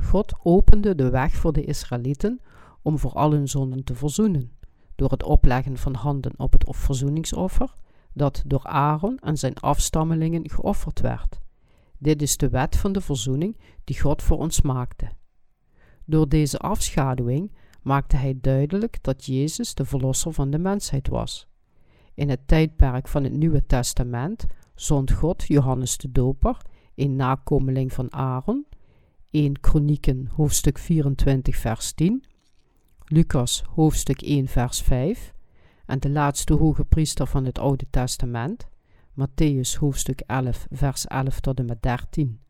God 0.02 0.34
opende 0.42 0.94
de 0.94 1.10
weg 1.10 1.34
voor 1.34 1.52
de 1.52 1.64
Israëlieten 1.64 2.40
om 2.82 2.98
voor 2.98 3.12
al 3.12 3.30
hun 3.32 3.48
zonden 3.48 3.84
te 3.84 3.94
verzoenen, 3.94 4.52
door 4.94 5.10
het 5.10 5.22
opleggen 5.22 5.76
van 5.76 5.94
handen 5.94 6.32
op 6.36 6.52
het 6.52 6.64
verzoeningsoffer, 6.68 7.74
dat 8.12 8.42
door 8.46 8.64
Aaron 8.64 9.18
en 9.18 9.36
zijn 9.36 9.58
afstammelingen 9.58 10.50
geofferd 10.50 11.00
werd. 11.00 11.40
Dit 11.98 12.22
is 12.22 12.36
de 12.36 12.48
wet 12.48 12.76
van 12.76 12.92
de 12.92 13.00
verzoening 13.00 13.60
die 13.84 14.00
God 14.00 14.22
voor 14.22 14.38
ons 14.38 14.60
maakte. 14.60 15.08
Door 16.04 16.28
deze 16.28 16.58
afschaduwing 16.58 17.52
maakte 17.82 18.16
hij 18.16 18.38
duidelijk 18.40 19.02
dat 19.02 19.24
Jezus 19.24 19.74
de 19.74 19.84
verlosser 19.84 20.32
van 20.32 20.50
de 20.50 20.58
mensheid 20.58 21.08
was. 21.08 21.48
In 22.14 22.28
het 22.28 22.48
tijdperk 22.48 23.08
van 23.08 23.24
het 23.24 23.32
Nieuwe 23.32 23.66
Testament 23.66 24.46
zond 24.76 25.12
God 25.12 25.44
Johannes 25.46 25.96
de 25.96 26.12
Doper, 26.12 26.56
een 26.94 27.16
nakomeling 27.16 27.92
van 27.92 28.12
Aaron, 28.12 28.66
1 29.30 29.60
Kronieken 29.60 30.28
hoofdstuk 30.32 30.78
24 30.78 31.56
vers 31.56 31.92
10, 31.92 32.24
Lucas 33.04 33.62
hoofdstuk 33.74 34.22
1 34.22 34.46
vers 34.46 34.80
5 34.80 35.34
en 35.86 35.98
de 35.98 36.10
laatste 36.10 36.54
hoge 36.54 36.84
priester 36.84 37.26
van 37.26 37.44
het 37.44 37.58
Oude 37.58 37.86
Testament, 37.90 38.68
Matthäus 39.12 39.78
hoofdstuk 39.78 40.20
11 40.20 40.66
vers 40.70 41.06
11 41.06 41.40
tot 41.40 41.58
en 41.58 41.66
met 41.66 41.82
13. 41.82 42.40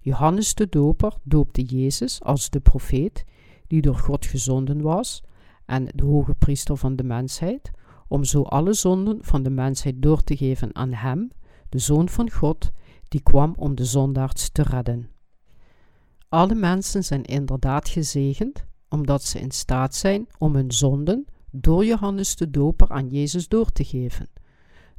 Johannes 0.00 0.54
de 0.54 0.68
Doper 0.68 1.16
doopte 1.22 1.62
Jezus 1.62 2.22
als 2.22 2.50
de 2.50 2.60
profeet 2.60 3.24
die 3.66 3.80
door 3.82 3.96
God 3.96 4.26
gezonden 4.26 4.80
was 4.80 5.22
en 5.66 5.88
de 5.94 6.04
hoge 6.04 6.34
priester 6.34 6.76
van 6.76 6.96
de 6.96 7.02
mensheid, 7.02 7.70
om 8.08 8.24
zo 8.24 8.42
alle 8.42 8.72
zonden 8.72 9.18
van 9.20 9.42
de 9.42 9.50
mensheid 9.50 10.02
door 10.02 10.22
te 10.22 10.36
geven 10.36 10.74
aan 10.74 10.92
hem, 10.92 11.30
de 11.68 11.78
Zoon 11.78 12.08
van 12.08 12.30
God, 12.30 12.70
die 13.08 13.22
kwam 13.22 13.54
om 13.56 13.74
de 13.74 13.84
zondaards 13.84 14.50
te 14.50 14.62
redden. 14.62 15.10
Alle 16.28 16.54
mensen 16.54 17.04
zijn 17.04 17.24
inderdaad 17.24 17.88
gezegend, 17.88 18.64
omdat 18.88 19.22
ze 19.22 19.40
in 19.40 19.50
staat 19.50 19.94
zijn 19.94 20.26
om 20.38 20.54
hun 20.54 20.72
zonden 20.72 21.26
door 21.50 21.84
Johannes 21.84 22.36
de 22.36 22.50
Doper 22.50 22.88
aan 22.88 23.08
Jezus 23.08 23.48
door 23.48 23.72
te 23.72 23.84
geven. 23.84 24.28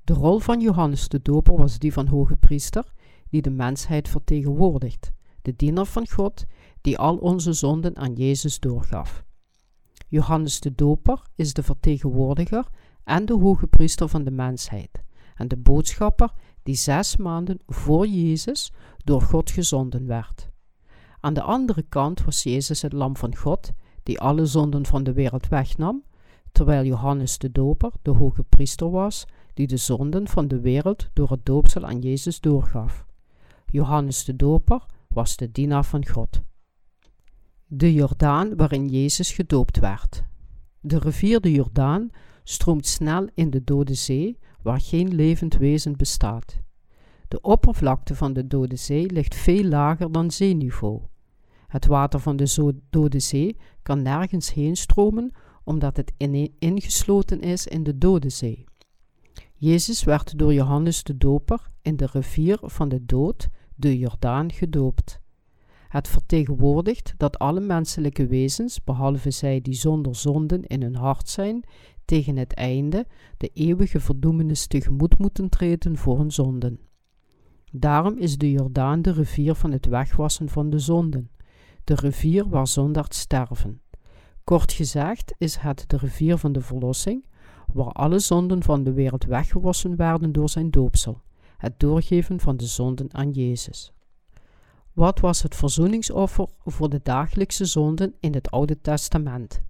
De 0.03 0.13
rol 0.13 0.39
van 0.39 0.61
Johannes 0.61 1.07
de 1.07 1.21
Doper 1.21 1.57
was 1.57 1.79
die 1.79 1.93
van 1.93 2.07
hoge 2.07 2.37
priester, 2.37 2.93
die 3.29 3.41
de 3.41 3.49
mensheid 3.49 4.09
vertegenwoordigt, 4.09 5.11
de 5.41 5.55
diener 5.55 5.85
van 5.85 6.07
God, 6.09 6.45
die 6.81 6.97
al 6.97 7.17
onze 7.17 7.53
zonden 7.53 7.97
aan 7.97 8.13
Jezus 8.13 8.59
doorgaf. 8.59 9.23
Johannes 10.07 10.59
de 10.59 10.75
Doper 10.75 11.21
is 11.35 11.53
de 11.53 11.63
vertegenwoordiger 11.63 12.67
en 13.03 13.25
de 13.25 13.33
hoge 13.33 13.67
priester 13.67 14.07
van 14.07 14.23
de 14.23 14.31
mensheid 14.31 15.03
en 15.35 15.47
de 15.47 15.57
boodschapper 15.57 16.33
die 16.69 16.77
zes 16.77 17.17
maanden 17.17 17.59
voor 17.67 18.07
Jezus 18.07 18.71
door 19.03 19.21
God 19.21 19.49
gezonden 19.49 20.07
werd. 20.07 20.49
Aan 21.19 21.33
de 21.33 21.41
andere 21.41 21.81
kant 21.81 22.23
was 22.23 22.43
Jezus 22.43 22.81
het 22.81 22.93
lam 22.93 23.17
van 23.17 23.35
God, 23.35 23.71
die 24.03 24.19
alle 24.19 24.45
zonden 24.45 24.85
van 24.85 25.03
de 25.03 25.13
wereld 25.13 25.47
wegnam, 25.47 26.03
terwijl 26.51 26.85
Johannes 26.85 27.37
de 27.37 27.51
Doper 27.51 27.91
de 28.01 28.11
hoge 28.11 28.43
priester 28.43 28.89
was, 28.89 29.25
die 29.53 29.67
de 29.67 29.77
zonden 29.77 30.27
van 30.27 30.47
de 30.47 30.59
wereld 30.59 31.09
door 31.13 31.29
het 31.29 31.45
doopsel 31.45 31.85
aan 31.85 31.99
Jezus 31.99 32.39
doorgaf. 32.39 33.05
Johannes 33.65 34.25
de 34.25 34.35
Doper 34.35 34.85
was 35.07 35.35
de 35.35 35.51
dienaar 35.51 35.85
van 35.85 36.07
God. 36.07 36.41
De 37.65 37.93
Jordaan 37.93 38.55
waarin 38.55 38.87
Jezus 38.87 39.31
gedoopt 39.31 39.79
werd. 39.79 40.23
De 40.79 40.99
rivier 40.99 41.41
de 41.41 41.51
Jordaan 41.51 42.09
stroomt 42.43 42.87
snel 42.87 43.27
in 43.33 43.49
de 43.49 43.63
Dode 43.63 43.93
Zee, 43.93 44.37
waar 44.61 44.81
geen 44.81 45.15
levend 45.15 45.57
wezen 45.57 45.97
bestaat. 45.97 46.59
De 47.27 47.41
oppervlakte 47.41 48.15
van 48.15 48.33
de 48.33 48.47
Dode 48.47 48.75
Zee 48.75 49.11
ligt 49.11 49.35
veel 49.35 49.63
lager 49.63 50.11
dan 50.11 50.31
zeeniveau. 50.31 51.01
Het 51.67 51.85
water 51.85 52.19
van 52.19 52.35
de 52.35 52.73
Dode 52.89 53.19
Zee 53.19 53.57
kan 53.81 54.01
nergens 54.01 54.53
heen 54.53 54.75
stromen, 54.75 55.31
omdat 55.63 55.97
het 55.97 56.13
ingesloten 56.59 57.41
is 57.41 57.67
in 57.67 57.83
de 57.83 57.97
Dode 57.97 58.29
Zee. 58.29 58.63
Jezus 59.55 60.03
werd 60.03 60.37
door 60.37 60.53
Johannes 60.53 61.03
de 61.03 61.17
Doper 61.17 61.69
in 61.81 61.95
de 61.95 62.07
rivier 62.11 62.57
van 62.61 62.89
de 62.89 63.05
dood, 63.05 63.49
de 63.75 63.97
Jordaan, 63.97 64.51
gedoopt. 64.51 65.19
Het 65.87 66.07
vertegenwoordigt 66.07 67.13
dat 67.17 67.39
alle 67.39 67.59
menselijke 67.59 68.27
wezens, 68.27 68.83
behalve 68.83 69.31
zij 69.31 69.61
die 69.61 69.73
zonder 69.73 70.15
zonden 70.15 70.63
in 70.63 70.81
hun 70.81 70.95
hart 70.95 71.29
zijn, 71.29 71.63
tegen 72.09 72.37
het 72.37 72.53
einde 72.53 73.05
de 73.37 73.49
eeuwige 73.53 73.99
verdoemenis 73.99 74.67
tegemoet 74.67 75.19
moeten 75.19 75.49
treden 75.49 75.97
voor 75.97 76.17
hun 76.17 76.31
zonden. 76.31 76.79
Daarom 77.71 78.17
is 78.17 78.37
de 78.37 78.51
Jordaan 78.51 79.01
de 79.01 79.11
rivier 79.11 79.55
van 79.55 79.71
het 79.71 79.85
wegwassen 79.85 80.49
van 80.49 80.69
de 80.69 80.79
zonden, 80.79 81.29
de 81.83 81.95
rivier 81.95 82.49
waar 82.49 82.67
zondaars 82.67 83.19
sterven. 83.19 83.81
Kort 84.43 84.71
gezegd 84.71 85.33
is 85.37 85.55
het 85.55 85.83
de 85.87 85.97
rivier 85.97 86.37
van 86.37 86.51
de 86.51 86.61
verlossing, 86.61 87.25
waar 87.73 87.91
alle 87.91 88.19
zonden 88.19 88.63
van 88.63 88.83
de 88.83 88.93
wereld 88.93 89.25
weggewassen 89.25 89.95
werden 89.95 90.31
door 90.31 90.49
zijn 90.49 90.71
doopsel, 90.71 91.21
het 91.57 91.79
doorgeven 91.79 92.39
van 92.39 92.57
de 92.57 92.65
zonden 92.65 93.13
aan 93.13 93.31
Jezus. 93.31 93.93
Wat 94.93 95.19
was 95.19 95.41
het 95.41 95.55
verzoeningsoffer 95.55 96.47
voor 96.65 96.89
de 96.89 96.99
dagelijkse 97.03 97.65
zonden 97.65 98.13
in 98.19 98.33
het 98.33 98.51
Oude 98.51 98.81
Testament? 98.81 99.67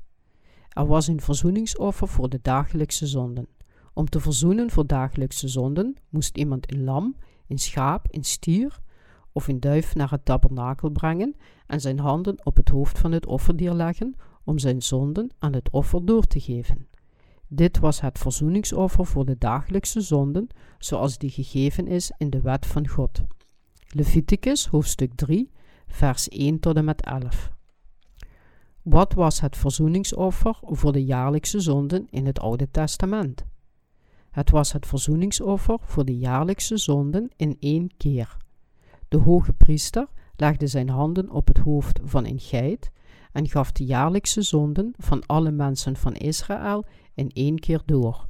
Er 0.69 0.87
was 0.87 1.07
een 1.07 1.21
verzoeningsoffer 1.21 2.07
voor 2.07 2.29
de 2.29 2.39
dagelijkse 2.41 3.07
zonden. 3.07 3.47
Om 3.93 4.09
te 4.09 4.19
verzoenen 4.19 4.69
voor 4.69 4.87
dagelijkse 4.87 5.47
zonden 5.47 5.95
moest 6.09 6.37
iemand 6.37 6.71
een 6.71 6.83
lam, 6.83 7.15
een 7.47 7.57
schaap, 7.57 8.05
een 8.09 8.23
stier 8.23 8.79
of 9.31 9.47
een 9.47 9.59
duif 9.59 9.95
naar 9.95 10.11
het 10.11 10.25
tabernakel 10.25 10.89
brengen 10.89 11.35
en 11.67 11.81
zijn 11.81 11.99
handen 11.99 12.45
op 12.45 12.55
het 12.55 12.69
hoofd 12.69 12.99
van 12.99 13.11
het 13.11 13.25
offerdier 13.25 13.73
leggen 13.73 14.15
om 14.43 14.59
zijn 14.59 14.81
zonden 14.81 15.31
aan 15.39 15.53
het 15.53 15.69
offer 15.69 16.05
door 16.05 16.23
te 16.23 16.39
geven. 16.39 16.87
Dit 17.47 17.79
was 17.79 18.01
het 18.01 18.17
verzoeningsoffer 18.17 19.05
voor 19.05 19.25
de 19.25 19.37
dagelijkse 19.37 20.01
zonden, 20.01 20.47
zoals 20.77 21.17
die 21.17 21.29
gegeven 21.29 21.87
is 21.87 22.11
in 22.17 22.29
de 22.29 22.41
wet 22.41 22.65
van 22.65 22.87
God. 22.87 23.21
Leviticus 23.87 24.67
hoofdstuk 24.67 25.13
3, 25.15 25.51
vers 25.87 26.27
1 26.27 26.59
tot 26.59 26.75
en 26.75 26.85
met 26.85 27.01
11. 27.01 27.57
Wat 28.83 29.13
was 29.13 29.39
het 29.39 29.57
verzoeningsoffer 29.57 30.57
voor 30.61 30.91
de 30.91 31.05
jaarlijkse 31.05 31.59
zonden 31.59 32.07
in 32.09 32.25
het 32.25 32.39
Oude 32.39 32.71
Testament? 32.71 33.45
Het 34.31 34.49
was 34.49 34.71
het 34.71 34.87
verzoeningsoffer 34.87 35.77
voor 35.81 36.05
de 36.05 36.17
jaarlijkse 36.17 36.77
zonden 36.77 37.29
in 37.35 37.57
één 37.59 37.89
keer. 37.97 38.37
De 39.07 39.17
hoge 39.17 39.53
priester 39.53 40.07
legde 40.35 40.67
zijn 40.67 40.89
handen 40.89 41.29
op 41.29 41.47
het 41.47 41.57
hoofd 41.57 41.99
van 42.03 42.25
een 42.25 42.39
geit 42.39 42.91
en 43.31 43.47
gaf 43.47 43.71
de 43.71 43.85
jaarlijkse 43.85 44.41
zonden 44.41 44.93
van 44.97 45.25
alle 45.25 45.51
mensen 45.51 45.95
van 45.95 46.13
Israël 46.13 46.85
in 47.13 47.29
één 47.33 47.59
keer 47.59 47.81
door. 47.85 48.27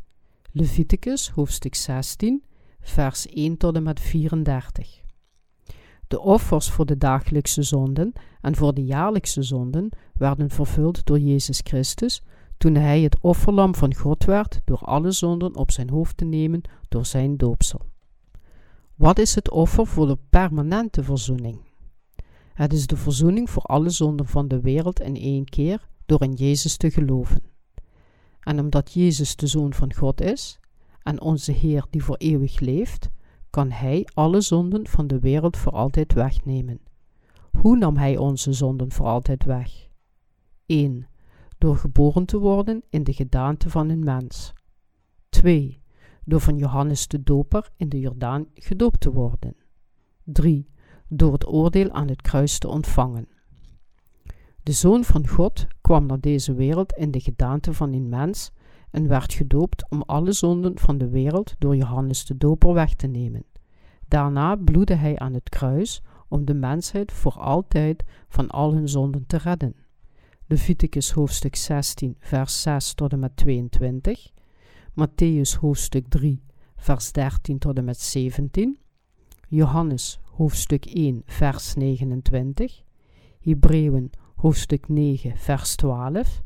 Leviticus 0.52 1.30
hoofdstuk 1.30 1.76
16, 1.76 2.44
vers 2.80 3.28
1 3.28 3.58
tot 3.58 3.76
en 3.76 3.84
met 3.84 4.00
34. 4.00 4.99
De 6.10 6.20
offers 6.20 6.70
voor 6.70 6.86
de 6.86 6.98
dagelijkse 6.98 7.64
zonden 7.64 8.14
en 8.42 8.56
voor 8.56 8.74
de 8.74 8.86
jaarlijkse 8.86 9.44
zonden 9.44 9.90
werden 10.14 10.50
vervuld 10.50 11.06
door 11.06 11.20
Jezus 11.20 11.60
Christus 11.64 12.22
toen 12.58 12.76
hij 12.76 13.02
het 13.02 13.20
offerlam 13.22 13.76
van 13.76 13.96
God 13.96 14.26
werd 14.26 14.62
door 14.66 14.78
alle 14.78 15.12
zonden 15.12 15.56
op 15.56 15.72
zijn 15.72 15.90
hoofd 15.90 16.18
te 16.18 16.26
nemen 16.26 16.62
door 16.88 17.06
zijn 17.06 17.38
doopsel. 17.38 17.82
Wat 18.96 19.20
is 19.20 19.36
het 19.36 19.52
offer 19.52 19.88
voor 19.88 20.08
de 20.08 20.18
permanente 20.30 21.04
verzoening? 21.04 21.62
Het 22.54 22.74
is 22.74 22.88
de 22.88 22.98
verzoening 22.98 23.50
voor 23.50 23.64
alle 23.64 23.90
zonden 23.90 24.26
van 24.26 24.48
de 24.48 24.62
wereld 24.62 25.00
in 25.00 25.16
één 25.16 25.46
keer 25.46 25.88
door 26.06 26.24
in 26.24 26.34
Jezus 26.34 26.78
te 26.78 26.92
geloven. 26.92 27.42
En 28.40 28.60
omdat 28.60 28.94
Jezus 28.94 29.36
de 29.36 29.48
Zoon 29.48 29.74
van 29.74 29.94
God 29.94 30.22
is 30.22 30.60
en 31.04 31.22
onze 31.22 31.52
Heer 31.52 31.86
die 31.90 32.04
voor 32.04 32.16
eeuwig 32.18 32.60
leeft, 32.60 33.10
kan 33.50 33.72
Hij 33.72 34.08
alle 34.14 34.42
zonden 34.42 34.88
van 34.88 35.08
de 35.08 35.20
wereld 35.20 35.58
voor 35.58 35.72
altijd 35.72 36.14
wegnemen. 36.14 36.80
Hoe 37.52 37.78
nam 37.78 37.98
Hij 37.98 38.18
onze 38.18 38.54
zonden 38.54 38.92
voor 38.92 39.06
altijd 39.06 39.44
weg? 39.44 39.88
1. 40.66 41.08
Door 41.58 41.78
geboren 41.78 42.26
te 42.26 42.38
worden 42.38 42.84
in 42.90 43.04
de 43.04 43.14
gedaante 43.14 43.70
van 43.70 43.90
een 43.90 44.04
mens. 44.04 44.54
2. 45.30 45.82
Door 46.26 46.42
van 46.42 46.58
Johannes 46.58 47.08
de 47.08 47.24
Doper 47.24 47.72
in 47.78 47.90
de 47.90 48.00
Jordaan 48.00 48.46
gedoopt 48.54 49.00
te 49.00 49.12
worden. 49.12 49.56
3. 50.24 50.70
Door 51.08 51.34
het 51.34 51.48
oordeel 51.48 51.92
aan 51.92 52.08
het 52.08 52.22
kruis 52.22 52.60
te 52.60 52.68
ontvangen. 52.68 53.28
De 54.64 54.72
Zoon 54.72 55.04
van 55.04 55.28
God 55.28 55.68
kwam 55.82 56.06
naar 56.06 56.20
deze 56.20 56.54
wereld 56.54 56.94
in 56.94 57.12
de 57.12 57.20
gedaante 57.20 57.74
van 57.74 57.94
een 57.94 58.10
mens 58.10 58.52
en 58.92 59.08
werd 59.08 59.34
gedoopt 59.34 59.90
om 59.90 60.02
alle 60.02 60.32
zonden 60.32 60.80
van 60.80 60.98
de 60.98 61.10
wereld 61.10 61.56
door 61.60 61.76
Johannes 61.76 62.26
de 62.26 62.38
Doper 62.38 62.74
weg 62.74 62.94
te 62.94 63.08
nemen. 63.08 63.44
Daarna 64.08 64.56
bloedde 64.56 64.96
hij 64.96 65.20
aan 65.20 65.34
het 65.34 65.50
kruis 65.50 66.02
om 66.28 66.46
de 66.46 66.54
mensheid 66.54 67.12
voor 67.12 67.34
altijd 67.34 68.04
van 68.28 68.50
al 68.50 68.74
hun 68.74 68.90
zonden 68.90 69.26
te 69.28 69.38
redden. 69.38 69.76
Leviticus 70.48 71.12
hoofdstuk 71.12 71.56
16, 71.56 72.16
vers 72.20 72.62
6 72.62 72.94
tot 72.94 73.12
en 73.12 73.20
met 73.20 73.36
22, 73.36 74.32
Matthäus 74.92 75.60
hoofdstuk 75.60 76.08
3, 76.08 76.44
vers 76.76 77.12
13 77.12 77.58
tot 77.58 77.78
en 77.78 77.84
met 77.84 78.00
17, 78.00 78.80
Johannes 79.48 80.20
hoofdstuk 80.24 80.86
1, 80.86 81.22
vers 81.26 81.74
29, 81.74 82.84
Hebreeën 83.40 84.12
hoofdstuk 84.36 84.88
9, 84.88 85.38
vers 85.38 85.76
12 85.76 86.42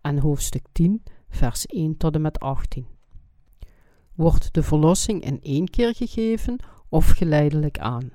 en 0.00 0.18
hoofdstuk 0.18 0.64
10, 0.72 1.02
vers 1.36 1.66
1 1.66 1.96
tot 1.96 2.14
en 2.14 2.20
met 2.20 2.40
18. 2.40 2.86
Wordt 4.14 4.54
de 4.54 4.62
verlossing 4.62 5.24
in 5.24 5.42
één 5.42 5.68
keer 5.68 5.94
gegeven 5.94 6.58
of 6.88 7.08
geleidelijk 7.08 7.78
aan? 7.78 8.10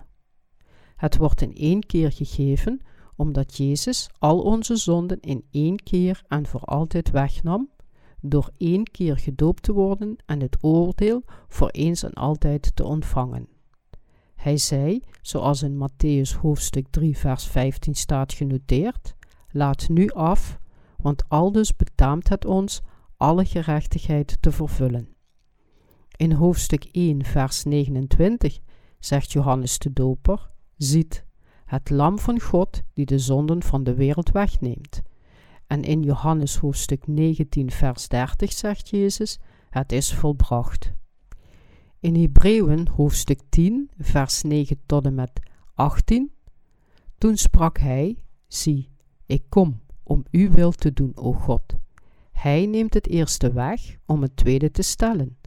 Het 0.96 1.18
wordt 1.18 1.42
in 1.42 1.56
één 1.56 1.86
keer 1.86 2.12
gegeven 2.12 2.82
omdat 3.16 3.58
Jezus 3.58 4.10
al 4.20 4.40
onze 4.40 4.76
zonden 4.76 5.20
in 5.20 5.46
één 5.52 5.76
keer 5.84 6.24
en 6.28 6.46
voor 6.46 6.62
altijd 6.62 7.12
wegnam, 7.12 7.70
door 8.22 8.50
één 8.58 8.84
keer 8.84 9.18
gedoopt 9.18 9.64
te 9.64 9.74
worden 9.74 10.16
en 10.26 10.40
het 10.42 10.58
oordeel 10.64 11.24
voor 11.48 11.70
eens 11.70 12.04
en 12.04 12.14
altijd 12.14 12.76
te 12.76 12.84
ontvangen. 12.84 13.48
Hij 14.36 14.58
zei, 14.58 15.02
zoals 15.22 15.62
in 15.62 15.78
Matthäus 15.78 16.40
hoofdstuk 16.40 16.88
3 16.90 17.18
vers 17.18 17.48
15 17.48 17.96
staat 17.96 18.34
genoteerd, 18.34 19.16
laat 19.52 19.90
nu 19.90 20.10
af, 20.10 20.60
want 20.98 21.24
aldus 21.28 21.76
betaamt 21.76 22.30
het 22.30 22.46
ons 22.46 22.82
alle 23.22 23.46
gerechtigheid 23.46 24.38
te 24.40 24.52
vervullen. 24.52 25.08
In 26.16 26.32
hoofdstuk 26.32 26.84
1 26.92 27.26
vers 27.26 27.64
29 27.64 28.60
zegt 29.00 29.32
Johannes 29.32 29.80
de 29.80 29.94
Doper, 29.94 30.52
ziet, 30.78 31.26
het 31.66 31.90
lam 31.90 32.20
van 32.20 32.40
God 32.40 32.82
die 32.94 33.06
de 33.06 33.20
zonden 33.20 33.64
van 33.64 33.84
de 33.84 33.94
wereld 33.94 34.32
wegneemt. 34.32 35.02
En 35.68 35.84
in 35.84 36.02
Johannes 36.02 36.58
hoofdstuk 36.58 37.08
19 37.08 37.72
vers 37.72 38.08
30 38.08 38.52
zegt 38.52 38.90
Jezus, 38.90 39.40
het 39.70 39.92
is 39.92 40.14
volbracht. 40.14 40.94
In 42.00 42.16
Hebreeën 42.16 42.88
hoofdstuk 42.88 43.40
10 43.50 43.90
vers 43.98 44.42
9 44.42 44.82
tot 44.86 45.06
en 45.06 45.16
met 45.16 45.32
18, 45.74 46.32
toen 47.18 47.38
sprak 47.38 47.78
hij, 47.78 48.18
zie, 48.48 48.90
ik 49.26 49.44
kom 49.50 49.82
om 50.04 50.26
uw 50.32 50.52
wil 50.52 50.72
te 50.72 50.94
doen, 50.94 51.12
o 51.16 51.34
God. 51.34 51.80
Hij 52.42 52.66
neemt 52.66 52.94
het 52.94 53.08
eerste 53.08 53.52
weg 53.54 53.98
om 54.06 54.22
het 54.22 54.36
tweede 54.36 54.72
te 54.72 54.82
stellen, 54.82 55.38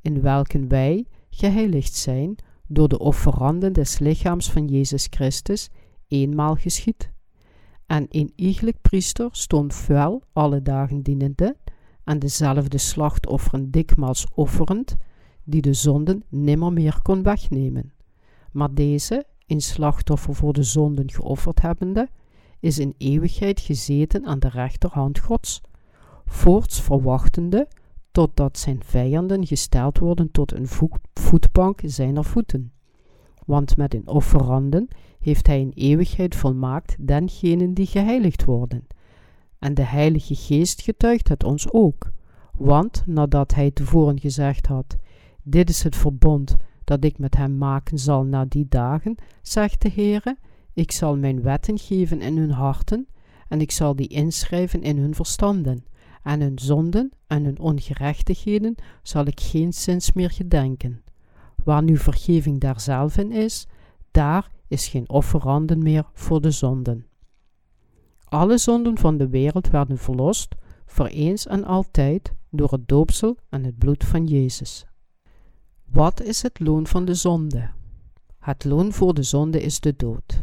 in 0.00 0.20
welken 0.20 0.68
wij 0.68 1.06
geheiligd 1.30 1.94
zijn 1.94 2.36
door 2.66 2.88
de 2.88 2.98
offeranden 2.98 3.72
des 3.72 3.98
lichaams 3.98 4.50
van 4.50 4.66
Jezus 4.66 5.06
Christus 5.10 5.68
eenmaal 6.08 6.54
geschied. 6.54 7.10
En 7.86 8.06
een 8.08 8.32
iegelijk 8.36 8.80
priester 8.80 9.28
stond 9.30 9.86
wel 9.86 10.22
alle 10.32 10.62
dagen 10.62 11.02
dienende 11.02 11.56
en 12.04 12.18
dezelfde 12.18 12.78
slachtofferen 12.78 13.70
dikmaals 13.70 14.26
offerend, 14.34 14.96
die 15.44 15.62
de 15.62 15.74
zonden 15.74 16.24
nimmer 16.28 16.72
meer 16.72 16.98
kon 17.02 17.22
wegnemen. 17.22 17.92
Maar 18.50 18.74
deze, 18.74 19.24
een 19.46 19.60
slachtoffer 19.60 20.34
voor 20.34 20.52
de 20.52 20.62
zonden 20.62 21.10
geofferd 21.10 21.62
hebbende, 21.62 22.08
is 22.60 22.78
in 22.78 22.94
eeuwigheid 22.98 23.60
gezeten 23.60 24.26
aan 24.26 24.38
de 24.38 24.48
rechterhand 24.48 25.18
Gods, 25.18 25.60
voorts 26.32 26.80
verwachtende 26.80 27.68
totdat 28.10 28.58
zijn 28.58 28.80
vijanden 28.84 29.46
gesteld 29.46 29.98
worden 29.98 30.30
tot 30.30 30.52
een 30.52 30.68
voetbank 31.14 31.80
zijner 31.84 32.24
voeten. 32.24 32.72
Want 33.46 33.76
met 33.76 33.94
een 33.94 34.08
offeranden 34.08 34.88
heeft 35.20 35.46
hij 35.46 35.60
in 35.60 35.72
eeuwigheid 35.74 36.34
volmaakt 36.34 36.96
dengenen 36.98 37.74
die 37.74 37.86
geheiligd 37.86 38.44
worden. 38.44 38.86
En 39.58 39.74
de 39.74 39.82
Heilige 39.82 40.34
Geest 40.34 40.82
getuigt 40.82 41.28
het 41.28 41.44
ons 41.44 41.72
ook. 41.72 42.10
Want 42.56 43.02
nadat 43.06 43.54
hij 43.54 43.70
tevoren 43.70 44.20
gezegd 44.20 44.66
had: 44.66 44.96
Dit 45.42 45.68
is 45.68 45.82
het 45.82 45.96
verbond 45.96 46.56
dat 46.84 47.04
ik 47.04 47.18
met 47.18 47.36
hem 47.36 47.58
maken 47.58 47.98
zal 47.98 48.24
na 48.24 48.44
die 48.44 48.66
dagen, 48.68 49.14
zegt 49.42 49.82
de 49.82 49.90
Heere, 49.94 50.36
ik 50.72 50.92
zal 50.92 51.16
mijn 51.16 51.42
wetten 51.42 51.78
geven 51.78 52.20
in 52.20 52.36
hun 52.36 52.50
harten, 52.50 53.06
en 53.48 53.60
ik 53.60 53.70
zal 53.70 53.96
die 53.96 54.08
inschrijven 54.08 54.82
in 54.82 54.98
hun 54.98 55.14
verstanden, 55.14 55.84
en 56.22 56.40
hun 56.40 56.58
zonden 56.58 57.12
en 57.26 57.44
hun 57.44 57.58
ongerechtigheden 57.58 58.74
zal 59.02 59.26
ik 59.26 59.40
geen 59.40 59.72
zins 59.72 60.12
meer 60.12 60.30
gedenken. 60.30 61.02
Waar 61.64 61.82
nu 61.82 61.96
vergeving 61.96 62.60
daarzelf 62.60 63.16
in 63.16 63.32
is, 63.32 63.66
daar 64.10 64.50
is 64.68 64.88
geen 64.88 65.08
offeranden 65.08 65.82
meer 65.82 66.04
voor 66.12 66.40
de 66.40 66.50
zonden. 66.50 67.06
Alle 68.24 68.58
zonden 68.58 68.98
van 68.98 69.16
de 69.16 69.28
wereld 69.28 69.70
werden 69.70 69.98
verlost, 69.98 70.54
voor 70.86 71.06
eens 71.06 71.46
en 71.46 71.64
altijd, 71.64 72.32
door 72.50 72.70
het 72.70 72.88
doopsel 72.88 73.36
en 73.48 73.64
het 73.64 73.78
bloed 73.78 74.04
van 74.04 74.26
Jezus. 74.26 74.86
Wat 75.84 76.22
is 76.22 76.42
het 76.42 76.60
loon 76.60 76.86
van 76.86 77.04
de 77.04 77.14
zonde? 77.14 77.70
Het 78.38 78.64
loon 78.64 78.92
voor 78.92 79.14
de 79.14 79.22
zonde 79.22 79.60
is 79.60 79.80
de 79.80 79.94
dood. 79.96 80.42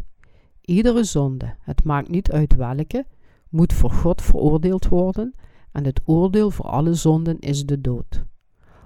Iedere 0.61 1.03
zonde, 1.03 1.55
het 1.59 1.83
maakt 1.83 2.09
niet 2.09 2.31
uit 2.31 2.55
welke, 2.55 3.05
moet 3.49 3.73
voor 3.73 3.91
God 3.91 4.21
veroordeeld 4.21 4.87
worden 4.87 5.33
en 5.71 5.85
het 5.85 6.01
oordeel 6.05 6.51
voor 6.51 6.65
alle 6.65 6.93
zonden 6.93 7.39
is 7.39 7.65
de 7.65 7.81
dood. 7.81 8.25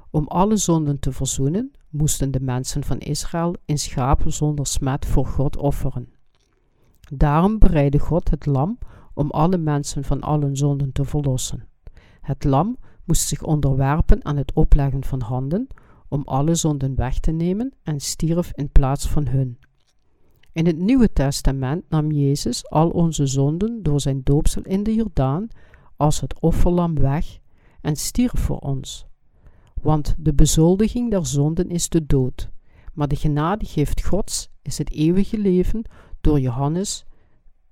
Om 0.09 0.27
alle 0.27 0.57
zonden 0.57 0.99
te 0.99 1.11
verzoenen, 1.11 1.71
moesten 1.89 2.31
de 2.31 2.39
mensen 2.39 2.84
van 2.84 2.97
Israël 2.97 3.55
een 3.65 3.77
schaap 3.77 4.21
zonder 4.25 4.67
smet 4.67 5.05
voor 5.05 5.25
God 5.25 5.57
offeren. 5.57 6.09
Daarom 7.13 7.59
bereidde 7.59 7.99
God 7.99 8.29
het 8.29 8.45
lam 8.45 8.77
om 9.13 9.31
alle 9.31 9.57
mensen 9.57 10.03
van 10.03 10.21
alle 10.21 10.55
zonden 10.55 10.91
te 10.91 11.03
verlossen. 11.03 11.67
Het 12.21 12.43
lam 12.43 12.77
moest 13.03 13.27
zich 13.27 13.43
onderwerpen 13.43 14.25
aan 14.25 14.38
het 14.38 14.53
opleggen 14.53 15.03
van 15.03 15.21
handen 15.21 15.67
om 16.07 16.21
alle 16.25 16.55
zonden 16.55 16.95
weg 16.95 17.19
te 17.19 17.31
nemen 17.31 17.73
en 17.84 17.99
stierf 17.99 18.51
in 18.55 18.69
plaats 18.69 19.07
van 19.09 19.27
hun. 19.27 19.57
In 20.51 20.65
het 20.65 20.77
Nieuwe 20.77 21.13
Testament 21.13 21.89
nam 21.89 22.11
Jezus 22.11 22.69
al 22.69 22.89
onze 22.89 23.25
zonden 23.25 23.84
door 23.84 24.01
zijn 24.01 24.21
doopsel 24.23 24.61
in 24.61 24.84
de 24.84 24.93
Jordaan 24.93 25.47
als 26.03 26.21
het 26.21 26.39
offerlam 26.39 26.99
weg 26.99 27.39
en 27.81 27.95
stierf 27.95 28.39
voor 28.39 28.57
ons. 28.57 29.05
Want 29.81 30.15
de 30.17 30.33
bezoldiging 30.33 31.11
der 31.11 31.25
zonden 31.25 31.69
is 31.69 31.89
de 31.89 32.05
dood, 32.05 32.49
maar 32.93 33.07
de 33.07 33.15
genadegift 33.15 34.05
Gods 34.05 34.49
is 34.61 34.77
het 34.77 34.91
eeuwige 34.91 35.37
leven 35.37 35.85
door 36.21 36.39
Johannes, 36.39 37.05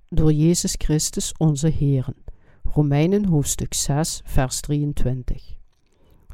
door 0.08 0.32
Jezus 0.32 0.74
Christus 0.78 1.34
onze 1.38 1.68
Heeren. 1.68 2.14
Romeinen 2.62 3.24
hoofdstuk 3.24 3.74
6, 3.74 4.20
vers 4.24 4.60
23. 4.60 5.56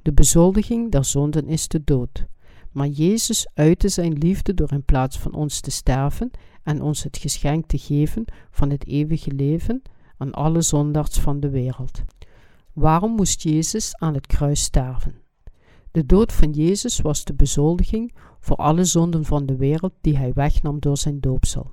De 0.03 0.13
bezoldiging 0.13 0.91
der 0.91 1.05
zonden 1.05 1.47
is 1.49 1.69
de 1.69 1.85
dood. 1.85 2.27
Maar 2.73 2.87
Jezus 2.87 3.47
uitte 3.55 3.89
zijn 3.89 4.13
liefde 4.13 4.55
door 4.55 4.73
in 4.73 4.85
plaats 4.85 5.19
van 5.19 5.35
ons 5.35 5.61
te 5.61 5.71
sterven 5.71 6.31
en 6.63 6.83
ons 6.83 7.03
het 7.03 7.17
geschenk 7.17 7.67
te 7.67 7.79
geven 7.79 8.25
van 8.51 8.71
het 8.71 8.87
eeuwige 8.87 9.33
leven 9.33 9.83
aan 10.19 10.33
alle 10.33 10.63
zondaars 10.63 11.19
van 11.19 11.41
de 11.41 11.51
wereld. 11.51 12.03
Waarom 12.73 13.15
moest 13.15 13.43
Jezus 13.43 13.97
aan 13.97 14.15
het 14.15 14.27
kruis 14.27 14.63
sterven? 14.63 15.15
De 15.91 16.07
dood 16.07 16.33
van 16.33 16.51
Jezus 16.51 17.01
was 17.01 17.25
de 17.25 17.35
bezoldiging 17.35 18.15
voor 18.41 18.57
alle 18.57 18.85
zonden 18.85 19.25
van 19.25 19.47
de 19.47 19.57
wereld 19.57 19.93
die 20.01 20.17
hij 20.17 20.33
wegnam 20.33 20.81
door 20.81 20.97
zijn 20.97 21.21
doopsel. 21.21 21.73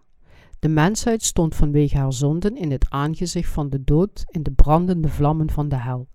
De 0.59 0.67
mensheid 0.67 1.23
stond 1.23 1.55
vanwege 1.55 1.97
haar 1.97 2.13
zonden 2.13 2.57
in 2.57 2.71
het 2.71 2.89
aangezicht 2.89 3.49
van 3.49 3.69
de 3.69 3.83
dood 3.83 4.23
in 4.27 4.43
de 4.43 4.51
brandende 4.51 5.09
vlammen 5.09 5.49
van 5.49 5.69
de 5.69 5.75
hel. 5.75 6.07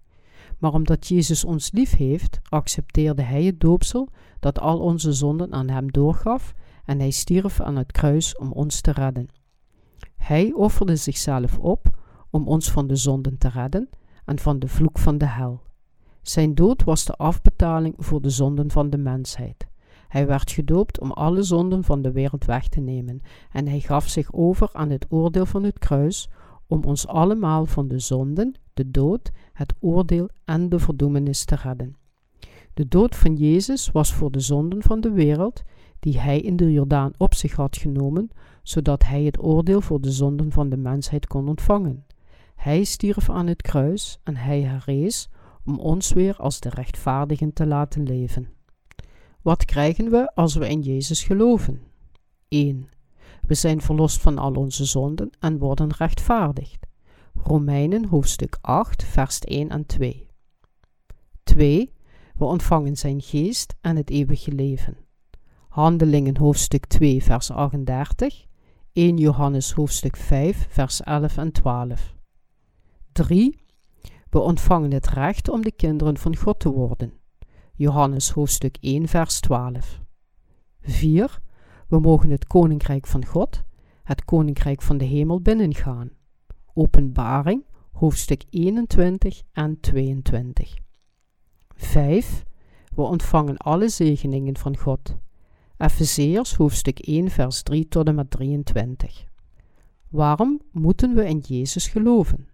Maar 0.59 0.73
omdat 0.73 1.09
Jezus 1.09 1.45
ons 1.45 1.73
lief 1.73 1.97
heeft, 1.97 2.39
accepteerde 2.49 3.23
hij 3.23 3.45
het 3.45 3.61
doopsel 3.61 4.09
dat 4.41 4.61
al 4.61 4.79
onze 4.79 5.13
zonden 5.13 5.53
aan 5.53 5.69
hem 5.69 5.91
doorgaf 5.93 6.55
en 6.85 6.99
hij 6.99 7.11
stierf 7.11 7.61
aan 7.61 7.77
het 7.77 7.93
kruis 7.93 8.37
om 8.37 8.53
ons 8.53 8.81
te 8.81 8.91
redden. 8.91 9.29
Hij 10.17 10.53
offerde 10.53 10.97
zichzelf 10.97 11.59
op 11.59 11.99
om 12.31 12.47
ons 12.47 12.71
van 12.71 12.87
de 12.87 12.97
zonden 12.97 13.39
te 13.39 13.49
redden 13.49 13.89
en 14.25 14.39
van 14.39 14.59
de 14.59 14.69
vloek 14.69 14.99
van 14.99 15.19
de 15.19 15.27
hel. 15.27 15.63
Zijn 16.23 16.55
dood 16.55 16.85
was 16.85 17.05
de 17.05 17.13
afbetaling 17.13 17.95
voor 17.99 18.21
de 18.23 18.31
zonden 18.31 18.71
van 18.71 18.91
de 18.91 18.99
mensheid. 18.99 19.69
Hij 20.09 20.27
werd 20.27 20.51
gedoopt 20.51 21.01
om 21.01 21.13
alle 21.13 21.43
zonden 21.43 21.85
van 21.85 22.03
de 22.03 22.13
wereld 22.13 22.45
weg 22.45 22.69
te 22.69 22.81
nemen, 22.81 23.23
en 23.53 23.69
hij 23.69 23.81
gaf 23.81 24.09
zich 24.09 24.33
over 24.33 24.69
aan 24.73 24.91
het 24.91 25.07
oordeel 25.09 25.47
van 25.47 25.63
het 25.63 25.79
kruis, 25.79 26.29
om 26.67 26.85
ons 26.85 27.07
allemaal 27.07 27.67
van 27.67 27.89
de 27.89 27.99
zonden, 27.99 28.55
de 28.75 28.91
dood, 28.91 29.31
het 29.53 29.75
oordeel 29.81 30.29
en 30.45 30.69
de 30.69 30.79
verdoemenis 30.79 31.45
te 31.45 31.55
redden. 31.55 31.97
De 32.75 32.89
dood 32.89 33.17
van 33.17 33.35
Jezus 33.35 33.91
was 33.91 34.15
voor 34.15 34.31
de 34.31 34.41
zonden 34.41 34.83
van 34.83 35.01
de 35.01 35.11
wereld, 35.11 35.63
die 36.01 36.19
hij 36.19 36.41
in 36.41 36.57
de 36.57 36.73
Jordaan 36.73 37.13
op 37.17 37.35
zich 37.35 37.53
had 37.53 37.77
genomen, 37.77 38.31
zodat 38.63 39.05
hij 39.05 39.23
het 39.23 39.43
oordeel 39.43 39.81
voor 39.81 40.01
de 40.01 40.11
zonden 40.11 40.53
van 40.53 40.69
de 40.69 40.77
mensheid 40.77 41.27
kon 41.27 41.49
ontvangen. 41.49 42.05
Hij 42.61 42.85
stierf 42.85 43.31
aan 43.31 43.47
het 43.47 43.63
kruis 43.63 44.21
en 44.25 44.37
hij 44.37 44.61
herrees 44.61 45.29
om 45.65 45.79
ons 45.79 46.13
weer 46.13 46.37
als 46.37 46.61
de 46.61 46.69
rechtvaardigen 46.69 47.53
te 47.53 47.67
laten 47.67 48.03
leven. 48.03 48.49
Wat 49.43 49.65
krijgen 49.65 50.11
we 50.11 50.35
als 50.35 50.55
we 50.55 50.69
in 50.69 50.81
Jezus 50.81 51.23
geloven? 51.23 51.81
1. 52.49 52.89
We 53.47 53.55
zijn 53.55 53.81
verlost 53.81 54.21
van 54.21 54.39
al 54.39 54.53
onze 54.53 54.85
zonden 54.85 55.31
en 55.39 55.59
worden 55.59 55.93
rechtvaardigd. 55.93 56.87
Romeinen 57.35 58.05
hoofdstuk 58.05 58.59
8, 58.61 59.05
vers 59.05 59.39
1 59.39 59.69
en 59.69 59.87
2. 59.87 60.27
2. 61.43 61.93
We 62.37 62.45
ontvangen 62.45 62.97
zijn 62.97 63.21
geest 63.21 63.75
en 63.81 63.97
het 63.97 64.11
eeuwige 64.11 64.53
leven. 64.53 64.97
Handelingen 65.69 66.37
hoofdstuk 66.37 66.87
2, 66.87 67.23
vers 67.23 67.51
38. 67.51 68.47
1 68.93 69.17
Johannes 69.17 69.73
hoofdstuk 69.73 70.17
5, 70.17 70.67
vers 70.71 71.01
11 71.01 71.37
en 71.37 71.53
12. 71.53 72.19
3. 73.13 73.59
We 74.31 74.39
ontvangen 74.39 74.93
het 74.93 75.07
recht 75.09 75.49
om 75.49 75.63
de 75.63 75.73
kinderen 75.73 76.19
van 76.19 76.37
God 76.37 76.61
te 76.61 76.71
worden. 76.71 77.13
Johannes 77.75 78.31
hoofdstuk 78.31 78.77
1, 78.81 79.09
vers 79.09 79.41
12. 79.41 80.01
4. 80.81 81.41
We 81.89 82.01
mogen 82.01 82.31
het 82.31 82.47
koninkrijk 82.47 83.07
van 83.07 83.25
God, 83.25 83.63
het 84.03 84.25
koninkrijk 84.25 84.83
van 84.83 84.99
de 84.99 85.05
hemel 85.05 85.41
binnengaan. 85.41 86.11
Openbaring, 86.75 87.65
hoofdstuk 87.93 88.45
21 88.51 89.43
en 89.53 89.81
22. 89.81 90.75
5. 91.75 92.45
We 92.95 93.03
ontvangen 93.03 93.57
alle 93.57 93.89
zegeningen 93.89 94.57
van 94.57 94.77
God. 94.77 95.17
Efezeërs 95.77 96.55
hoofdstuk 96.55 96.99
1 96.99 97.31
vers 97.31 97.63
3 97.63 97.89
tot 97.89 98.07
en 98.07 98.15
met 98.15 98.31
23. 98.31 99.25
Waarom 100.09 100.61
moeten 100.73 101.15
we 101.15 101.25
in 101.25 101.39
Jezus 101.39 101.87
geloven? 101.89 102.50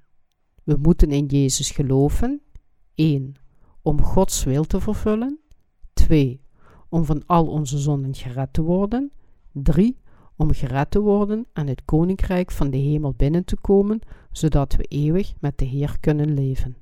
We 0.66 0.76
moeten 0.82 1.10
in 1.10 1.26
Jezus 1.26 1.70
geloven 1.70 2.42
1. 2.94 3.34
Om 3.82 4.02
Gods 4.02 4.44
wil 4.44 4.64
te 4.64 4.80
vervullen 4.80 5.38
2. 5.92 6.40
Om 6.88 7.04
van 7.04 7.22
al 7.26 7.46
onze 7.46 7.78
zonden 7.78 8.14
gered 8.14 8.52
te 8.52 8.62
worden 8.62 9.12
3. 9.52 9.98
Om 10.36 10.52
gered 10.52 10.90
te 10.90 11.00
worden 11.00 11.46
en 11.52 11.66
het 11.66 11.84
koninkrijk 11.84 12.50
van 12.50 12.70
de 12.70 12.76
hemel 12.76 13.14
binnen 13.16 13.44
te 13.44 13.56
komen, 13.56 14.00
zodat 14.30 14.76
we 14.76 14.82
eeuwig 14.82 15.34
met 15.40 15.58
de 15.58 15.64
Heer 15.64 15.96
kunnen 16.00 16.34
leven. 16.34 16.76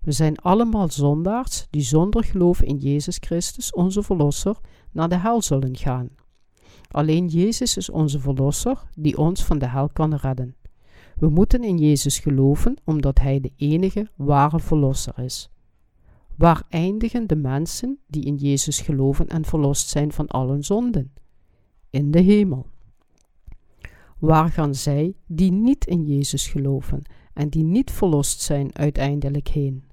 We 0.00 0.12
zijn 0.12 0.36
allemaal 0.36 0.88
zondaars 0.88 1.66
die 1.70 1.82
zonder 1.82 2.24
geloof 2.24 2.62
in 2.62 2.76
Jezus 2.76 3.16
Christus, 3.20 3.72
onze 3.72 4.02
Verlosser, 4.02 4.56
naar 4.90 5.08
de 5.08 5.18
hel 5.18 5.42
zullen 5.42 5.76
gaan. 5.76 6.08
Alleen 6.90 7.26
Jezus 7.26 7.76
is 7.76 7.90
onze 7.90 8.20
Verlosser 8.20 8.88
die 8.98 9.18
ons 9.18 9.44
van 9.44 9.58
de 9.58 9.68
hel 9.68 9.88
kan 9.88 10.14
redden. 10.14 10.54
We 11.20 11.28
moeten 11.28 11.64
in 11.64 11.78
Jezus 11.78 12.18
geloven 12.18 12.76
omdat 12.84 13.18
Hij 13.18 13.40
de 13.40 13.52
enige 13.56 14.10
ware 14.16 14.60
Verlosser 14.60 15.18
is. 15.18 15.50
Waar 16.36 16.62
eindigen 16.68 17.26
de 17.26 17.36
mensen 17.36 17.98
die 18.06 18.24
in 18.24 18.36
Jezus 18.36 18.80
geloven 18.80 19.26
en 19.28 19.44
verlost 19.44 19.88
zijn 19.88 20.12
van 20.12 20.26
alle 20.26 20.62
zonden? 20.62 21.12
In 21.90 22.10
de 22.10 22.20
hemel. 22.20 22.66
Waar 24.18 24.48
gaan 24.48 24.74
zij 24.74 25.14
die 25.26 25.52
niet 25.52 25.86
in 25.86 26.06
Jezus 26.06 26.48
geloven 26.48 27.02
en 27.34 27.48
die 27.48 27.64
niet 27.64 27.90
verlost 27.90 28.40
zijn 28.40 28.76
uiteindelijk 28.76 29.48
heen? 29.48 29.84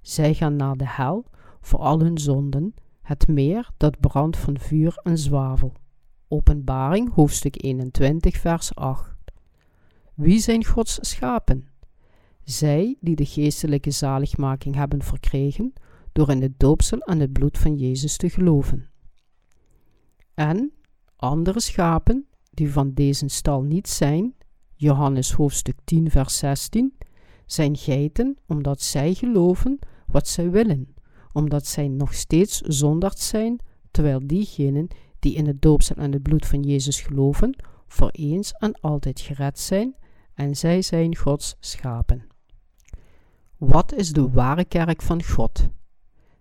Zij 0.00 0.34
gaan 0.34 0.56
naar 0.56 0.76
de 0.76 0.88
hel 0.88 1.24
voor 1.60 1.78
al 1.78 2.00
hun 2.00 2.18
zonden, 2.18 2.74
het 3.02 3.28
meer 3.28 3.70
dat 3.76 4.00
brandt 4.00 4.36
van 4.36 4.58
vuur 4.58 5.00
en 5.02 5.18
zwavel. 5.18 5.72
Openbaring 6.28 7.12
hoofdstuk 7.14 7.62
21 7.62 8.36
vers 8.36 8.74
8 8.74 9.17
Wie 10.18 10.40
zijn 10.40 10.64
Gods 10.64 10.98
schapen? 11.00 11.68
Zij 12.44 12.96
die 13.00 13.16
de 13.16 13.24
geestelijke 13.24 13.90
zaligmaking 13.90 14.74
hebben 14.74 15.02
verkregen 15.02 15.72
door 16.12 16.30
in 16.30 16.42
het 16.42 16.58
doopsel 16.58 16.98
en 16.98 17.20
het 17.20 17.32
bloed 17.32 17.58
van 17.58 17.76
Jezus 17.76 18.16
te 18.16 18.30
geloven. 18.30 18.88
En 20.34 20.72
andere 21.16 21.60
schapen 21.60 22.26
die 22.50 22.70
van 22.70 22.94
deze 22.94 23.28
stal 23.28 23.62
niet 23.62 23.88
zijn, 23.88 24.34
Johannes 24.74 25.32
hoofdstuk 25.32 25.78
10 25.84 26.10
vers 26.10 26.38
16, 26.38 26.94
zijn 27.46 27.76
geiten 27.76 28.36
omdat 28.46 28.82
zij 28.82 29.14
geloven 29.14 29.78
wat 30.06 30.28
zij 30.28 30.50
willen, 30.50 30.94
omdat 31.32 31.66
zij 31.66 31.88
nog 31.88 32.14
steeds 32.14 32.60
zondaars 32.60 33.28
zijn, 33.28 33.58
terwijl 33.90 34.26
diegenen 34.26 34.88
die 35.18 35.34
in 35.34 35.46
het 35.46 35.62
doopsel 35.62 35.96
en 35.96 36.12
het 36.12 36.22
bloed 36.22 36.46
van 36.46 36.62
Jezus 36.62 37.00
geloven, 37.00 37.56
voor 37.86 38.10
eens 38.10 38.52
en 38.52 38.80
altijd 38.80 39.20
gered 39.20 39.58
zijn 39.58 39.94
en 40.38 40.56
zij 40.56 40.82
zijn 40.82 41.16
Gods 41.16 41.56
schapen. 41.60 42.26
Wat 43.56 43.94
is 43.94 44.12
de 44.12 44.30
ware 44.30 44.64
kerk 44.64 45.02
van 45.02 45.22
God? 45.22 45.68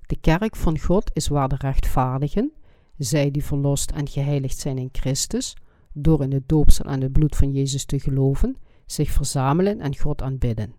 De 0.01 0.15
kerk 0.19 0.55
van 0.55 0.79
God 0.79 1.09
is 1.13 1.27
waar 1.27 1.47
de 1.47 1.55
rechtvaardigen, 1.55 2.51
zij 2.97 3.31
die 3.31 3.43
verlost 3.43 3.91
en 3.91 4.07
geheiligd 4.07 4.57
zijn 4.57 4.77
in 4.77 4.89
Christus, 4.91 5.55
door 5.93 6.23
in 6.23 6.31
het 6.31 6.49
doopsel 6.49 6.85
en 6.85 7.01
het 7.01 7.11
bloed 7.11 7.35
van 7.35 7.51
Jezus 7.51 7.85
te 7.85 7.99
geloven, 7.99 8.57
zich 8.85 9.09
verzamelen 9.09 9.81
en 9.81 9.97
God 9.97 10.21
aanbidden. 10.21 10.75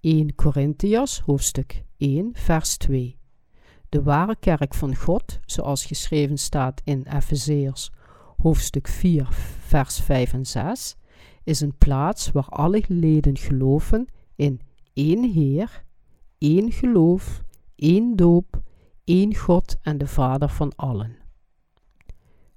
1 0.00 0.34
Korintiërs 0.34 1.20
hoofdstuk 1.20 1.82
1 1.96 2.30
vers 2.32 2.76
2 2.76 3.18
De 3.88 4.02
ware 4.02 4.36
kerk 4.40 4.74
van 4.74 4.94
God, 4.94 5.40
zoals 5.44 5.84
geschreven 5.84 6.38
staat 6.38 6.80
in 6.84 7.06
Efezeërs 7.06 7.90
hoofdstuk 8.36 8.88
4 8.88 9.28
vers 9.66 10.00
5 10.00 10.32
en 10.32 10.46
6, 10.46 10.96
is 11.46 11.60
een 11.60 11.76
plaats 11.78 12.30
waar 12.30 12.48
alle 12.48 12.82
leden 12.88 13.36
geloven 13.36 14.06
in 14.34 14.60
één 14.92 15.32
Heer, 15.32 15.84
één 16.38 16.72
geloof, 16.72 17.42
één 17.74 18.16
doop, 18.16 18.62
één 19.04 19.34
God 19.34 19.76
en 19.82 19.98
de 19.98 20.06
Vader 20.06 20.48
van 20.48 20.72
allen. 20.76 21.16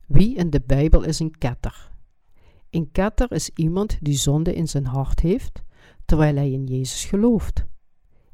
Wie 0.07 0.35
in 0.35 0.49
de 0.49 0.61
Bijbel 0.65 1.03
is 1.03 1.19
een 1.19 1.37
ketter? 1.37 1.91
Een 2.69 2.91
ketter 2.91 3.31
is 3.31 3.49
iemand 3.49 3.97
die 4.01 4.17
zonde 4.17 4.55
in 4.55 4.67
zijn 4.67 4.85
hart 4.85 5.19
heeft, 5.19 5.61
terwijl 6.05 6.35
hij 6.35 6.51
in 6.51 6.65
Jezus 6.65 7.05
gelooft. 7.05 7.65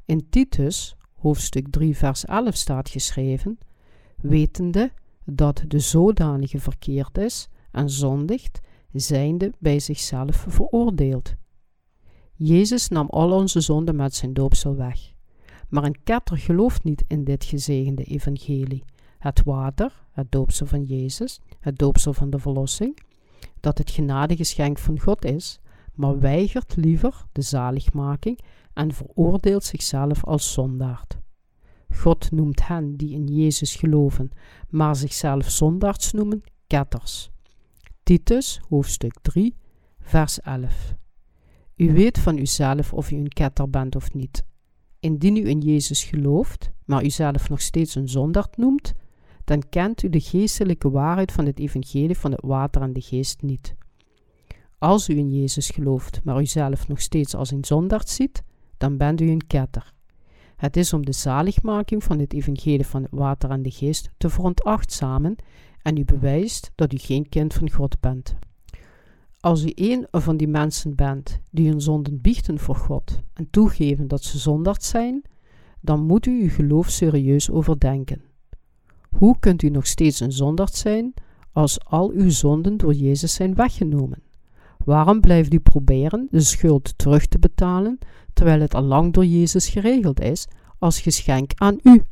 In 0.04 0.28
Titus, 0.28 0.96
hoofdstuk 1.14 1.66
3, 1.70 1.96
vers 1.96 2.24
11 2.24 2.54
staat 2.54 2.88
geschreven: 2.88 3.58
Wetende 4.16 4.92
dat 5.24 5.64
de 5.68 5.78
zodanige 5.78 6.60
verkeerd 6.60 7.18
is 7.18 7.48
en 7.70 7.90
zondigt, 7.90 8.60
zijnde 9.00 9.52
bij 9.58 9.78
zichzelf 9.78 10.44
veroordeeld. 10.48 11.34
Jezus 12.34 12.88
nam 12.88 13.06
al 13.08 13.32
onze 13.32 13.60
zonden 13.60 13.96
met 13.96 14.14
zijn 14.14 14.32
doopsel 14.32 14.76
weg. 14.76 15.14
Maar 15.68 15.84
een 15.84 16.02
ketter 16.04 16.38
gelooft 16.38 16.84
niet 16.84 17.04
in 17.06 17.24
dit 17.24 17.44
gezegende 17.44 18.04
evangelie. 18.04 18.84
Het 19.18 19.42
water, 19.42 19.92
het 20.12 20.32
doopsel 20.32 20.66
van 20.66 20.82
Jezus, 20.82 21.40
het 21.60 21.78
doopsel 21.78 22.12
van 22.12 22.30
de 22.30 22.38
verlossing, 22.38 22.98
dat 23.60 23.78
het 23.78 23.90
genadegeschenk 23.90 24.78
van 24.78 25.00
God 25.00 25.24
is, 25.24 25.60
maar 25.94 26.18
weigert 26.18 26.76
liever 26.76 27.24
de 27.32 27.42
zaligmaking 27.42 28.40
en 28.72 28.92
veroordeelt 28.92 29.64
zichzelf 29.64 30.24
als 30.24 30.52
zondaard. 30.52 31.18
God 31.94 32.30
noemt 32.30 32.66
hen 32.66 32.96
die 32.96 33.14
in 33.14 33.26
Jezus 33.26 33.74
geloven, 33.74 34.30
maar 34.68 34.96
zichzelf 34.96 35.50
zondaards 35.50 36.12
noemen, 36.12 36.42
ketters. 36.66 37.30
Titus, 38.06 38.60
hoofdstuk 38.68 39.14
3, 39.22 39.54
vers 40.00 40.40
11. 40.40 40.94
U 41.76 41.92
weet 41.92 42.18
van 42.18 42.38
uzelf 42.38 42.92
of 42.92 43.10
u 43.10 43.16
een 43.16 43.28
ketter 43.28 43.70
bent 43.70 43.96
of 43.96 44.14
niet. 44.14 44.44
Indien 45.00 45.36
u 45.36 45.48
in 45.48 45.60
Jezus 45.60 46.04
gelooft, 46.04 46.70
maar 46.84 47.04
u 47.04 47.10
zelf 47.10 47.48
nog 47.48 47.60
steeds 47.60 47.94
een 47.94 48.08
zondaard 48.08 48.56
noemt, 48.56 48.92
dan 49.44 49.68
kent 49.68 50.02
u 50.02 50.08
de 50.08 50.20
geestelijke 50.20 50.90
waarheid 50.90 51.32
van 51.32 51.46
het 51.46 51.58
evangelie 51.58 52.18
van 52.18 52.30
het 52.30 52.40
water 52.44 52.82
en 52.82 52.92
de 52.92 53.00
geest 53.00 53.42
niet. 53.42 53.74
Als 54.78 55.08
u 55.08 55.16
in 55.16 55.32
Jezus 55.32 55.70
gelooft, 55.70 56.20
maar 56.24 56.40
u 56.40 56.46
zelf 56.46 56.88
nog 56.88 57.00
steeds 57.00 57.34
als 57.34 57.50
een 57.50 57.64
zondaard 57.64 58.08
ziet, 58.08 58.42
dan 58.76 58.96
bent 58.96 59.20
u 59.20 59.30
een 59.30 59.46
ketter. 59.46 59.92
Het 60.56 60.76
is 60.76 60.92
om 60.92 61.04
de 61.04 61.12
zaligmaking 61.12 62.04
van 62.04 62.18
het 62.18 62.32
evangelie 62.32 62.86
van 62.86 63.02
het 63.02 63.12
water 63.14 63.50
en 63.50 63.62
de 63.62 63.70
geest 63.70 64.10
te 64.16 64.28
veronachtzamen 64.28 65.36
en 65.86 65.96
u 65.96 66.04
bewijst 66.04 66.70
dat 66.74 66.92
u 66.92 66.96
geen 66.96 67.28
kind 67.28 67.54
van 67.54 67.70
God 67.70 68.00
bent. 68.00 68.36
Als 69.40 69.64
u 69.64 69.72
een 69.74 70.06
van 70.10 70.36
die 70.36 70.48
mensen 70.48 70.94
bent 70.94 71.40
die 71.50 71.68
hun 71.68 71.80
zonden 71.80 72.20
biechten 72.20 72.58
voor 72.58 72.74
God 72.74 73.20
en 73.34 73.50
toegeven 73.50 74.08
dat 74.08 74.24
ze 74.24 74.38
zondaard 74.38 74.82
zijn, 74.82 75.22
dan 75.80 76.06
moet 76.06 76.26
u 76.26 76.42
uw 76.42 76.48
geloof 76.48 76.90
serieus 76.90 77.50
overdenken. 77.50 78.22
Hoe 79.10 79.36
kunt 79.38 79.62
u 79.62 79.68
nog 79.68 79.86
steeds 79.86 80.20
een 80.20 80.32
zondaard 80.32 80.74
zijn 80.74 81.14
als 81.52 81.84
al 81.84 82.10
uw 82.10 82.30
zonden 82.30 82.76
door 82.76 82.94
Jezus 82.94 83.34
zijn 83.34 83.54
weggenomen? 83.54 84.22
Waarom 84.84 85.20
blijft 85.20 85.52
u 85.52 85.58
proberen 85.60 86.28
de 86.30 86.40
schuld 86.40 86.98
terug 86.98 87.26
te 87.26 87.38
betalen 87.38 87.98
terwijl 88.32 88.60
het 88.60 88.74
al 88.74 88.82
lang 88.82 89.12
door 89.12 89.26
Jezus 89.26 89.68
geregeld 89.68 90.20
is 90.20 90.46
als 90.78 91.00
geschenk 91.00 91.52
aan 91.54 91.78
u? 91.82 92.02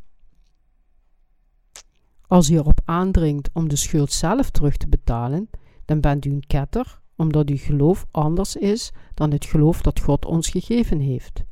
Als 2.27 2.51
u 2.51 2.55
erop 2.55 2.81
aandringt 2.85 3.51
om 3.53 3.69
de 3.69 3.77
schuld 3.77 4.13
zelf 4.13 4.51
terug 4.51 4.77
te 4.77 4.89
betalen, 4.89 5.51
dan 5.85 6.01
bent 6.01 6.25
u 6.25 6.31
een 6.31 6.47
ketter 6.47 7.03
omdat 7.17 7.49
uw 7.49 7.57
geloof 7.57 8.07
anders 8.11 8.57
is 8.57 8.93
dan 9.15 9.31
het 9.31 9.45
geloof 9.45 9.83
dat 9.83 10.01
God 10.01 10.25
ons 10.25 10.49
gegeven 10.49 10.99
heeft. 10.99 11.45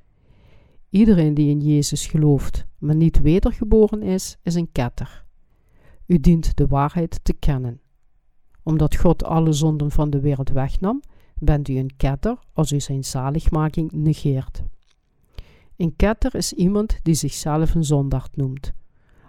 Iedereen 0.90 1.34
die 1.34 1.50
in 1.50 1.60
Jezus 1.60 2.06
gelooft, 2.06 2.66
maar 2.78 2.94
niet 2.94 3.20
wedergeboren 3.20 4.02
is, 4.02 4.36
is 4.42 4.54
een 4.54 4.72
ketter. 4.72 5.24
U 6.06 6.20
dient 6.20 6.56
de 6.56 6.66
waarheid 6.66 7.20
te 7.22 7.32
kennen. 7.32 7.80
Omdat 8.62 8.96
God 8.96 9.24
alle 9.24 9.52
zonden 9.52 9.90
van 9.90 10.10
de 10.10 10.20
wereld 10.20 10.48
wegnam, 10.48 11.02
bent 11.38 11.68
u 11.68 11.76
een 11.76 11.96
ketter 11.96 12.38
als 12.52 12.72
u 12.72 12.80
zijn 12.80 13.04
zaligmaking 13.04 13.92
negeert. 13.92 14.62
Een 15.76 15.96
ketter 15.96 16.34
is 16.34 16.52
iemand 16.52 16.98
die 17.02 17.14
zichzelf 17.14 17.74
een 17.74 17.84
zondaard 17.84 18.36
noemt. 18.36 18.72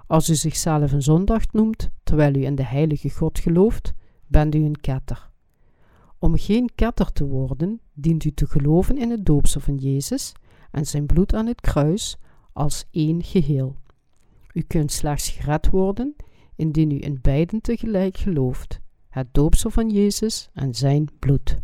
Als 0.08 0.30
u 0.30 0.36
zichzelf 0.36 0.92
een 0.92 1.02
zondaard 1.02 1.54
noemt, 1.54 1.90
terwijl 2.04 2.36
u 2.36 2.44
in 2.44 2.56
de 2.56 2.66
heilige 2.66 3.10
God 3.10 3.40
gelooft, 3.40 3.94
bent 4.28 4.56
u 4.56 4.64
een 4.64 4.80
ketter. 4.82 5.32
Om 6.20 6.38
geen 6.38 6.70
ketter 6.76 7.12
te 7.12 7.26
worden, 7.26 7.82
dient 7.94 8.24
u 8.24 8.32
te 8.32 8.48
geloven 8.48 8.98
in 8.98 9.12
het 9.12 9.26
doopsel 9.26 9.62
van 9.62 9.76
Jezus 9.76 10.32
en 10.72 10.86
zijn 10.86 11.06
bloed 11.06 11.34
aan 11.34 11.48
het 11.48 11.62
kruis 11.62 12.18
als 12.54 12.86
één 12.92 13.24
geheel. 13.24 13.76
U 14.54 14.62
kunt 14.62 14.92
slechts 14.92 15.30
gered 15.30 15.70
worden 15.70 16.16
indien 16.56 16.92
u 16.92 17.02
in 17.02 17.20
beiden 17.22 17.62
tegelijk 17.62 18.18
gelooft, 18.18 18.80
het 19.10 19.34
doopsel 19.34 19.70
van 19.70 19.90
Jezus 19.90 20.50
en 20.54 20.74
zijn 20.74 21.10
bloed. 21.20 21.62